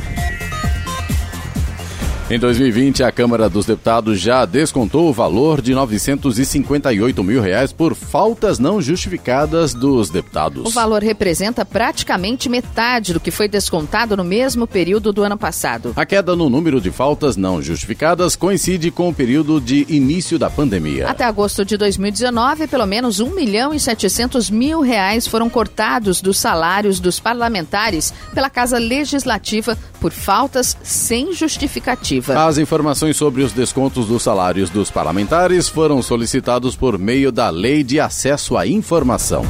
Em 2.28 2.40
2020, 2.40 3.04
a 3.04 3.12
Câmara 3.12 3.48
dos 3.48 3.66
Deputados 3.66 4.18
já 4.18 4.44
descontou 4.44 5.08
o 5.08 5.12
valor 5.12 5.62
de 5.62 5.72
958 5.72 7.22
mil 7.22 7.40
reais 7.40 7.72
por 7.72 7.94
faltas 7.94 8.58
não 8.58 8.82
justificadas 8.82 9.72
dos 9.72 10.10
deputados. 10.10 10.66
O 10.66 10.70
valor 10.70 11.04
representa 11.04 11.64
praticamente 11.64 12.48
metade 12.48 13.12
do 13.12 13.20
que 13.20 13.30
foi 13.30 13.46
descontado 13.46 14.16
no 14.16 14.24
mesmo 14.24 14.66
período 14.66 15.12
do 15.12 15.22
ano 15.22 15.38
passado. 15.38 15.92
A 15.94 16.04
queda 16.04 16.34
no 16.34 16.50
número 16.50 16.80
de 16.80 16.90
faltas 16.90 17.36
não 17.36 17.62
justificadas 17.62 18.34
coincide 18.34 18.90
com 18.90 19.08
o 19.08 19.14
período 19.14 19.60
de 19.60 19.86
início 19.88 20.36
da 20.36 20.50
pandemia. 20.50 21.08
Até 21.08 21.22
agosto 21.22 21.64
de 21.64 21.76
2019, 21.76 22.66
pelo 22.66 22.86
menos 22.86 23.20
1 23.20 23.30
milhão 23.36 23.72
e 23.72 23.78
700 23.78 24.50
mil 24.50 24.80
reais 24.80 25.28
foram 25.28 25.48
cortados 25.48 26.20
dos 26.20 26.40
salários 26.40 26.98
dos 26.98 27.20
parlamentares 27.20 28.12
pela 28.34 28.50
Casa 28.50 28.78
Legislativa 28.78 29.78
por 30.00 30.10
faltas 30.10 30.76
sem 30.82 31.32
justificativa. 31.32 32.15
As 32.36 32.58
informações 32.58 33.16
sobre 33.16 33.42
os 33.42 33.52
descontos 33.52 34.06
dos 34.06 34.22
salários 34.22 34.70
dos 34.70 34.90
parlamentares 34.90 35.68
foram 35.68 36.02
solicitados 36.02 36.76
por 36.76 36.98
meio 36.98 37.30
da 37.32 37.50
Lei 37.50 37.82
de 37.82 38.00
Acesso 38.00 38.56
à 38.56 38.66
Informação. 38.66 39.44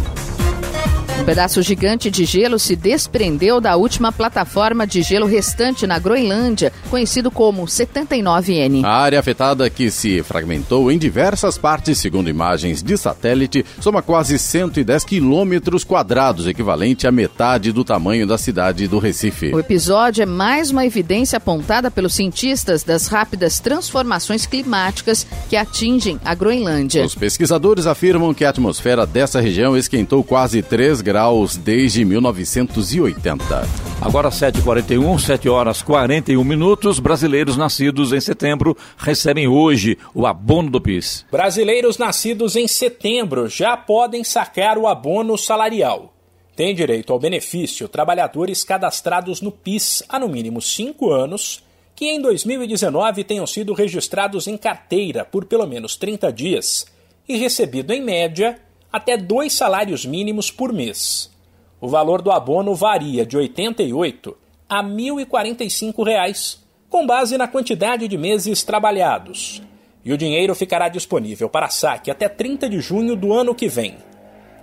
Um 1.19 1.25
pedaço 1.25 1.61
gigante 1.61 2.11
de 2.11 2.25
gelo 2.25 2.59
se 2.59 2.77
desprendeu 2.77 3.61
da 3.61 3.75
última 3.75 4.13
plataforma 4.13 4.87
de 4.87 5.03
gelo 5.03 5.27
restante 5.27 5.87
na 5.87 5.99
Groenlândia, 5.99 6.73
conhecido 6.89 7.31
como 7.31 7.65
79N. 7.65 8.85
A 8.85 8.91
área 8.91 9.19
afetada, 9.19 9.69
que 9.69 9.91
se 9.91 10.23
fragmentou 10.23 10.93
em 10.93 10.99
diversas 10.99 11.59
partes, 11.59 11.99
segundo 11.99 12.31
imagens 12.31 12.83
de 12.83 12.97
satélite, 12.97 13.65
soma 13.81 14.03
quase 14.03 14.39
110 14.39 15.05
quilômetros 15.05 15.83
quadrados, 15.83 16.47
equivalente 16.47 17.07
à 17.07 17.13
metade 17.13 17.73
do 17.73 17.83
tamanho 17.83 18.27
da 18.27 18.39
cidade 18.39 18.87
do 18.87 18.99
Recife. 18.99 19.53
O 19.53 19.59
episódio 19.59 20.23
é 20.23 20.27
mais 20.27 20.71
uma 20.71 20.87
evidência 20.87 21.39
apontada 21.39 21.91
pelos 21.91 22.15
cientistas 22.15 22.85
das 22.85 23.09
rápidas 23.09 23.59
transformações 23.59 24.47
climáticas 24.47 25.27
que 25.49 25.57
atingem 25.57 26.21
a 26.25 26.35
Groenlândia. 26.35 27.05
Os 27.05 27.15
pesquisadores 27.15 27.87
afirmam 27.87 28.33
que 28.33 28.45
a 28.45 28.51
atmosfera 28.51 29.05
dessa 29.07 29.41
região 29.41 29.77
esquentou 29.77 30.23
quase 30.23 30.63
3 30.63 31.06
graus 31.07 31.57
desde 31.57 32.05
1980. 32.05 33.65
Agora 34.01 34.29
7h41, 34.29 35.21
7 35.21 35.49
horas 35.49 35.81
41 35.81 36.43
minutos. 36.43 36.99
Brasileiros 36.99 37.57
nascidos 37.57 38.13
em 38.13 38.21
setembro 38.21 38.77
recebem 38.99 39.47
hoje 39.47 39.97
o 40.13 40.27
abono 40.27 40.69
do 40.69 40.81
PIS. 40.81 41.25
Brasileiros 41.31 41.97
nascidos 41.97 42.57
em 42.57 42.67
setembro 42.67 43.49
já 43.49 43.77
podem 43.77 44.25
sacar 44.25 44.77
o 44.77 44.89
abono 44.89 45.39
salarial. 45.39 46.13
Tem 46.57 46.75
direito 46.75 47.13
ao 47.13 47.21
benefício 47.21 47.87
trabalhadores 47.87 48.65
cadastrados 48.65 49.41
no 49.41 49.53
PIS 49.53 50.03
há 50.09 50.19
no 50.19 50.29
mínimo 50.29 50.61
cinco 50.61 51.13
anos, 51.13 51.63
que 51.95 52.07
em 52.07 52.21
2019 52.21 53.23
tenham 53.23 53.47
sido 53.47 53.73
registrados 53.73 54.49
em 54.49 54.57
carteira 54.57 55.25
por 55.25 55.45
pelo 55.45 55.69
menos 55.69 55.95
30 55.95 56.33
dias 56.33 56.87
e 57.29 57.37
recebido, 57.37 57.93
em 57.93 58.03
média, 58.03 58.59
até 58.97 59.15
dois 59.15 59.53
salários 59.53 60.07
mínimos 60.07 60.51
por 60.51 60.73
mês. 60.73 61.31
O 61.79 61.87
valor 61.87 62.23
do 62.23 62.33
abono 62.33 62.75
varia 62.75 63.27
de 63.27 63.37
R$ 63.37 63.43
88 63.43 64.35
a 64.67 64.83
1.045 64.83 66.03
reais, 66.03 66.65
com 66.89 67.07
base 67.07 67.37
na 67.37 67.47
quantidade 67.47 68.09
de 68.09 68.17
meses 68.17 68.63
trabalhados. 68.63 69.63
E 70.03 70.15
o 70.15 70.17
dinheiro 70.17 70.55
ficará 70.55 70.89
disponível 70.89 71.47
para 71.51 71.69
saque 71.69 72.11
até 72.11 72.27
30 72.27 72.71
de 72.71 72.81
junho 72.81 73.15
do 73.15 73.35
ano 73.35 73.55
que 73.55 73.69
vem. 73.69 73.99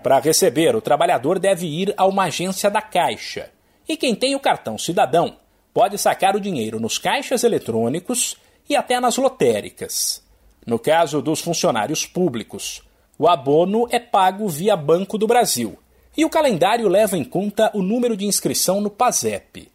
Para 0.01 0.19
receber, 0.19 0.75
o 0.75 0.81
trabalhador 0.81 1.37
deve 1.37 1.67
ir 1.67 1.93
a 1.95 2.07
uma 2.07 2.23
agência 2.23 2.71
da 2.71 2.81
Caixa. 2.81 3.51
E 3.87 3.95
quem 3.95 4.15
tem 4.15 4.33
o 4.33 4.39
cartão 4.39 4.79
cidadão 4.79 5.35
pode 5.71 5.95
sacar 5.99 6.35
o 6.35 6.41
dinheiro 6.41 6.79
nos 6.79 6.97
caixas 6.97 7.43
eletrônicos 7.43 8.35
e 8.67 8.75
até 8.75 8.99
nas 8.99 9.15
lotéricas. 9.15 10.23
No 10.65 10.79
caso 10.79 11.21
dos 11.21 11.39
funcionários 11.39 12.03
públicos, 12.03 12.81
o 13.17 13.27
abono 13.27 13.87
é 13.91 13.99
pago 13.99 14.47
via 14.47 14.75
Banco 14.75 15.17
do 15.17 15.27
Brasil 15.27 15.77
e 16.15 16.23
o 16.25 16.29
calendário 16.29 16.87
leva 16.87 17.17
em 17.17 17.23
conta 17.23 17.71
o 17.73 17.81
número 17.81 18.15
de 18.15 18.25
inscrição 18.25 18.79
no 18.81 18.89
PASEP. 18.89 19.67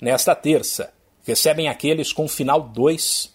Nesta 0.00 0.34
terça, 0.34 0.92
recebem 1.24 1.68
aqueles 1.68 2.12
com 2.12 2.28
final 2.28 2.60
2. 2.60 3.32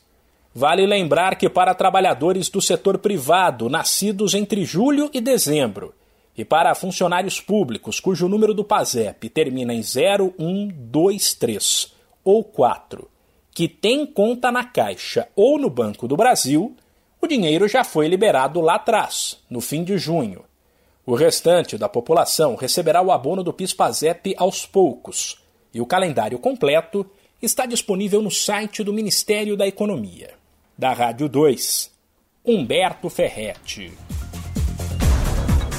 Vale 0.53 0.85
lembrar 0.85 1.35
que 1.35 1.49
para 1.49 1.73
trabalhadores 1.75 2.49
do 2.49 2.61
setor 2.61 2.97
privado 2.97 3.69
nascidos 3.69 4.33
entre 4.33 4.65
julho 4.65 5.09
e 5.13 5.21
dezembro 5.21 5.93
e 6.37 6.45
para 6.45 6.73
funcionários 6.73 7.41
públicos 7.41 7.99
cujo 7.99 8.29
número 8.29 8.53
do 8.53 8.63
PASEP 8.63 9.29
termina 9.29 9.73
em 9.73 9.83
0123 9.83 11.93
ou 12.23 12.43
4, 12.43 13.09
que 13.53 13.67
tem 13.67 14.05
conta 14.05 14.51
na 14.51 14.63
Caixa 14.63 15.27
ou 15.35 15.59
no 15.59 15.69
Banco 15.69 16.07
do 16.07 16.15
Brasil, 16.15 16.77
o 17.21 17.27
dinheiro 17.27 17.67
já 17.67 17.83
foi 17.83 18.07
liberado 18.07 18.61
lá 18.61 18.75
atrás, 18.75 19.37
no 19.49 19.61
fim 19.61 19.83
de 19.83 19.97
junho. 19.97 20.43
O 21.05 21.15
restante 21.15 21.77
da 21.77 21.89
população 21.89 22.55
receberá 22.55 23.01
o 23.01 23.11
abono 23.11 23.43
do 23.43 23.53
PIS-PASEP 23.53 24.35
aos 24.37 24.65
poucos, 24.65 25.41
e 25.73 25.81
o 25.81 25.85
calendário 25.85 26.39
completo 26.39 27.05
está 27.41 27.65
disponível 27.65 28.21
no 28.21 28.31
site 28.31 28.83
do 28.83 28.93
Ministério 28.93 29.57
da 29.57 29.67
Economia. 29.67 30.31
Da 30.77 30.93
Rádio 30.93 31.27
2, 31.27 31.91
Humberto 32.45 33.09
Ferretti. 33.09 33.91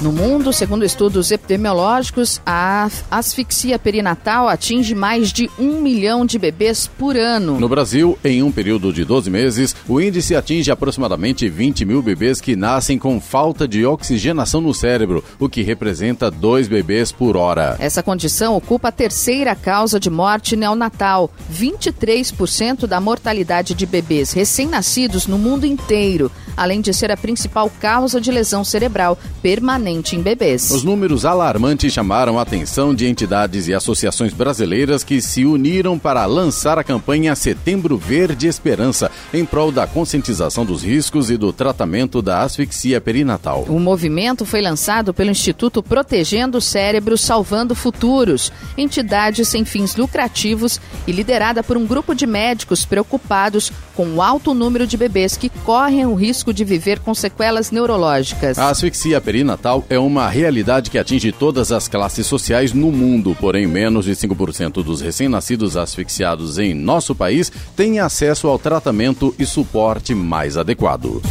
No 0.01 0.11
mundo, 0.11 0.51
segundo 0.51 0.83
estudos 0.83 1.29
epidemiológicos, 1.29 2.41
a 2.43 2.89
asfixia 3.11 3.77
perinatal 3.77 4.49
atinge 4.49 4.95
mais 4.95 5.31
de 5.31 5.47
um 5.59 5.79
milhão 5.79 6.25
de 6.25 6.39
bebês 6.39 6.89
por 6.97 7.15
ano. 7.15 7.59
No 7.59 7.69
Brasil, 7.69 8.17
em 8.23 8.41
um 8.41 8.51
período 8.51 8.91
de 8.91 9.05
12 9.05 9.29
meses, 9.29 9.75
o 9.87 10.01
índice 10.01 10.35
atinge 10.35 10.71
aproximadamente 10.71 11.47
20 11.47 11.85
mil 11.85 12.01
bebês 12.01 12.41
que 12.41 12.55
nascem 12.55 12.97
com 12.97 13.21
falta 13.21 13.67
de 13.67 13.85
oxigenação 13.85 14.59
no 14.59 14.73
cérebro, 14.73 15.23
o 15.37 15.47
que 15.47 15.61
representa 15.61 16.31
dois 16.31 16.67
bebês 16.67 17.11
por 17.11 17.37
hora. 17.37 17.75
Essa 17.77 18.01
condição 18.01 18.55
ocupa 18.55 18.87
a 18.87 18.91
terceira 18.91 19.55
causa 19.55 19.99
de 19.99 20.09
morte 20.09 20.55
neonatal, 20.55 21.29
23% 21.53 22.87
da 22.87 22.99
mortalidade 22.99 23.75
de 23.75 23.85
bebês 23.85 24.31
recém-nascidos 24.31 25.27
no 25.27 25.37
mundo 25.37 25.67
inteiro, 25.67 26.31
além 26.55 26.81
de 26.81 26.93
ser 26.93 27.11
a 27.11 27.17
principal 27.17 27.71
causa 27.79 28.19
de 28.19 28.31
lesão 28.31 28.63
cerebral 28.63 29.17
permanente 29.41 30.15
em 30.15 30.21
bebês. 30.21 30.71
Os 30.71 30.83
números 30.83 31.25
alarmantes 31.25 31.93
chamaram 31.93 32.39
a 32.39 32.41
atenção 32.41 32.93
de 32.93 33.07
entidades 33.07 33.67
e 33.67 33.73
associações 33.73 34.33
brasileiras 34.33 35.03
que 35.03 35.21
se 35.21 35.45
uniram 35.45 35.97
para 35.97 36.25
lançar 36.25 36.77
a 36.79 36.83
campanha 36.83 37.35
Setembro 37.35 37.97
Verde 37.97 38.47
Esperança, 38.47 39.11
em 39.33 39.45
prol 39.45 39.71
da 39.71 39.85
conscientização 39.85 40.65
dos 40.65 40.83
riscos 40.83 41.29
e 41.29 41.37
do 41.37 41.51
tratamento 41.53 42.21
da 42.21 42.41
asfixia 42.41 43.01
perinatal. 43.01 43.65
O 43.67 43.79
movimento 43.79 44.45
foi 44.45 44.61
lançado 44.61 45.13
pelo 45.13 45.29
Instituto 45.29 45.83
Protegendo 45.83 46.57
o 46.57 46.61
Cérebro 46.61 47.17
Salvando 47.17 47.75
Futuros, 47.75 48.51
entidade 48.77 49.45
sem 49.45 49.65
fins 49.65 49.95
lucrativos 49.95 50.79
e 51.05 51.11
liderada 51.11 51.61
por 51.61 51.77
um 51.77 51.85
grupo 51.85 52.15
de 52.15 52.25
médicos 52.25 52.85
preocupados 52.85 53.71
com 53.95 54.15
o 54.15 54.21
alto 54.21 54.53
número 54.53 54.87
de 54.87 54.97
bebês 54.97 55.37
que 55.37 55.49
correm 55.49 56.05
o 56.05 56.15
risco 56.15 56.40
de 56.51 56.63
viver 56.65 56.99
com 56.99 57.13
sequelas 57.13 57.69
neurológicas. 57.69 58.57
A 58.57 58.69
asfixia 58.69 59.21
perinatal 59.21 59.85
é 59.87 59.99
uma 59.99 60.27
realidade 60.27 60.89
que 60.89 60.97
atinge 60.97 61.31
todas 61.31 61.71
as 61.71 61.87
classes 61.87 62.25
sociais 62.25 62.73
no 62.73 62.91
mundo, 62.91 63.37
porém 63.39 63.67
menos 63.67 64.05
de 64.05 64.11
5% 64.13 64.83
dos 64.83 64.99
recém-nascidos 65.01 65.77
asfixiados 65.77 66.57
em 66.57 66.73
nosso 66.73 67.13
país 67.13 67.51
têm 67.75 67.99
acesso 67.99 68.47
ao 68.47 68.57
tratamento 68.57 69.35
e 69.37 69.45
suporte 69.45 70.15
mais 70.15 70.57
adequado. 70.57 71.21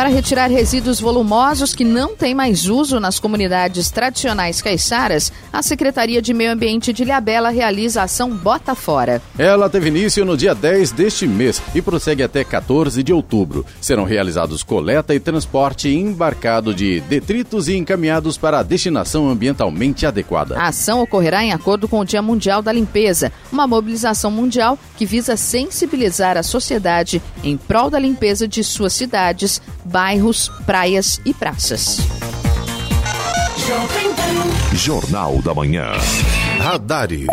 Para 0.00 0.08
retirar 0.08 0.46
resíduos 0.50 0.98
volumosos 0.98 1.74
que 1.74 1.84
não 1.84 2.16
têm 2.16 2.34
mais 2.34 2.66
uso 2.66 2.98
nas 2.98 3.20
comunidades 3.20 3.90
tradicionais 3.90 4.62
caiçaras, 4.62 5.30
a 5.52 5.60
Secretaria 5.60 6.22
de 6.22 6.32
Meio 6.32 6.52
Ambiente 6.52 6.90
de 6.90 7.02
Ilhabela 7.02 7.50
realiza 7.50 8.00
a 8.00 8.04
ação 8.04 8.30
Bota 8.30 8.74
Fora. 8.74 9.20
Ela 9.38 9.68
teve 9.68 9.88
início 9.88 10.24
no 10.24 10.38
dia 10.38 10.54
10 10.54 10.92
deste 10.92 11.26
mês 11.26 11.60
e 11.74 11.82
prossegue 11.82 12.22
até 12.22 12.42
14 12.42 13.02
de 13.02 13.12
outubro. 13.12 13.66
Serão 13.78 14.04
realizados 14.04 14.62
coleta 14.62 15.14
e 15.14 15.20
transporte 15.20 15.90
embarcado 15.90 16.72
de 16.72 17.00
detritos 17.00 17.68
e 17.68 17.76
encaminhados 17.76 18.38
para 18.38 18.60
a 18.60 18.62
destinação 18.62 19.28
ambientalmente 19.28 20.06
adequada. 20.06 20.58
A 20.58 20.68
ação 20.68 21.02
ocorrerá 21.02 21.44
em 21.44 21.52
acordo 21.52 21.86
com 21.86 22.00
o 22.00 22.06
Dia 22.06 22.22
Mundial 22.22 22.62
da 22.62 22.72
Limpeza, 22.72 23.30
uma 23.52 23.66
mobilização 23.66 24.30
mundial 24.30 24.78
que 24.96 25.04
visa 25.04 25.36
sensibilizar 25.36 26.38
a 26.38 26.42
sociedade 26.42 27.20
em 27.44 27.58
prol 27.58 27.90
da 27.90 27.98
limpeza 27.98 28.48
de 28.48 28.64
suas 28.64 28.94
cidades, 28.94 29.60
bairros, 29.90 30.48
praias 30.64 31.20
e 31.24 31.34
praças. 31.34 31.98
Jornal 34.72 35.42
da 35.42 35.52
Manhã. 35.52 35.90
Radares. 36.58 37.26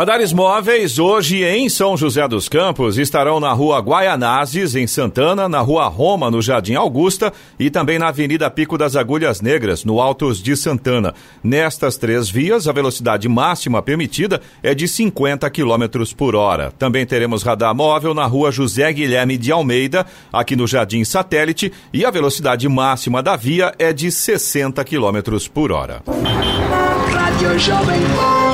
Radares 0.00 0.32
móveis 0.32 0.98
hoje 0.98 1.44
em 1.44 1.68
São 1.68 1.94
José 1.94 2.26
dos 2.26 2.48
Campos 2.48 2.96
estarão 2.96 3.38
na 3.38 3.52
rua 3.52 3.80
Guaianazes, 3.80 4.74
em 4.74 4.86
Santana, 4.86 5.46
na 5.46 5.60
rua 5.60 5.88
Roma, 5.88 6.30
no 6.30 6.40
Jardim 6.40 6.72
Augusta 6.72 7.30
e 7.58 7.68
também 7.68 7.98
na 7.98 8.08
Avenida 8.08 8.50
Pico 8.50 8.78
das 8.78 8.96
Agulhas 8.96 9.42
Negras, 9.42 9.84
no 9.84 10.00
Altos 10.00 10.42
de 10.42 10.56
Santana. 10.56 11.12
Nestas 11.44 11.98
três 11.98 12.30
vias, 12.30 12.66
a 12.66 12.72
velocidade 12.72 13.28
máxima 13.28 13.82
permitida 13.82 14.40
é 14.62 14.74
de 14.74 14.88
50 14.88 15.50
km 15.50 16.14
por 16.16 16.34
hora. 16.34 16.72
Também 16.78 17.04
teremos 17.04 17.42
radar 17.42 17.74
móvel 17.74 18.14
na 18.14 18.24
rua 18.24 18.50
José 18.50 18.90
Guilherme 18.94 19.36
de 19.36 19.52
Almeida, 19.52 20.06
aqui 20.32 20.56
no 20.56 20.66
Jardim 20.66 21.04
Satélite, 21.04 21.70
e 21.92 22.06
a 22.06 22.10
velocidade 22.10 22.66
máxima 22.70 23.22
da 23.22 23.36
via 23.36 23.74
é 23.78 23.92
de 23.92 24.10
60 24.10 24.82
km 24.82 25.46
por 25.52 25.70
hora. 25.70 26.02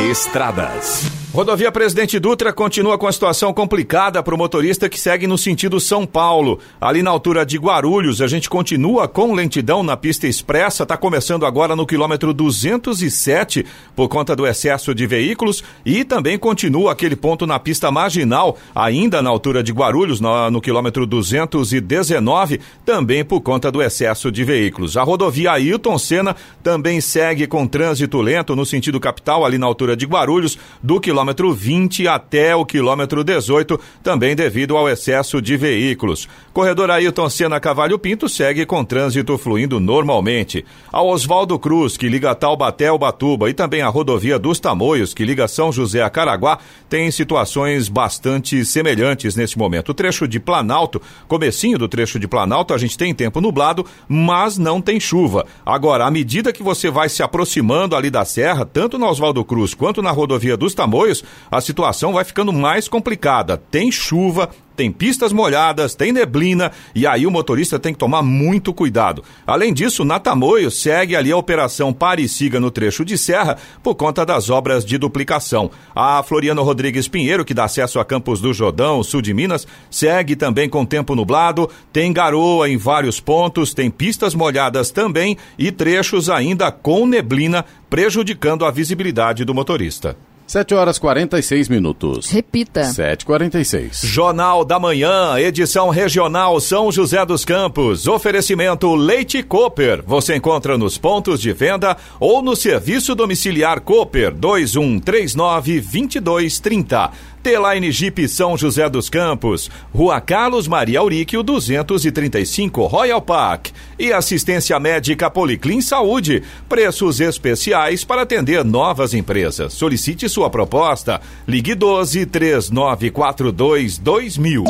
Estradas. 0.01 1.27
Rodovia 1.37 1.71
Presidente 1.71 2.19
Dutra 2.19 2.51
continua 2.51 2.97
com 2.97 3.07
a 3.07 3.13
situação 3.13 3.53
complicada 3.53 4.23
para 4.23 4.35
o 4.35 4.39
motorista 4.39 4.89
que 4.89 4.99
segue 4.99 5.27
no 5.27 5.37
sentido 5.37 5.79
São 5.79 6.07
Paulo. 6.07 6.59
Ali 6.81 7.03
na 7.03 7.11
altura 7.11 7.45
de 7.45 7.59
Guarulhos, 7.59 8.23
a 8.23 8.27
gente 8.27 8.49
continua 8.49 9.07
com 9.07 9.35
lentidão 9.35 9.83
na 9.83 9.99
pista 9.99 10.27
expressa. 10.27 10.85
Está 10.85 10.97
começando 10.97 11.45
agora 11.45 11.77
no 11.77 11.85
quilômetro 11.85 12.33
207 12.33 13.67
por 13.95 14.09
conta 14.09 14.35
do 14.35 14.47
excesso 14.47 14.95
de 14.95 15.07
veículos 15.07 15.63
e 15.85 16.05
também 16.05 16.39
continua 16.39 16.93
aquele 16.93 17.15
ponto 17.15 17.47
na 17.47 17.59
pista 17.59 17.91
marginal, 17.91 18.57
ainda 18.75 19.21
na 19.21 19.29
altura 19.29 19.63
de 19.63 19.73
Guarulhos, 19.73 20.23
no, 20.23 20.51
no 20.51 20.63
quilômetro 20.63 21.05
219, 21.05 22.61
também 22.83 23.23
por 23.23 23.43
conta 23.43 23.71
do 23.71 23.83
excesso 23.83 24.33
de 24.33 24.43
veículos. 24.43 24.97
A 24.97 25.03
rodovia 25.03 25.53
Ailton 25.53 25.99
Senna 25.99 26.35
também 26.63 26.99
segue 26.99 27.47
com 27.47 27.67
trânsito 27.67 28.23
lento 28.23 28.57
no 28.57 28.65
sentido 28.65 28.99
capital, 28.99 29.45
ali 29.45 29.59
na 29.59 29.67
altura 29.67 29.86
de 29.95 30.07
Guarulhos, 30.07 30.59
do 30.82 30.99
quilômetro 30.99 31.37
quilômetro 31.37 31.53
20 31.53 32.09
até 32.09 32.55
o 32.55 32.64
quilômetro 32.64 33.22
18, 33.22 33.78
também 34.03 34.34
devido 34.34 34.76
ao 34.76 34.89
excesso 34.89 35.41
de 35.43 35.57
veículos. 35.57 36.28
Corredor 36.53 36.91
Ailton 36.91 37.28
Senna 37.28 37.61
Cavalho 37.61 37.99
Pinto 37.99 38.28
segue 38.28 38.64
com 38.64 38.84
trânsito 38.84 39.37
fluindo 39.37 39.78
normalmente. 39.78 40.64
A 40.93 41.03
Oswaldo 41.03 41.59
Cruz, 41.59 41.97
que 41.97 42.09
liga 42.09 42.34
Taubaté 42.34 42.89
ao 42.89 42.99
Batuba, 42.99 43.51
e 43.51 43.55
também 43.55 43.82
a 43.82 43.89
rodovia 43.89 44.39
dos 44.39 44.59
Tamoios, 44.59 45.12
que 45.12 45.24
liga 45.24 45.49
São 45.49 45.70
José 45.70 46.03
a 46.03 46.09
Caraguá, 46.09 46.59
tem 46.89 47.11
situações 47.11 47.89
bastante 47.89 48.64
semelhantes 48.64 49.37
nesse 49.37 49.59
momento. 49.59 49.91
O 49.91 49.95
trecho 49.95 50.26
de 50.26 50.41
Planalto, 50.41 51.01
comecinho 51.28 51.78
do 51.78 51.89
trecho 51.89 52.18
de 52.18 52.28
Planalto, 52.28 52.72
a 52.72 52.78
gente 52.78 52.97
tem 52.97 53.14
tempo 53.14 53.41
nublado, 53.41 53.84
mas 54.09 54.57
não 54.57 54.80
tem 54.80 54.99
chuva. 54.99 55.47
Agora, 55.64 56.07
à 56.07 56.11
medida 56.11 56.53
que 56.53 56.62
você 56.62 56.91
vai 56.91 57.09
se 57.09 57.22
aproximando 57.22 57.97
ali 57.97 58.11
da 58.11 58.24
serra, 58.24 58.64
tanto 58.64 58.99
na 58.99 59.09
Oswaldo 59.09 59.45
Cruz 59.45 59.74
quanto 59.77 60.03
na 60.03 60.11
rodovia 60.11 60.57
dos 60.57 60.74
Tamoios, 60.74 61.22
a 61.51 61.61
situação 61.61 62.12
vai 62.12 62.24
ficando 62.24 62.53
mais 62.53 62.89
complicada. 62.89 63.57
Tem 63.57 63.91
chuva, 63.91 64.51
tem 64.77 64.93
pistas 64.93 65.33
molhadas, 65.33 65.95
tem 65.95 66.12
neblina 66.12 66.70
e 66.95 67.07
aí 67.07 67.27
o 67.27 67.31
motorista 67.31 67.79
tem 67.79 67.93
que 67.93 67.99
tomar 67.99 68.22
muito 68.22 68.72
cuidado. 68.72 69.24
Além 69.47 69.72
disso, 69.72 70.05
na 70.05 70.20
Tamoio 70.20 70.70
segue 70.70 71.16
ali 71.16 71.33
a 71.33 71.37
operação 71.37 71.93
Pare 71.93 72.22
e 72.22 72.29
Siga 72.29 72.61
no 72.61 72.70
trecho 72.70 73.05
de 73.05 73.16
serra 73.16 73.57
por 73.83 73.95
conta 73.95 74.24
das 74.24 74.51
obras 74.51 74.85
de 74.85 74.99
duplicação. 74.99 75.70
A 75.95 76.22
Floriano 76.22 76.62
Rodrigues 76.62 77.09
Pinheiro, 77.09 77.45
que 77.45 77.55
dá 77.55 77.64
acesso 77.64 77.99
a 77.99 78.05
Campos 78.05 78.41
do 78.41 78.53
Jordão, 78.53 79.03
sul 79.03 79.22
de 79.22 79.33
Minas, 79.33 79.66
segue 79.91 80.37
também 80.37 80.68
com 80.68 80.85
tempo 80.85 81.14
nublado, 81.14 81.70
tem 81.93 82.12
garoa 82.12 82.68
em 82.68 82.77
vários 82.77 83.18
pontos, 83.18 83.72
tem 83.72 83.91
pistas 83.91 84.35
molhadas 84.35 84.91
também 84.91 85.37
e 85.59 85.72
trechos 85.72 86.29
ainda 86.29 86.70
com 86.70 87.07
neblina, 87.07 87.64
prejudicando 87.89 88.64
a 88.64 88.70
visibilidade 88.70 89.45
do 89.45 89.55
motorista. 89.55 90.16
7 90.47 90.75
horas 90.75 90.99
46 90.99 91.69
minutos. 91.69 92.31
Repita. 92.31 92.83
7h46. 92.83 94.07
Jornal 94.07 94.65
da 94.65 94.79
Manhã, 94.79 95.39
edição 95.39 95.89
regional 95.89 96.61
São 96.61 96.93
José 96.93 97.27
dos 97.27 97.45
Campos. 97.45 98.07
Oferecimento 98.07 98.95
Leite 98.95 99.43
Cooper. 99.43 100.05
Você 100.07 100.37
encontra 100.37 100.79
nos 100.79 100.97
pontos 100.97 101.41
de 101.41 101.53
venda 101.53 101.97
ou 102.21 102.41
no 102.43 102.55
serviço 102.55 103.15
domiciliar 103.15 103.81
Cooper 103.81 104.33
2139 104.33 105.81
2230. 105.81 107.11
T-Line 107.47 107.93
Jeep 107.93 108.27
São 108.27 108.59
José 108.59 108.91
dos 108.91 109.09
Campos, 109.09 109.71
Rua 109.95 110.21
Carlos 110.21 110.67
Maria 110.67 110.99
Auríquio 110.99 111.45
235, 111.45 112.87
Royal 112.87 113.23
Park. 113.23 113.69
E 113.97 114.13
assistência 114.13 114.81
médica 114.81 115.31
Policlin 115.31 115.81
Saúde, 115.81 116.43
preços 116.69 117.21
especiais 117.21 118.03
para 118.03 118.23
atender 118.23 118.65
novas 118.65 119.15
empresas. 119.15 119.75
Solicite 119.75 120.29
sua 120.29 120.51
proposta. 120.51 121.21
Ligue 121.47 121.77
12 121.77 122.27
3942 122.27 123.99
2000. 123.99 124.65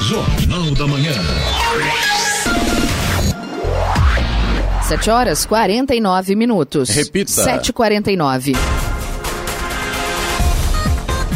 Jornal 0.00 0.74
da 0.74 0.88
Manhã. 0.88 1.12
7 4.88 5.08
horas 5.08 5.46
49 5.46 6.34
minutos. 6.34 6.88
Repita. 6.88 7.30
7h49. 7.30 8.56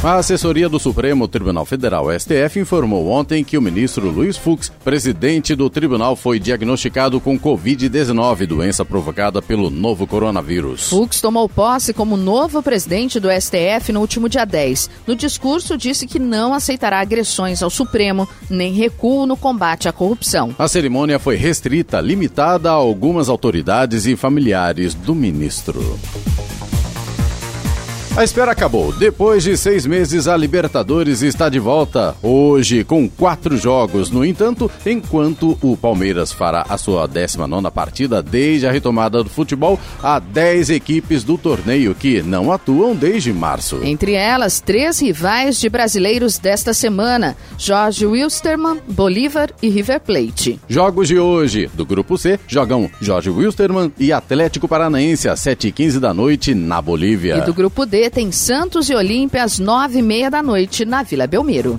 A 0.02 0.14
assessoria 0.14 0.66
do 0.66 0.78
Supremo 0.78 1.28
Tribunal 1.28 1.66
Federal, 1.66 2.06
STF, 2.18 2.58
informou 2.58 3.08
ontem 3.08 3.44
que 3.44 3.58
o 3.58 3.60
ministro 3.60 4.08
Luiz 4.10 4.34
Fux, 4.34 4.72
presidente 4.82 5.54
do 5.54 5.68
tribunal, 5.68 6.16
foi 6.16 6.38
diagnosticado 6.38 7.20
com 7.20 7.38
Covid-19, 7.38 8.46
doença 8.46 8.82
provocada 8.82 9.42
pelo 9.42 9.68
novo 9.68 10.06
coronavírus. 10.06 10.88
Fux 10.88 11.20
tomou 11.20 11.46
posse 11.50 11.92
como 11.92 12.16
novo 12.16 12.62
presidente 12.62 13.20
do 13.20 13.28
STF 13.30 13.92
no 13.92 14.00
último 14.00 14.26
dia 14.26 14.46
10. 14.46 14.88
No 15.06 15.14
discurso, 15.14 15.76
disse 15.76 16.06
que 16.06 16.18
não 16.18 16.54
aceitará 16.54 16.98
agressões 16.98 17.62
ao 17.62 17.68
Supremo, 17.68 18.26
nem 18.48 18.72
recuo 18.72 19.26
no 19.26 19.36
combate 19.36 19.86
à 19.86 19.92
corrupção. 19.92 20.54
A 20.58 20.66
cerimônia 20.66 21.18
foi 21.18 21.36
restrita, 21.36 22.00
limitada 22.00 22.70
a 22.70 22.72
algumas 22.72 23.28
autoridades 23.28 24.06
e 24.06 24.16
familiares 24.16 24.94
do 24.94 25.14
ministro. 25.14 26.00
A 28.16 28.24
espera 28.24 28.50
acabou. 28.50 28.92
Depois 28.92 29.44
de 29.44 29.56
seis 29.56 29.86
meses, 29.86 30.26
a 30.26 30.36
Libertadores 30.36 31.22
está 31.22 31.48
de 31.48 31.60
volta. 31.60 32.14
Hoje, 32.20 32.82
com 32.82 33.08
quatro 33.08 33.56
jogos. 33.56 34.10
No 34.10 34.24
entanto, 34.24 34.68
enquanto 34.84 35.56
o 35.62 35.76
Palmeiras 35.76 36.32
fará 36.32 36.66
a 36.68 36.76
sua 36.76 37.06
19 37.06 37.70
partida 37.70 38.20
desde 38.20 38.66
a 38.66 38.72
retomada 38.72 39.22
do 39.22 39.30
futebol, 39.30 39.78
há 40.02 40.18
10 40.18 40.70
equipes 40.70 41.22
do 41.22 41.38
torneio 41.38 41.94
que 41.94 42.20
não 42.20 42.50
atuam 42.50 42.96
desde 42.96 43.32
março. 43.32 43.78
Entre 43.84 44.12
elas, 44.12 44.60
três 44.60 45.00
rivais 45.00 45.58
de 45.60 45.68
brasileiros 45.68 46.36
desta 46.36 46.74
semana: 46.74 47.36
Jorge 47.56 48.04
Wilstermann, 48.06 48.80
Bolívar 48.88 49.50
e 49.62 49.68
River 49.68 50.00
Plate. 50.00 50.60
Jogos 50.68 51.06
de 51.06 51.18
hoje, 51.18 51.70
do 51.74 51.86
Grupo 51.86 52.18
C, 52.18 52.40
jogam 52.48 52.90
Jorge 53.00 53.30
Wilstermann 53.30 53.92
e 53.96 54.12
Atlético 54.12 54.66
Paranaense 54.66 55.28
às 55.28 55.40
7h15 55.40 56.00
da 56.00 56.12
noite 56.12 56.54
na 56.56 56.82
Bolívia. 56.82 57.38
E 57.38 57.42
do 57.42 57.54
Grupo 57.54 57.86
D 57.86 57.99
tem 58.08 58.30
Santos 58.30 58.88
e 58.88 58.94
Olímpia 58.94 59.42
às 59.42 59.58
nove 59.58 59.98
e 59.98 60.02
meia 60.02 60.30
da 60.30 60.42
noite 60.42 60.84
na 60.84 61.02
Vila 61.02 61.26
Belmiro. 61.26 61.76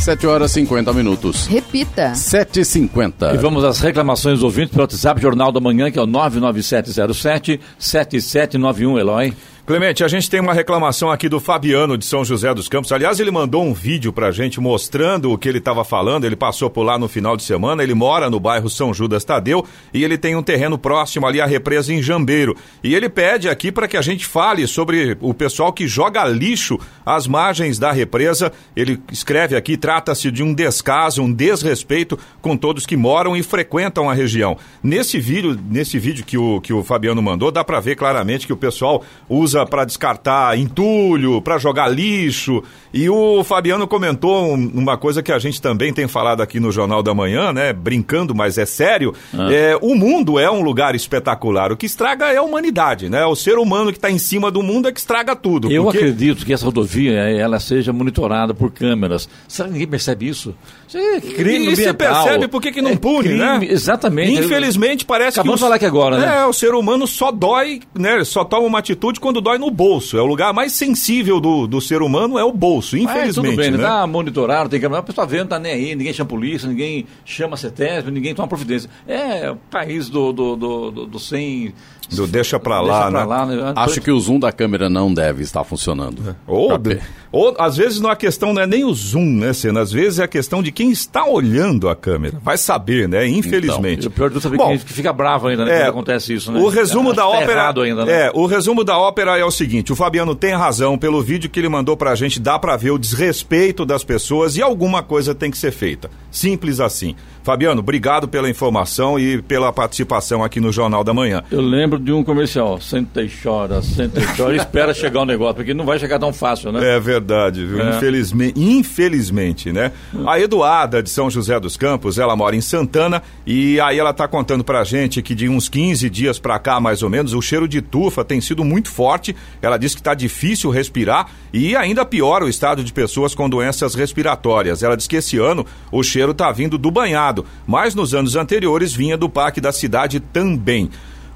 7 0.00 0.26
horas 0.26 0.50
e 0.50 0.54
50 0.54 0.92
minutos. 0.92 1.46
Repita. 1.46 2.10
7h50. 2.12 3.34
E 3.34 3.38
vamos 3.38 3.62
às 3.62 3.78
reclamações 3.78 4.36
dos 4.36 4.42
ouvintes 4.42 4.72
pelo 4.72 4.82
WhatsApp 4.82 5.22
Jornal 5.22 5.52
da 5.52 5.60
Manhã, 5.60 5.92
que 5.92 5.98
é 5.98 6.02
o 6.02 6.06
99707 6.06 7.60
7791, 7.78 8.98
Eloy. 8.98 9.32
Clemente, 9.72 10.04
a 10.04 10.08
gente 10.08 10.28
tem 10.28 10.38
uma 10.38 10.52
reclamação 10.52 11.10
aqui 11.10 11.30
do 11.30 11.40
Fabiano 11.40 11.96
de 11.96 12.04
São 12.04 12.22
José 12.22 12.52
dos 12.52 12.68
Campos. 12.68 12.92
Aliás, 12.92 13.18
ele 13.18 13.30
mandou 13.30 13.64
um 13.64 13.72
vídeo 13.72 14.12
pra 14.12 14.30
gente 14.30 14.60
mostrando 14.60 15.32
o 15.32 15.38
que 15.38 15.48
ele 15.48 15.56
estava 15.56 15.82
falando. 15.82 16.26
Ele 16.26 16.36
passou 16.36 16.68
por 16.68 16.82
lá 16.82 16.98
no 16.98 17.08
final 17.08 17.38
de 17.38 17.42
semana. 17.42 17.82
Ele 17.82 17.94
mora 17.94 18.28
no 18.28 18.38
bairro 18.38 18.68
São 18.68 18.92
Judas 18.92 19.24
Tadeu 19.24 19.64
e 19.94 20.04
ele 20.04 20.18
tem 20.18 20.36
um 20.36 20.42
terreno 20.42 20.76
próximo 20.76 21.26
ali 21.26 21.40
à 21.40 21.46
represa 21.46 21.90
em 21.90 22.02
Jambeiro. 22.02 22.54
E 22.84 22.94
ele 22.94 23.08
pede 23.08 23.48
aqui 23.48 23.72
para 23.72 23.88
que 23.88 23.96
a 23.96 24.02
gente 24.02 24.26
fale 24.26 24.66
sobre 24.66 25.16
o 25.22 25.32
pessoal 25.32 25.72
que 25.72 25.88
joga 25.88 26.22
lixo 26.24 26.78
às 27.06 27.26
margens 27.26 27.78
da 27.78 27.92
represa. 27.92 28.52
Ele 28.76 29.00
escreve 29.10 29.56
aqui: 29.56 29.78
trata-se 29.78 30.30
de 30.30 30.42
um 30.42 30.52
descaso, 30.52 31.22
um 31.22 31.32
desrespeito 31.32 32.18
com 32.42 32.58
todos 32.58 32.84
que 32.84 32.94
moram 32.94 33.34
e 33.34 33.42
frequentam 33.42 34.10
a 34.10 34.12
região. 34.12 34.54
Nesse 34.82 35.18
vídeo, 35.18 35.58
nesse 35.70 35.98
vídeo 35.98 36.26
que 36.26 36.36
o, 36.36 36.60
que 36.60 36.74
o 36.74 36.84
Fabiano 36.84 37.22
mandou, 37.22 37.50
dá 37.50 37.64
para 37.64 37.80
ver 37.80 37.96
claramente 37.96 38.46
que 38.46 38.52
o 38.52 38.56
pessoal 38.56 39.02
usa 39.30 39.61
para 39.66 39.84
descartar 39.84 40.58
entulho, 40.58 41.40
para 41.42 41.58
jogar 41.58 41.88
lixo. 41.88 42.62
E 42.92 43.08
o 43.08 43.42
Fabiano 43.42 43.86
comentou 43.86 44.54
uma 44.54 44.98
coisa 44.98 45.22
que 45.22 45.32
a 45.32 45.38
gente 45.38 45.62
também 45.62 45.92
tem 45.92 46.06
falado 46.06 46.42
aqui 46.42 46.60
no 46.60 46.70
Jornal 46.70 47.02
da 47.02 47.14
Manhã, 47.14 47.52
né? 47.52 47.72
Brincando, 47.72 48.34
mas 48.34 48.58
é 48.58 48.66
sério. 48.66 49.14
Ah. 49.32 49.52
É, 49.52 49.76
o 49.80 49.94
mundo 49.94 50.38
é 50.38 50.50
um 50.50 50.62
lugar 50.62 50.94
espetacular. 50.94 51.72
O 51.72 51.76
que 51.76 51.86
estraga 51.86 52.26
é 52.26 52.36
a 52.36 52.42
humanidade, 52.42 53.08
né? 53.08 53.24
O 53.24 53.34
ser 53.34 53.56
humano 53.56 53.90
que 53.90 53.98
está 53.98 54.10
em 54.10 54.18
cima 54.18 54.50
do 54.50 54.62
mundo 54.62 54.88
é 54.88 54.92
que 54.92 55.00
estraga 55.00 55.34
tudo. 55.34 55.72
Eu 55.72 55.84
porque... 55.84 55.98
acredito 55.98 56.44
que 56.44 56.52
essa 56.52 56.64
rodovia 56.64 57.12
ela 57.12 57.58
seja 57.58 57.92
monitorada 57.92 58.52
por 58.52 58.70
câmeras. 58.70 59.28
Será 59.48 59.68
que 59.68 59.72
ninguém 59.72 59.88
percebe 59.88 60.28
isso? 60.28 60.54
isso 60.86 60.98
é 60.98 61.20
crime 61.20 61.72
e 61.72 61.76
você 61.76 61.94
percebe 61.94 62.48
por 62.48 62.60
que, 62.60 62.72
que 62.72 62.82
não 62.82 62.90
é 62.90 62.96
pune, 62.96 63.28
crime, 63.28 63.38
né? 63.38 63.60
Exatamente. 63.62 64.38
Infelizmente 64.38 65.04
parece 65.04 65.40
Acabamos 65.40 65.60
que... 65.60 65.60
Acabamos 65.60 65.60
de 65.60 65.64
falar 65.64 65.76
aqui 65.76 65.86
agora, 65.86 66.18
né? 66.18 66.42
É, 66.42 66.46
o 66.46 66.52
ser 66.52 66.74
humano 66.74 67.06
só 67.06 67.32
dói, 67.32 67.80
né? 67.98 68.22
Só 68.24 68.44
toma 68.44 68.66
uma 68.66 68.78
atitude 68.78 69.18
quando 69.18 69.40
dói 69.42 69.58
no 69.58 69.70
bolso. 69.70 70.16
É 70.16 70.22
o 70.22 70.26
lugar 70.26 70.52
mais 70.54 70.72
sensível 70.72 71.40
do, 71.40 71.66
do 71.66 71.80
ser 71.80 72.00
humano, 72.00 72.38
é 72.38 72.44
o 72.44 72.52
bolso, 72.52 72.96
infelizmente. 72.96 73.34
tudo 73.50 73.56
bem, 73.56 73.70
né? 73.72 73.78
Tá 73.82 74.06
monitorado, 74.06 74.68
tem 74.70 74.80
câmera. 74.80 75.00
A 75.00 75.02
pessoa 75.02 75.26
vendo, 75.26 75.48
tá 75.48 75.58
nem 75.58 75.72
aí, 75.72 75.94
ninguém 75.94 76.12
chama 76.12 76.28
polícia, 76.30 76.68
ninguém 76.68 77.06
chama 77.24 77.56
CETESB, 77.56 78.10
ninguém 78.10 78.34
toma 78.34 78.48
providência. 78.48 78.88
É 79.06 79.50
o 79.50 79.56
país 79.70 80.08
do, 80.08 80.32
do, 80.32 80.56
do, 80.56 80.90
do, 80.90 81.06
do 81.06 81.18
sem. 81.18 81.74
Do 82.10 82.26
deixa 82.26 82.58
pra 82.60 82.80
lá, 82.82 83.04
deixa 83.04 83.10
pra 83.10 83.20
né? 83.20 83.26
lá, 83.26 83.46
né? 83.46 83.72
Acho 83.76 84.00
que 84.00 84.10
o 84.10 84.20
zoom 84.20 84.38
da 84.38 84.52
câmera 84.52 84.90
não 84.90 85.12
deve 85.14 85.42
estar 85.42 85.64
funcionando. 85.64 86.36
Ou, 86.46 86.68
Pra 86.68 86.76
ver. 86.76 87.02
ou 87.30 87.54
às 87.58 87.76
vezes 87.78 88.00
não 88.00 88.10
é 88.10 88.12
a 88.12 88.16
questão 88.16 88.52
não 88.52 88.60
é 88.60 88.66
nem 88.66 88.84
o 88.84 88.92
zoom, 88.92 89.24
né, 89.24 89.54
Senna? 89.54 89.80
Às 89.80 89.90
vezes 89.92 90.18
é 90.18 90.24
a 90.24 90.28
questão 90.28 90.62
de 90.62 90.70
quem 90.70 90.90
está 90.90 91.24
olhando 91.24 91.88
a 91.88 91.96
câmera. 91.96 92.38
Vai 92.42 92.58
saber, 92.58 93.08
né? 93.08 93.26
Infelizmente. 93.26 94.04
E 94.04 94.08
o 94.08 94.10
pior 94.10 94.28
de 94.28 94.34
tudo 94.34 94.40
é 94.40 94.42
saber 94.42 94.56
Bom, 94.58 94.76
que 94.78 94.84
que 94.84 94.92
fica 94.92 95.10
bravo 95.12 95.48
ainda, 95.48 95.64
né? 95.64 95.72
É, 95.74 95.78
quando 95.84 95.88
acontece 95.90 96.34
isso, 96.34 96.52
né? 96.52 96.60
O 96.60 96.68
resumo 96.68 97.10
Acho 97.12 97.16
da 97.16 97.22
que 97.22 97.28
ópera. 97.44 97.68
ainda, 97.82 98.04
né? 98.04 98.26
É, 98.26 98.30
o 98.34 98.44
resumo 98.44 98.84
da 98.84 98.98
ópera 98.98 99.31
é 99.38 99.44
o 99.44 99.50
seguinte: 99.50 99.92
o 99.92 99.96
Fabiano 99.96 100.34
tem 100.34 100.54
razão 100.54 100.98
pelo 100.98 101.22
vídeo 101.22 101.50
que 101.50 101.60
ele 101.60 101.68
mandou 101.68 101.96
pra 101.96 102.14
gente, 102.14 102.40
dá 102.40 102.58
pra 102.58 102.76
ver 102.76 102.90
o 102.90 102.98
desrespeito 102.98 103.84
das 103.84 104.04
pessoas 104.04 104.56
e 104.56 104.62
alguma 104.62 105.02
coisa 105.02 105.34
tem 105.34 105.50
que 105.50 105.58
ser 105.58 105.72
feita. 105.72 106.10
Simples 106.30 106.80
assim. 106.80 107.14
Fabiano, 107.42 107.80
obrigado 107.80 108.28
pela 108.28 108.48
informação 108.48 109.18
e 109.18 109.42
pela 109.42 109.72
participação 109.72 110.44
aqui 110.44 110.60
no 110.60 110.72
Jornal 110.72 111.02
da 111.02 111.12
Manhã. 111.12 111.42
Eu 111.50 111.60
lembro 111.60 111.98
de 111.98 112.12
um 112.12 112.22
comercial, 112.22 112.80
senta 112.80 113.22
e 113.22 113.30
chora, 113.30 113.82
senta 113.82 114.20
e 114.20 114.36
chora, 114.36 114.54
e 114.54 114.56
espera 114.58 114.94
chegar 114.94 115.22
o 115.22 115.24
negócio, 115.24 115.56
porque 115.56 115.74
não 115.74 115.84
vai 115.84 115.98
chegar 115.98 116.18
tão 116.18 116.32
fácil, 116.32 116.72
né? 116.72 116.96
É 116.96 117.00
verdade, 117.00 117.64
viu? 117.64 117.80
É. 117.80 117.96
Infelizmente, 117.96 118.60
infelizmente, 118.60 119.72
né? 119.72 119.92
A 120.26 120.38
Eduarda 120.38 121.02
de 121.02 121.10
São 121.10 121.30
José 121.30 121.58
dos 121.58 121.76
Campos, 121.76 122.18
ela 122.18 122.36
mora 122.36 122.54
em 122.54 122.60
Santana 122.60 123.22
e 123.46 123.80
aí 123.80 123.98
ela 123.98 124.12
tá 124.12 124.28
contando 124.28 124.64
pra 124.64 124.84
gente 124.84 125.22
que 125.22 125.34
de 125.34 125.48
uns 125.48 125.68
15 125.68 126.08
dias 126.10 126.38
pra 126.38 126.58
cá, 126.58 126.80
mais 126.80 127.02
ou 127.02 127.08
menos, 127.08 127.32
o 127.32 127.40
cheiro 127.40 127.66
de 127.68 127.80
tufa 127.80 128.24
tem 128.24 128.40
sido 128.40 128.64
muito 128.64 128.90
forte. 128.90 129.34
Ela 129.60 129.78
diz 129.78 129.94
que 129.94 130.02
tá 130.02 130.14
difícil 130.14 130.70
respirar 130.70 131.28
e 131.52 131.76
ainda 131.76 132.04
piora 132.04 132.44
o 132.44 132.48
estado 132.48 132.82
de 132.82 132.92
pessoas 132.92 133.34
com 133.34 133.48
doenças 133.48 133.94
respiratórias. 133.94 134.82
Ela 134.82 134.96
diz 134.96 135.06
que 135.06 135.16
esse 135.16 135.38
ano 135.38 135.64
o 135.90 136.02
cheiro 136.02 136.34
tá 136.34 136.50
vindo 136.50 136.76
do 136.76 136.90
banhado, 136.90 137.31
mas 137.66 137.94
nos 137.94 138.14
anos 138.14 138.36
anteriores 138.36 138.92
vinha 138.92 139.16
do 139.16 139.28
parque 139.28 139.60
da 139.60 139.72
cidade 139.72 140.20
também. 140.20 140.90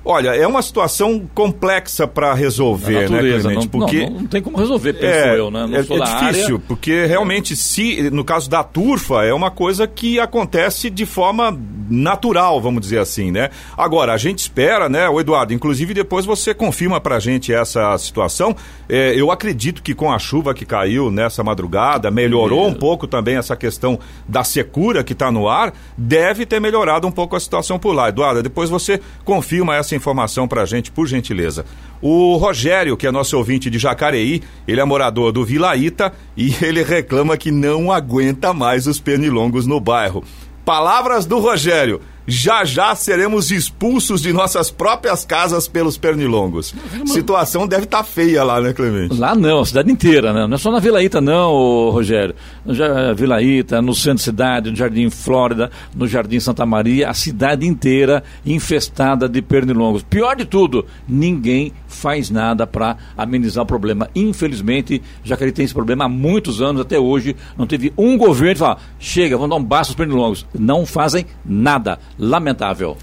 Olha, 0.09 0.36
é 0.36 0.46
uma 0.46 0.62
situação 0.62 1.28
complexa 1.34 2.07
para 2.07 2.32
resolver, 2.32 2.92
né, 2.92 3.09
natureza, 3.09 3.48
Clemente? 3.48 3.64
não, 3.64 3.80
Porque 3.80 4.07
não, 4.07 4.20
não 4.20 4.26
tem 4.26 4.40
como 4.40 4.57
resolver, 4.57 4.92
penso 4.92 5.28
é, 5.28 5.36
eu, 5.36 5.50
né? 5.50 5.66
Não 5.66 5.76
é, 5.76 5.80
é 5.80 5.82
difícil, 5.82 6.54
área. 6.54 6.62
porque 6.68 7.07
realmente, 7.07 7.57
se 7.57 8.09
no 8.11 8.24
caso 8.24 8.48
da 8.48 8.62
turfa, 8.62 9.24
é 9.24 9.34
uma 9.34 9.50
coisa 9.50 9.84
que 9.84 10.20
acontece 10.20 10.88
de 10.90 11.04
forma 11.04 11.59
natural, 11.90 12.61
vamos 12.61 12.80
dizer 12.82 13.00
assim, 13.00 13.32
né? 13.32 13.50
Agora, 13.76 14.12
a 14.12 14.16
gente 14.16 14.38
espera, 14.38 14.88
né, 14.88 15.09
o 15.09 15.20
Eduardo, 15.20 15.52
inclusive 15.52 15.92
depois 15.92 16.24
você 16.24 16.54
confirma 16.54 17.00
pra 17.00 17.18
gente 17.18 17.52
essa 17.52 17.98
situação. 17.98 18.54
É, 18.88 19.12
eu 19.16 19.32
acredito 19.32 19.82
que 19.82 19.92
com 19.92 20.12
a 20.12 20.20
chuva 20.20 20.54
que 20.54 20.64
caiu 20.64 21.11
nessa 21.11 21.42
madrugada, 21.42 22.12
melhorou 22.12 22.68
um 22.68 22.74
pouco 22.74 23.09
também 23.09 23.36
essa 23.36 23.57
questão 23.57 23.98
da 24.28 24.44
secura 24.44 25.02
que 25.02 25.14
está 25.14 25.32
no 25.32 25.48
ar, 25.48 25.72
deve 25.98 26.46
ter 26.46 26.61
melhorado 26.61 27.09
um 27.09 27.12
pouco 27.12 27.34
a 27.34 27.40
situação 27.40 27.76
por 27.76 27.92
lá. 27.92 28.09
Eduardo, 28.09 28.40
depois 28.40 28.70
você 28.70 29.00
confirma 29.24 29.74
essa 29.74 29.95
informação 29.97 30.47
pra 30.47 30.64
gente, 30.64 30.92
por 30.92 31.07
gentileza. 31.07 31.64
O 32.01 32.36
Rogério, 32.36 32.97
que 32.97 33.07
é 33.07 33.11
nosso 33.11 33.36
ouvinte 33.36 33.68
de 33.68 33.78
Jacareí, 33.78 34.42
ele 34.68 34.80
é 34.80 34.84
morador 34.84 35.32
do 35.32 35.44
Vila 35.44 35.76
Ita 35.76 36.12
e 36.36 36.55
ele 36.62 36.82
reclama 36.82 37.36
que 37.36 37.51
não 37.51 37.90
aguenta 37.90 38.53
mais 38.53 38.86
os 38.86 39.01
pernilongos 39.01 39.66
no 39.66 39.80
bairro. 39.80 40.22
Palavras 40.64 41.26
do 41.26 41.38
Rogério. 41.38 42.01
Já 42.26 42.64
já 42.64 42.94
seremos 42.94 43.50
expulsos 43.50 44.20
de 44.20 44.32
nossas 44.32 44.70
próprias 44.70 45.24
casas 45.24 45.68
pelos 45.68 45.96
pernilongos. 45.96 46.74
Situação 47.06 47.66
deve 47.68 47.84
estar 47.84 48.02
feia 48.02 48.42
lá, 48.42 48.60
né, 48.60 48.72
Clemente? 48.72 49.14
Lá 49.16 49.34
não, 49.34 49.60
a 49.60 49.66
cidade 49.66 49.90
inteira, 49.92 50.32
né? 50.32 50.46
Não 50.46 50.54
é 50.54 50.58
só 50.58 50.70
na 50.72 50.80
Vila 50.80 51.02
Ita, 51.02 51.20
não, 51.20 51.90
Rogério. 51.90 52.34
No 52.64 52.74
Ja- 52.74 53.12
Vila 53.14 53.40
Ita, 53.42 53.80
no 53.80 53.94
centro 53.94 54.18
da 54.18 54.22
cidade, 54.24 54.70
no 54.70 54.76
Jardim 54.76 55.08
Flórida, 55.08 55.70
no 55.94 56.06
Jardim 56.08 56.40
Santa 56.40 56.66
Maria, 56.66 57.08
a 57.08 57.14
cidade 57.14 57.66
inteira 57.66 58.24
infestada 58.44 59.28
de 59.28 59.40
pernilongos. 59.40 60.02
Pior 60.02 60.34
de 60.34 60.44
tudo, 60.44 60.84
ninguém 61.08 61.72
faz 61.86 62.28
nada 62.30 62.66
para 62.66 62.96
amenizar 63.16 63.62
o 63.64 63.66
problema. 63.66 64.08
Infelizmente, 64.14 65.00
Jacareí 65.24 65.52
tem 65.52 65.64
esse 65.64 65.72
problema 65.74 66.04
há 66.06 66.08
muitos 66.08 66.60
anos, 66.60 66.80
até 66.82 66.98
hoje, 66.98 67.36
não 67.56 67.66
teve 67.66 67.92
um 67.96 68.18
governo 68.18 68.54
que 68.54 68.58
fala, 68.60 68.78
chega, 68.98 69.36
vamos 69.36 69.50
dar 69.50 69.56
um 69.56 69.64
basta 69.64 69.92
aos 69.92 69.96
pernilongos. 69.96 70.46
Não 70.58 70.84
fazem 70.84 71.24
nada. 71.44 71.98
Lamentável. 72.18 72.96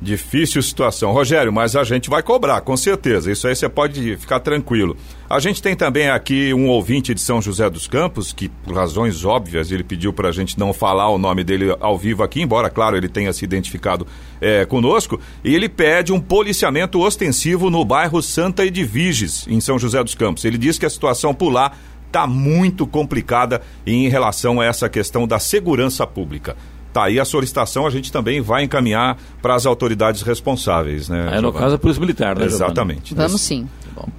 Difícil 0.00 0.62
situação. 0.62 1.12
Rogério, 1.12 1.52
mas 1.52 1.74
a 1.74 1.82
gente 1.82 2.08
vai 2.08 2.22
cobrar, 2.22 2.60
com 2.60 2.76
certeza. 2.76 3.32
Isso 3.32 3.48
aí 3.48 3.56
você 3.56 3.68
pode 3.68 4.16
ficar 4.16 4.38
tranquilo. 4.38 4.96
A 5.28 5.40
gente 5.40 5.60
tem 5.60 5.74
também 5.74 6.08
aqui 6.08 6.54
um 6.54 6.68
ouvinte 6.68 7.12
de 7.12 7.20
São 7.20 7.42
José 7.42 7.68
dos 7.68 7.88
Campos, 7.88 8.32
que 8.32 8.48
por 8.48 8.76
razões 8.76 9.24
óbvias 9.24 9.72
ele 9.72 9.82
pediu 9.82 10.12
para 10.12 10.28
a 10.28 10.32
gente 10.32 10.56
não 10.56 10.72
falar 10.72 11.08
o 11.08 11.18
nome 11.18 11.42
dele 11.42 11.76
ao 11.80 11.98
vivo 11.98 12.22
aqui, 12.22 12.40
embora, 12.40 12.70
claro, 12.70 12.96
ele 12.96 13.08
tenha 13.08 13.32
se 13.32 13.44
identificado 13.44 14.06
eh, 14.40 14.64
conosco. 14.66 15.20
E 15.42 15.52
ele 15.52 15.68
pede 15.68 16.12
um 16.12 16.20
policiamento 16.20 17.00
ostensivo 17.00 17.68
no 17.68 17.84
bairro 17.84 18.22
Santa 18.22 18.64
Edviges, 18.64 19.48
em 19.48 19.60
São 19.60 19.80
José 19.80 20.02
dos 20.04 20.14
Campos. 20.14 20.44
Ele 20.44 20.58
diz 20.58 20.78
que 20.78 20.86
a 20.86 20.90
situação 20.90 21.34
por 21.34 21.50
lá 21.50 21.72
está 22.06 22.24
muito 22.24 22.86
complicada 22.86 23.60
em 23.84 24.08
relação 24.08 24.60
a 24.60 24.64
essa 24.64 24.88
questão 24.88 25.26
da 25.26 25.40
segurança 25.40 26.06
pública. 26.06 26.56
Tá 26.92 27.04
aí 27.04 27.20
a 27.20 27.24
solicitação, 27.24 27.86
a 27.86 27.90
gente 27.90 28.10
também 28.10 28.40
vai 28.40 28.64
encaminhar 28.64 29.18
para 29.42 29.54
as 29.54 29.66
autoridades 29.66 30.22
responsáveis, 30.22 31.08
né? 31.08 31.28
Aí, 31.30 31.36
no 31.36 31.40
Giovana? 31.42 31.64
caso, 31.64 31.74
a 31.74 31.78
Polícia 31.78 32.00
Militar, 32.00 32.36
né, 32.36 32.48
Giovana? 32.48 32.66
Exatamente. 32.66 33.14
Vamos 33.14 33.40
sim. 33.40 33.68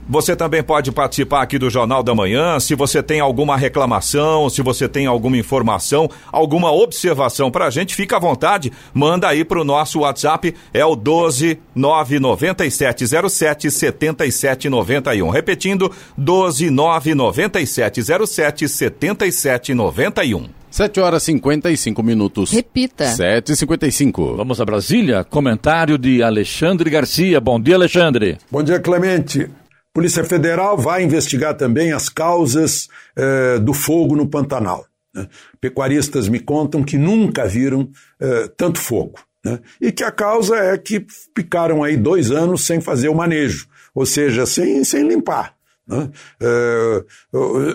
Você 0.08 0.36
também 0.36 0.62
pode 0.64 0.92
participar 0.92 1.42
aqui 1.42 1.58
do 1.58 1.70
Jornal 1.70 2.04
da 2.04 2.14
Manhã. 2.16 2.60
Se 2.60 2.76
você 2.76 3.02
tem 3.02 3.20
alguma 3.20 3.56
reclamação, 3.56 4.50
se 4.50 4.62
você 4.62 4.90
tem 4.90 5.06
alguma 5.06 5.38
informação, 5.38 6.10
alguma 6.32 6.72
observação 6.72 7.52
para 7.52 7.66
a 7.66 7.70
gente, 7.70 7.96
fica 7.96 8.18
à 8.18 8.20
vontade. 8.20 8.74
Manda 8.94 9.28
aí 9.28 9.46
para 9.46 9.62
o 9.62 9.64
nosso 9.64 10.00
WhatsApp, 10.00 10.56
é 10.74 10.84
o 10.84 10.96
12 10.96 11.60
99707 11.76 13.72
7791. 13.72 15.30
Repetindo, 15.30 15.92
12 16.18 16.70
99707 16.70 18.68
7791. 18.68 20.59
7 20.72 21.00
horas 21.00 21.24
e 21.24 21.26
55 21.28 22.04
minutos. 22.04 22.52
Repita. 22.52 23.06
7 23.08 23.52
e 23.52 23.56
55 23.56 24.36
Vamos 24.38 24.62
a 24.62 24.66
Brasília. 24.66 25.24
Comentário 25.24 25.98
de 25.98 26.22
Alexandre 26.22 26.90
Garcia. 26.90 27.40
Bom 27.42 27.60
dia, 27.60 27.76
Alexandre. 27.76 28.38
Bom 28.52 28.64
dia, 28.64 28.80
Clemente. 28.80 29.50
Polícia 29.94 30.24
Federal 30.24 30.78
vai 30.78 31.04
investigar 31.04 31.56
também 31.56 31.92
as 31.92 32.08
causas 32.10 32.88
eh, 33.18 33.58
do 33.60 33.74
fogo 33.74 34.16
no 34.16 34.28
Pantanal. 34.28 34.86
né? 35.14 35.28
Pecuaristas 35.60 36.30
me 36.30 36.40
contam 36.40 36.84
que 36.84 36.98
nunca 36.98 37.46
viram 37.48 37.90
eh, 38.22 38.50
tanto 38.56 38.80
fogo. 38.80 39.20
né? 39.44 39.60
E 39.82 39.92
que 39.92 40.04
a 40.04 40.12
causa 40.12 40.56
é 40.56 40.78
que 40.78 41.06
ficaram 41.36 41.84
aí 41.84 41.98
dois 41.98 42.30
anos 42.30 42.66
sem 42.66 42.80
fazer 42.80 43.10
o 43.10 43.16
manejo, 43.16 43.68
ou 43.96 44.06
seja, 44.06 44.46
sem, 44.46 44.84
sem 44.84 45.08
limpar. 45.08 45.56
Né? 45.90 46.10
Eh, 46.40 47.04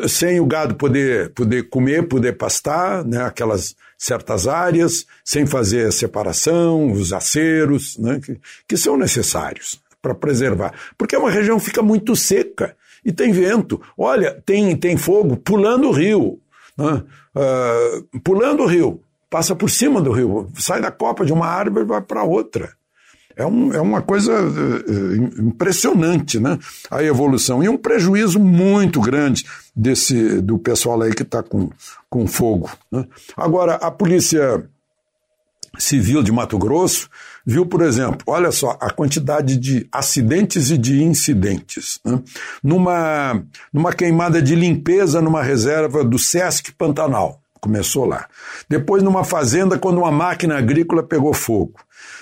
sem 0.08 0.38
o 0.38 0.46
gado 0.46 0.76
poder, 0.76 1.30
poder 1.30 1.68
comer, 1.68 2.06
poder 2.06 2.34
pastar, 2.34 3.04
né? 3.04 3.24
aquelas 3.24 3.74
certas 3.98 4.46
áreas, 4.46 5.04
sem 5.24 5.44
fazer 5.44 5.88
a 5.88 5.92
separação, 5.92 6.92
os 6.92 7.12
aceros, 7.12 7.98
né? 7.98 8.20
que, 8.24 8.38
que 8.68 8.76
são 8.76 8.96
necessários 8.96 9.82
para 10.00 10.14
preservar. 10.14 10.72
Porque 10.96 11.16
uma 11.16 11.30
região 11.30 11.58
fica 11.58 11.82
muito 11.82 12.14
seca 12.14 12.76
e 13.04 13.12
tem 13.12 13.32
vento. 13.32 13.80
Olha, 13.98 14.40
tem, 14.46 14.76
tem 14.76 14.96
fogo 14.96 15.36
pulando 15.36 15.88
o 15.88 15.92
rio. 15.92 16.38
né? 16.78 17.02
Ah, 17.34 18.00
pulando 18.22 18.62
o 18.62 18.66
rio. 18.66 19.00
Passa 19.28 19.56
por 19.56 19.68
cima 19.68 20.00
do 20.00 20.12
rio. 20.12 20.48
Sai 20.56 20.80
da 20.80 20.92
copa 20.92 21.24
de 21.24 21.32
uma 21.32 21.46
árvore 21.46 21.84
e 21.84 21.88
vai 21.88 22.00
para 22.00 22.22
outra. 22.22 22.72
É, 23.36 23.44
um, 23.44 23.72
é 23.72 23.80
uma 23.80 24.00
coisa 24.00 24.32
eh, 24.32 24.84
eh, 24.88 25.40
impressionante, 25.42 26.38
né? 26.38 26.58
A 26.90 27.02
evolução. 27.02 27.62
E 27.62 27.68
um 27.68 27.76
prejuízo 27.76 28.38
muito 28.38 29.00
grande 29.00 29.44
desse, 29.74 30.40
do 30.40 30.58
pessoal 30.58 31.00
aí 31.02 31.12
que 31.14 31.22
está 31.22 31.42
com, 31.42 31.70
com 32.08 32.26
fogo. 32.26 32.70
né? 32.90 33.04
Agora, 33.36 33.74
a 33.74 33.90
polícia 33.90 34.64
Civil 35.78 36.22
de 36.22 36.30
Mato 36.30 36.58
Grosso 36.58 37.08
viu, 37.44 37.66
por 37.66 37.82
exemplo, 37.82 38.18
olha 38.26 38.52
só 38.52 38.76
a 38.80 38.90
quantidade 38.90 39.56
de 39.56 39.86
acidentes 39.90 40.70
e 40.70 40.78
de 40.78 41.02
incidentes. 41.02 41.98
né? 42.04 42.20
Numa, 42.62 43.42
numa 43.72 43.92
queimada 43.92 44.40
de 44.40 44.54
limpeza 44.54 45.20
numa 45.20 45.42
reserva 45.42 46.04
do 46.04 46.18
Sesc 46.18 46.72
Pantanal. 46.72 47.40
Começou 47.60 48.04
lá. 48.04 48.26
Depois, 48.68 49.02
numa 49.02 49.24
fazenda, 49.24 49.78
quando 49.78 49.98
uma 49.98 50.12
máquina 50.12 50.58
agrícola 50.58 51.02
pegou 51.02 51.32
fogo. 51.32 51.74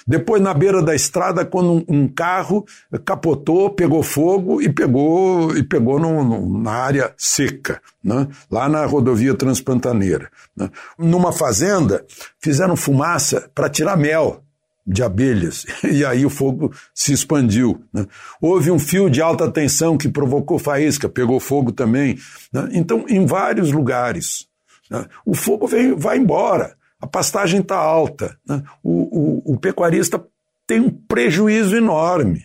Depois, 0.07 0.41
na 0.43 0.53
beira 0.55 0.83
da 0.83 0.95
estrada, 0.95 1.45
quando 1.45 1.85
um, 1.89 2.09
carro 2.09 2.65
capotou, 3.05 3.71
pegou 3.71 4.03
fogo 4.03 4.61
e 4.61 4.69
pegou, 4.69 5.57
e 5.57 5.63
pegou 5.63 5.99
no, 6.01 6.25
no- 6.25 6.59
na 6.63 6.73
área 6.73 7.13
seca, 7.17 7.81
né? 8.03 8.27
lá 8.51 8.69
na 8.69 8.85
rodovia 8.85 9.35
transpantaneira. 9.35 10.29
né? 10.57 10.69
Numa 10.99 11.33
fazenda, 11.33 12.05
fizeram 12.41 12.77
fumaça 12.77 13.49
para 13.55 13.69
tirar 13.69 13.97
mel. 13.97 14.43
de 14.85 15.01
abelhas, 15.01 15.65
e 15.89 16.05
aí 16.05 16.27
o 16.27 16.31
fogo 16.31 16.73
se 16.93 17.13
expandiu. 17.13 17.81
Né? 17.93 18.05
Houve 18.41 18.69
um 18.73 18.81
fio 18.81 19.09
de 19.09 19.23
alta 19.23 19.49
tensão 19.49 19.97
que 19.97 20.09
provocou 20.09 20.59
faísca, 20.59 21.09
pegou 21.09 21.39
fogo 21.39 21.71
também. 21.71 22.19
Né? 22.53 22.69
Então, 22.73 23.05
em 23.09 23.25
vários 23.25 23.71
lugares, 23.71 24.49
né? 24.91 25.07
o 25.25 25.35
fogo 25.37 25.69
vem, 25.69 25.95
vai 25.95 26.19
embora, 26.19 26.75
a 27.03 27.07
pastagem 27.07 27.61
está 27.61 27.77
alta, 27.77 28.39
né? 28.49 28.63
o, 28.81 29.51
o, 29.51 29.55
o 29.55 29.59
pecuarista 29.59 30.25
tem 30.65 30.79
um 30.79 30.89
prejuízo 30.89 31.77
enorme, 31.77 32.45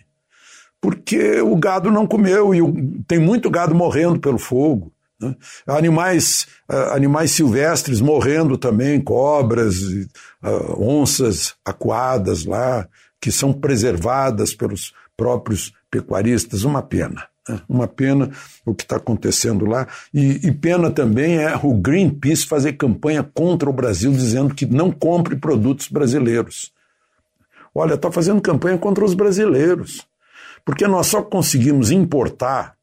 porque 0.80 1.40
o 1.40 1.54
gado 1.54 1.92
não 1.92 2.08
comeu 2.08 2.52
e 2.52 2.60
o, 2.60 2.74
tem 3.06 3.20
muito 3.20 3.48
gado 3.48 3.72
morrendo 3.72 4.18
pelo 4.18 4.36
fogo. 4.36 4.92
Né? 5.20 5.34
Animais, 5.64 6.48
uh, 6.68 6.92
animais 6.92 7.30
silvestres 7.30 8.00
morrendo 8.00 8.58
também, 8.58 9.00
cobras, 9.00 9.80
uh, 9.80 10.76
onças 10.76 11.54
acuadas 11.64 12.44
lá, 12.44 12.88
que 13.20 13.30
são 13.30 13.52
preservadas 13.52 14.52
pelos 14.52 14.92
próprios 15.16 15.72
pecuaristas. 15.88 16.64
Uma 16.64 16.82
pena. 16.82 17.28
Uma 17.68 17.86
pena 17.86 18.30
o 18.64 18.74
que 18.74 18.82
está 18.82 18.96
acontecendo 18.96 19.64
lá. 19.66 19.86
E, 20.12 20.46
e, 20.46 20.52
pena 20.52 20.90
também 20.90 21.38
é 21.38 21.56
o 21.62 21.74
Greenpeace 21.74 22.46
fazer 22.46 22.74
campanha 22.74 23.22
contra 23.22 23.68
o 23.68 23.72
Brasil, 23.72 24.10
dizendo 24.12 24.54
que 24.54 24.66
não 24.66 24.90
compre 24.90 25.36
produtos 25.36 25.88
brasileiros. 25.88 26.72
Olha, 27.74 27.94
está 27.94 28.10
fazendo 28.10 28.40
campanha 28.40 28.78
contra 28.78 29.04
os 29.04 29.14
brasileiros. 29.14 30.06
Porque 30.64 30.86
nós 30.86 31.06
só 31.06 31.22
conseguimos 31.22 31.90
importar 31.90 32.78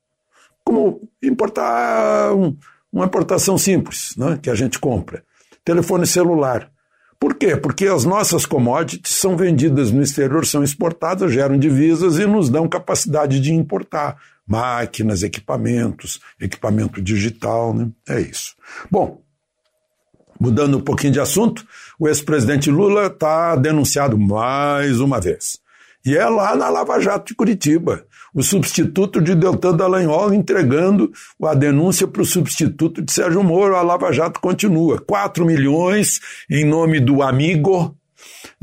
como 0.65 1.07
importar 1.21 2.33
um, 2.33 2.57
uma 2.91 3.05
importação 3.05 3.57
simples, 3.57 4.15
né, 4.17 4.39
que 4.41 4.49
a 4.49 4.55
gente 4.55 4.79
compra. 4.79 5.23
Telefone 5.63 6.07
celular. 6.07 6.71
Por 7.19 7.35
quê? 7.35 7.55
Porque 7.55 7.85
as 7.85 8.03
nossas 8.03 8.45
commodities 8.45 9.15
são 9.15 9.37
vendidas 9.37 9.91
no 9.91 10.01
exterior, 10.01 10.45
são 10.45 10.63
exportadas, 10.63 11.31
geram 11.31 11.57
divisas 11.57 12.17
e 12.17 12.25
nos 12.25 12.49
dão 12.49 12.67
capacidade 12.67 13.39
de 13.39 13.53
importar 13.53 14.17
máquinas, 14.47 15.23
equipamentos, 15.23 16.19
equipamento 16.39 17.01
digital, 17.01 17.73
né? 17.73 17.89
É 18.07 18.19
isso. 18.19 18.55
Bom, 18.91 19.21
mudando 20.39 20.77
um 20.77 20.81
pouquinho 20.81 21.13
de 21.13 21.19
assunto, 21.19 21.65
o 21.99 22.07
ex-presidente 22.07 22.69
Lula 22.69 23.07
está 23.07 23.55
denunciado 23.55 24.17
mais 24.17 24.99
uma 24.99 25.19
vez. 25.19 25.59
E 26.05 26.15
é 26.15 26.25
lá 26.27 26.55
na 26.55 26.69
Lava 26.69 26.99
Jato 26.99 27.27
de 27.27 27.35
Curitiba 27.35 28.05
o 28.35 28.43
substituto 28.43 29.21
de 29.21 29.33
Deltan 29.33 29.77
Dallagnol 29.77 30.33
entregando 30.33 31.09
a 31.41 31.53
denúncia 31.53 32.05
para 32.05 32.21
o 32.21 32.25
substituto 32.25 33.01
de 33.01 33.09
Sérgio 33.09 33.41
Moro. 33.41 33.77
A 33.77 33.81
Lava 33.81 34.11
Jato 34.11 34.41
continua. 34.41 34.99
4 34.99 35.45
milhões 35.45 36.19
em 36.51 36.65
nome 36.65 36.99
do 36.99 37.23
amigo, 37.23 37.95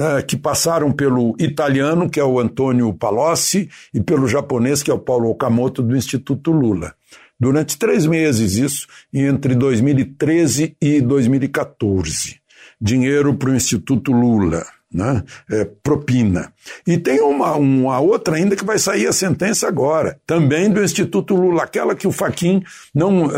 né, 0.03 0.20
que 0.22 0.36
passaram 0.36 0.90
pelo 0.90 1.36
italiano, 1.38 2.11
que 2.11 2.18
é 2.18 2.24
o 2.24 2.40
Antônio 2.40 2.92
Palocci, 2.92 3.70
e 3.94 4.00
pelo 4.00 4.26
japonês, 4.26 4.82
que 4.82 4.90
é 4.90 4.94
o 4.94 4.98
Paulo 4.98 5.30
Okamoto, 5.30 5.82
do 5.82 5.96
Instituto 5.96 6.50
Lula. 6.50 6.94
Durante 7.38 7.78
três 7.78 8.05
meses, 8.05 8.57
isso, 8.57 8.86
entre 9.14 9.55
2013 9.55 10.76
e 10.80 11.00
2014. 11.00 12.40
Dinheiro 12.80 13.34
para 13.34 13.50
o 13.50 13.55
Instituto 13.55 14.12
Lula 14.12 14.64
né? 14.92 15.22
É, 15.50 15.64
propina. 15.82 16.53
E 16.86 16.98
tem 16.98 17.20
uma, 17.20 17.55
uma 17.55 17.98
outra 17.98 18.36
ainda 18.36 18.55
que 18.55 18.64
vai 18.64 18.78
sair 18.78 19.07
a 19.07 19.12
sentença 19.12 19.66
agora, 19.66 20.20
também 20.26 20.70
do 20.70 20.82
Instituto 20.82 21.34
Lula, 21.34 21.62
aquela 21.62 21.94
que 21.94 22.07
o 22.07 22.12
Faquin 22.12 22.62
não 22.94 23.24
uh, 23.24 23.32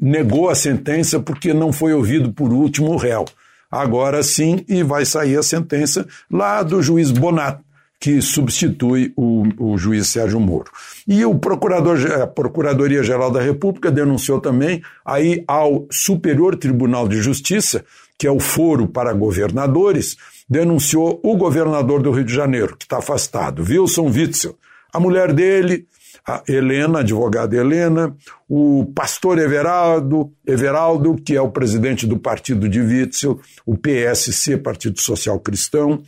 negou 0.00 0.50
a 0.50 0.54
sentença 0.54 1.20
porque 1.20 1.54
não 1.54 1.72
foi 1.72 1.94
ouvido 1.94 2.32
por 2.32 2.52
último 2.52 2.90
o 2.90 2.96
réu. 2.96 3.24
Agora 3.70 4.22
sim, 4.22 4.64
e 4.68 4.82
vai 4.82 5.04
sair 5.04 5.36
a 5.36 5.42
sentença 5.42 6.06
lá 6.30 6.62
do 6.62 6.82
juiz 6.82 7.10
Bonato, 7.10 7.64
que 7.98 8.20
substitui 8.20 9.12
o, 9.16 9.44
o 9.58 9.78
juiz 9.78 10.08
Sérgio 10.08 10.38
Moro. 10.38 10.70
E 11.06 11.24
o 11.24 11.34
procurador, 11.34 11.98
a 12.22 12.26
Procuradoria-Geral 12.26 13.30
da 13.30 13.40
República 13.40 13.90
denunciou 13.90 14.40
também 14.40 14.82
aí 15.04 15.42
ao 15.48 15.86
Superior 15.90 16.56
Tribunal 16.56 17.08
de 17.08 17.20
Justiça, 17.20 17.84
que 18.18 18.26
é 18.26 18.30
o 18.30 18.40
foro 18.40 18.86
para 18.86 19.12
governadores, 19.12 20.16
denunciou 20.48 21.20
o 21.22 21.36
governador 21.36 22.02
do 22.02 22.10
Rio 22.10 22.24
de 22.24 22.34
Janeiro, 22.34 22.76
que 22.76 22.84
está 22.84 22.98
afastado, 22.98 23.62
Wilson 23.62 24.06
Witzel. 24.06 24.56
A 24.92 25.00
mulher 25.00 25.32
dele, 25.32 25.86
a 26.26 26.42
Helena, 26.48 27.00
advogada 27.00 27.56
Helena, 27.56 28.14
o 28.48 28.90
pastor 28.94 29.38
Everaldo, 29.38 30.32
Everaldo, 30.46 31.14
que 31.14 31.36
é 31.36 31.40
o 31.40 31.50
presidente 31.50 32.06
do 32.06 32.18
partido 32.18 32.68
de 32.68 32.80
Witzel, 32.80 33.40
o 33.64 33.76
PSC, 33.76 34.56
Partido 34.56 35.00
Social 35.00 35.38
Cristão, 35.38 36.02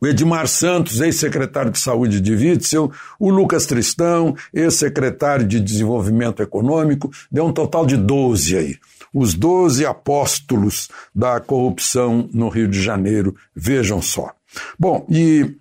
o 0.00 0.06
Edmar 0.06 0.46
Santos, 0.46 1.00
ex-secretário 1.00 1.70
de 1.70 1.80
Saúde 1.80 2.20
de 2.20 2.32
Witzel, 2.32 2.92
o 3.18 3.30
Lucas 3.30 3.66
Tristão, 3.66 4.36
ex-secretário 4.52 5.46
de 5.46 5.58
Desenvolvimento 5.58 6.42
Econômico, 6.42 7.10
deu 7.30 7.46
um 7.46 7.52
total 7.52 7.86
de 7.86 7.96
12 7.96 8.56
aí 8.56 8.76
os 9.14 9.32
doze 9.32 9.86
apóstolos 9.86 10.88
da 11.14 11.38
corrupção 11.38 12.28
no 12.34 12.48
Rio 12.48 12.66
de 12.66 12.82
Janeiro, 12.82 13.36
vejam 13.54 14.02
só. 14.02 14.34
Bom, 14.76 15.06
e 15.08 15.56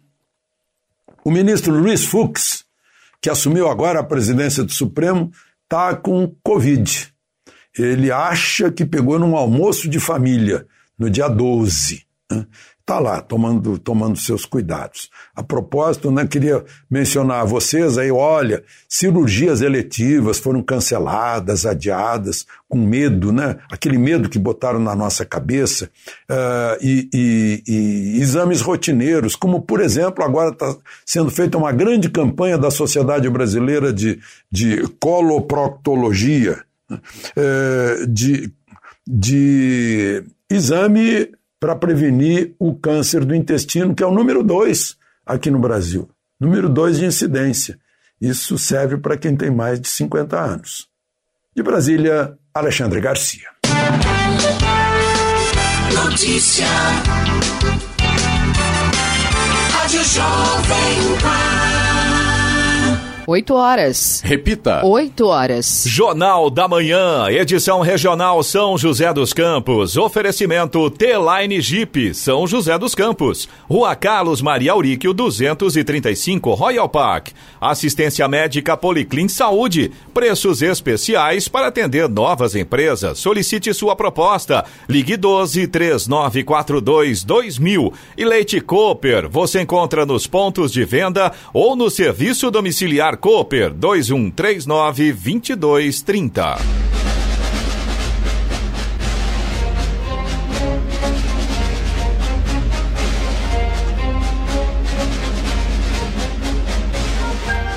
o 1.24 1.30
ministro 1.30 1.72
Luiz 1.72 2.04
Fux, 2.04 2.66
que 3.24 3.30
assumiu 3.30 3.70
agora 3.70 4.02
a 4.02 4.04
presidência 4.04 4.66
do 4.66 4.74
Supremo, 4.74 5.32
está 5.64 5.96
com 5.96 6.36
Covid. 6.44 7.08
Ele 7.80 8.12
acha 8.12 8.70
que 8.70 8.86
pegou 8.86 9.18
num 9.18 9.38
almoço 9.38 9.90
de 9.90 9.98
família 9.98 10.68
no 11.00 11.10
dia 11.10 11.30
12. 11.30 12.06
Né? 12.30 12.46
Está 12.84 13.00
lá 13.00 13.22
tomando, 13.22 13.80
tomando 13.80 14.20
seus 14.20 14.46
cuidados. 14.46 15.10
A 15.34 15.42
propósito, 15.42 16.12
né, 16.12 16.28
queria 16.28 16.64
mencionar 16.92 17.42
a 17.42 17.46
vocês 17.46 17.98
aí, 17.98 18.12
olha, 18.12 18.62
cirurgias 18.90 19.62
eletivas 19.62 20.38
foram 20.38 20.62
canceladas, 20.62 21.66
adiadas, 21.66 22.46
com 22.68 22.78
medo, 22.78 23.32
né? 23.32 23.58
Aquele 23.72 23.98
medo 23.98 24.28
que 24.28 24.38
botaram 24.38 24.80
na 24.80 24.94
nossa 24.96 25.26
cabeça, 25.26 25.90
uh, 26.30 26.78
e, 26.82 27.10
e, 27.14 27.64
e, 27.66 28.22
exames 28.22 28.60
rotineiros, 28.60 29.36
como 29.36 29.62
por 29.62 29.80
exemplo, 29.80 30.24
agora 30.24 30.50
está 30.50 30.76
sendo 31.06 31.32
feita 31.32 31.58
uma 31.58 31.72
grande 31.72 32.10
campanha 32.10 32.58
da 32.58 32.70
Sociedade 32.70 33.30
Brasileira 33.30 33.94
de, 33.94 34.20
de 34.52 34.86
Coloproctologia, 35.00 36.62
uh, 36.92 38.08
de, 38.08 38.52
de 39.08 40.24
exame 40.50 41.32
para 41.64 41.78
prevenir 41.78 42.54
o 42.60 42.76
câncer 42.76 43.24
do 43.24 43.34
intestino, 43.34 43.96
que 43.96 44.04
é 44.04 44.06
o 44.06 44.12
número 44.12 44.44
dois 44.44 44.98
aqui 45.26 45.50
no 45.50 45.60
Brasil. 45.60 46.10
Número 46.38 46.68
dois 46.68 46.98
de 46.98 47.06
incidência. 47.06 47.80
Isso 48.20 48.58
serve 48.58 48.98
para 48.98 49.16
quem 49.16 49.34
tem 49.34 49.50
mais 49.50 49.80
de 49.80 49.88
50 49.88 50.38
anos. 50.38 50.90
De 51.56 51.64
Brasília, 51.64 52.38
Alexandre 52.54 53.00
Garcia. 53.00 53.48
Notícia. 56.04 56.68
Rádio 59.72 60.04
Jovem 60.04 61.18
Pan. 61.22 61.83
8 63.26 63.54
horas. 63.54 64.22
Repita. 64.24 64.86
8 64.86 65.26
horas. 65.26 65.86
Jornal 65.88 66.50
da 66.50 66.68
Manhã, 66.68 67.28
edição 67.30 67.80
regional 67.80 68.44
São 68.44 68.78
José 68.78 69.14
dos 69.14 69.32
Campos. 69.32 69.96
Oferecimento 69.96 70.90
T-Line 70.90 71.62
Jeep, 71.62 72.14
São 72.14 72.46
José 72.46 72.78
dos 72.78 72.94
Campos. 72.94 73.48
Rua 73.70 73.96
Carlos 73.96 74.42
Maria 74.42 74.74
Auríquio, 74.74 75.14
235, 75.14 76.54
Royal 76.54 76.90
Park. 76.90 77.30
Assistência 77.62 78.28
médica 78.28 78.76
Policlin 78.76 79.30
Saúde. 79.30 79.92
Preços 80.14 80.62
especiais 80.62 81.48
para 81.48 81.68
atender 81.68 82.10
novas 82.10 82.56
empresas. 82.56 83.20
Solicite 83.20 83.74
sua 83.74 83.96
proposta. 83.96 84.66
Ligue 84.90 85.16
12 85.16 85.68
3942 85.68 87.24
2000. 87.24 87.94
E 88.18 88.26
Leite 88.26 88.60
Cooper, 88.60 89.30
você 89.30 89.62
encontra 89.62 90.06
nos 90.06 90.28
pontos 90.28 90.74
de 90.74 90.84
venda 90.84 91.32
ou 91.54 91.76
no 91.76 91.90
serviço 91.90 92.52
domiciliar 92.52 93.13
Celular 93.14 93.20
Cooper 93.20 93.74
2139 93.74 95.14
2230. 95.14 97.23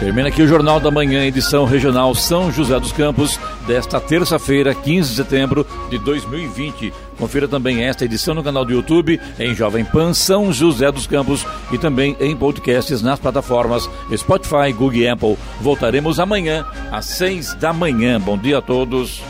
Termina 0.06 0.28
aqui 0.28 0.40
o 0.40 0.46
Jornal 0.46 0.78
da 0.78 0.88
Manhã, 0.88 1.24
edição 1.24 1.64
regional 1.64 2.14
São 2.14 2.52
José 2.52 2.78
dos 2.78 2.92
Campos, 2.92 3.40
desta 3.66 4.00
terça-feira, 4.00 4.72
15 4.72 5.10
de 5.10 5.16
setembro 5.16 5.66
de 5.90 5.98
2020. 5.98 6.94
Confira 7.18 7.48
também 7.48 7.82
esta 7.82 8.04
edição 8.04 8.32
no 8.32 8.44
canal 8.44 8.64
do 8.64 8.70
YouTube, 8.72 9.20
em 9.36 9.52
Jovem 9.52 9.84
Pan 9.84 10.14
São 10.14 10.52
José 10.52 10.92
dos 10.92 11.08
Campos 11.08 11.44
e 11.72 11.76
também 11.76 12.16
em 12.20 12.36
podcasts 12.36 13.02
nas 13.02 13.18
plataformas 13.18 13.90
Spotify, 14.16 14.72
Google 14.72 14.94
e 14.94 15.08
Apple. 15.08 15.36
Voltaremos 15.60 16.20
amanhã 16.20 16.64
às 16.92 17.06
seis 17.06 17.52
da 17.54 17.72
manhã. 17.72 18.20
Bom 18.20 18.38
dia 18.38 18.58
a 18.58 18.62
todos 18.62 19.20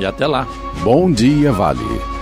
e 0.00 0.06
até 0.06 0.26
lá. 0.26 0.48
Bom 0.82 1.12
dia, 1.12 1.52
Vale. 1.52 2.17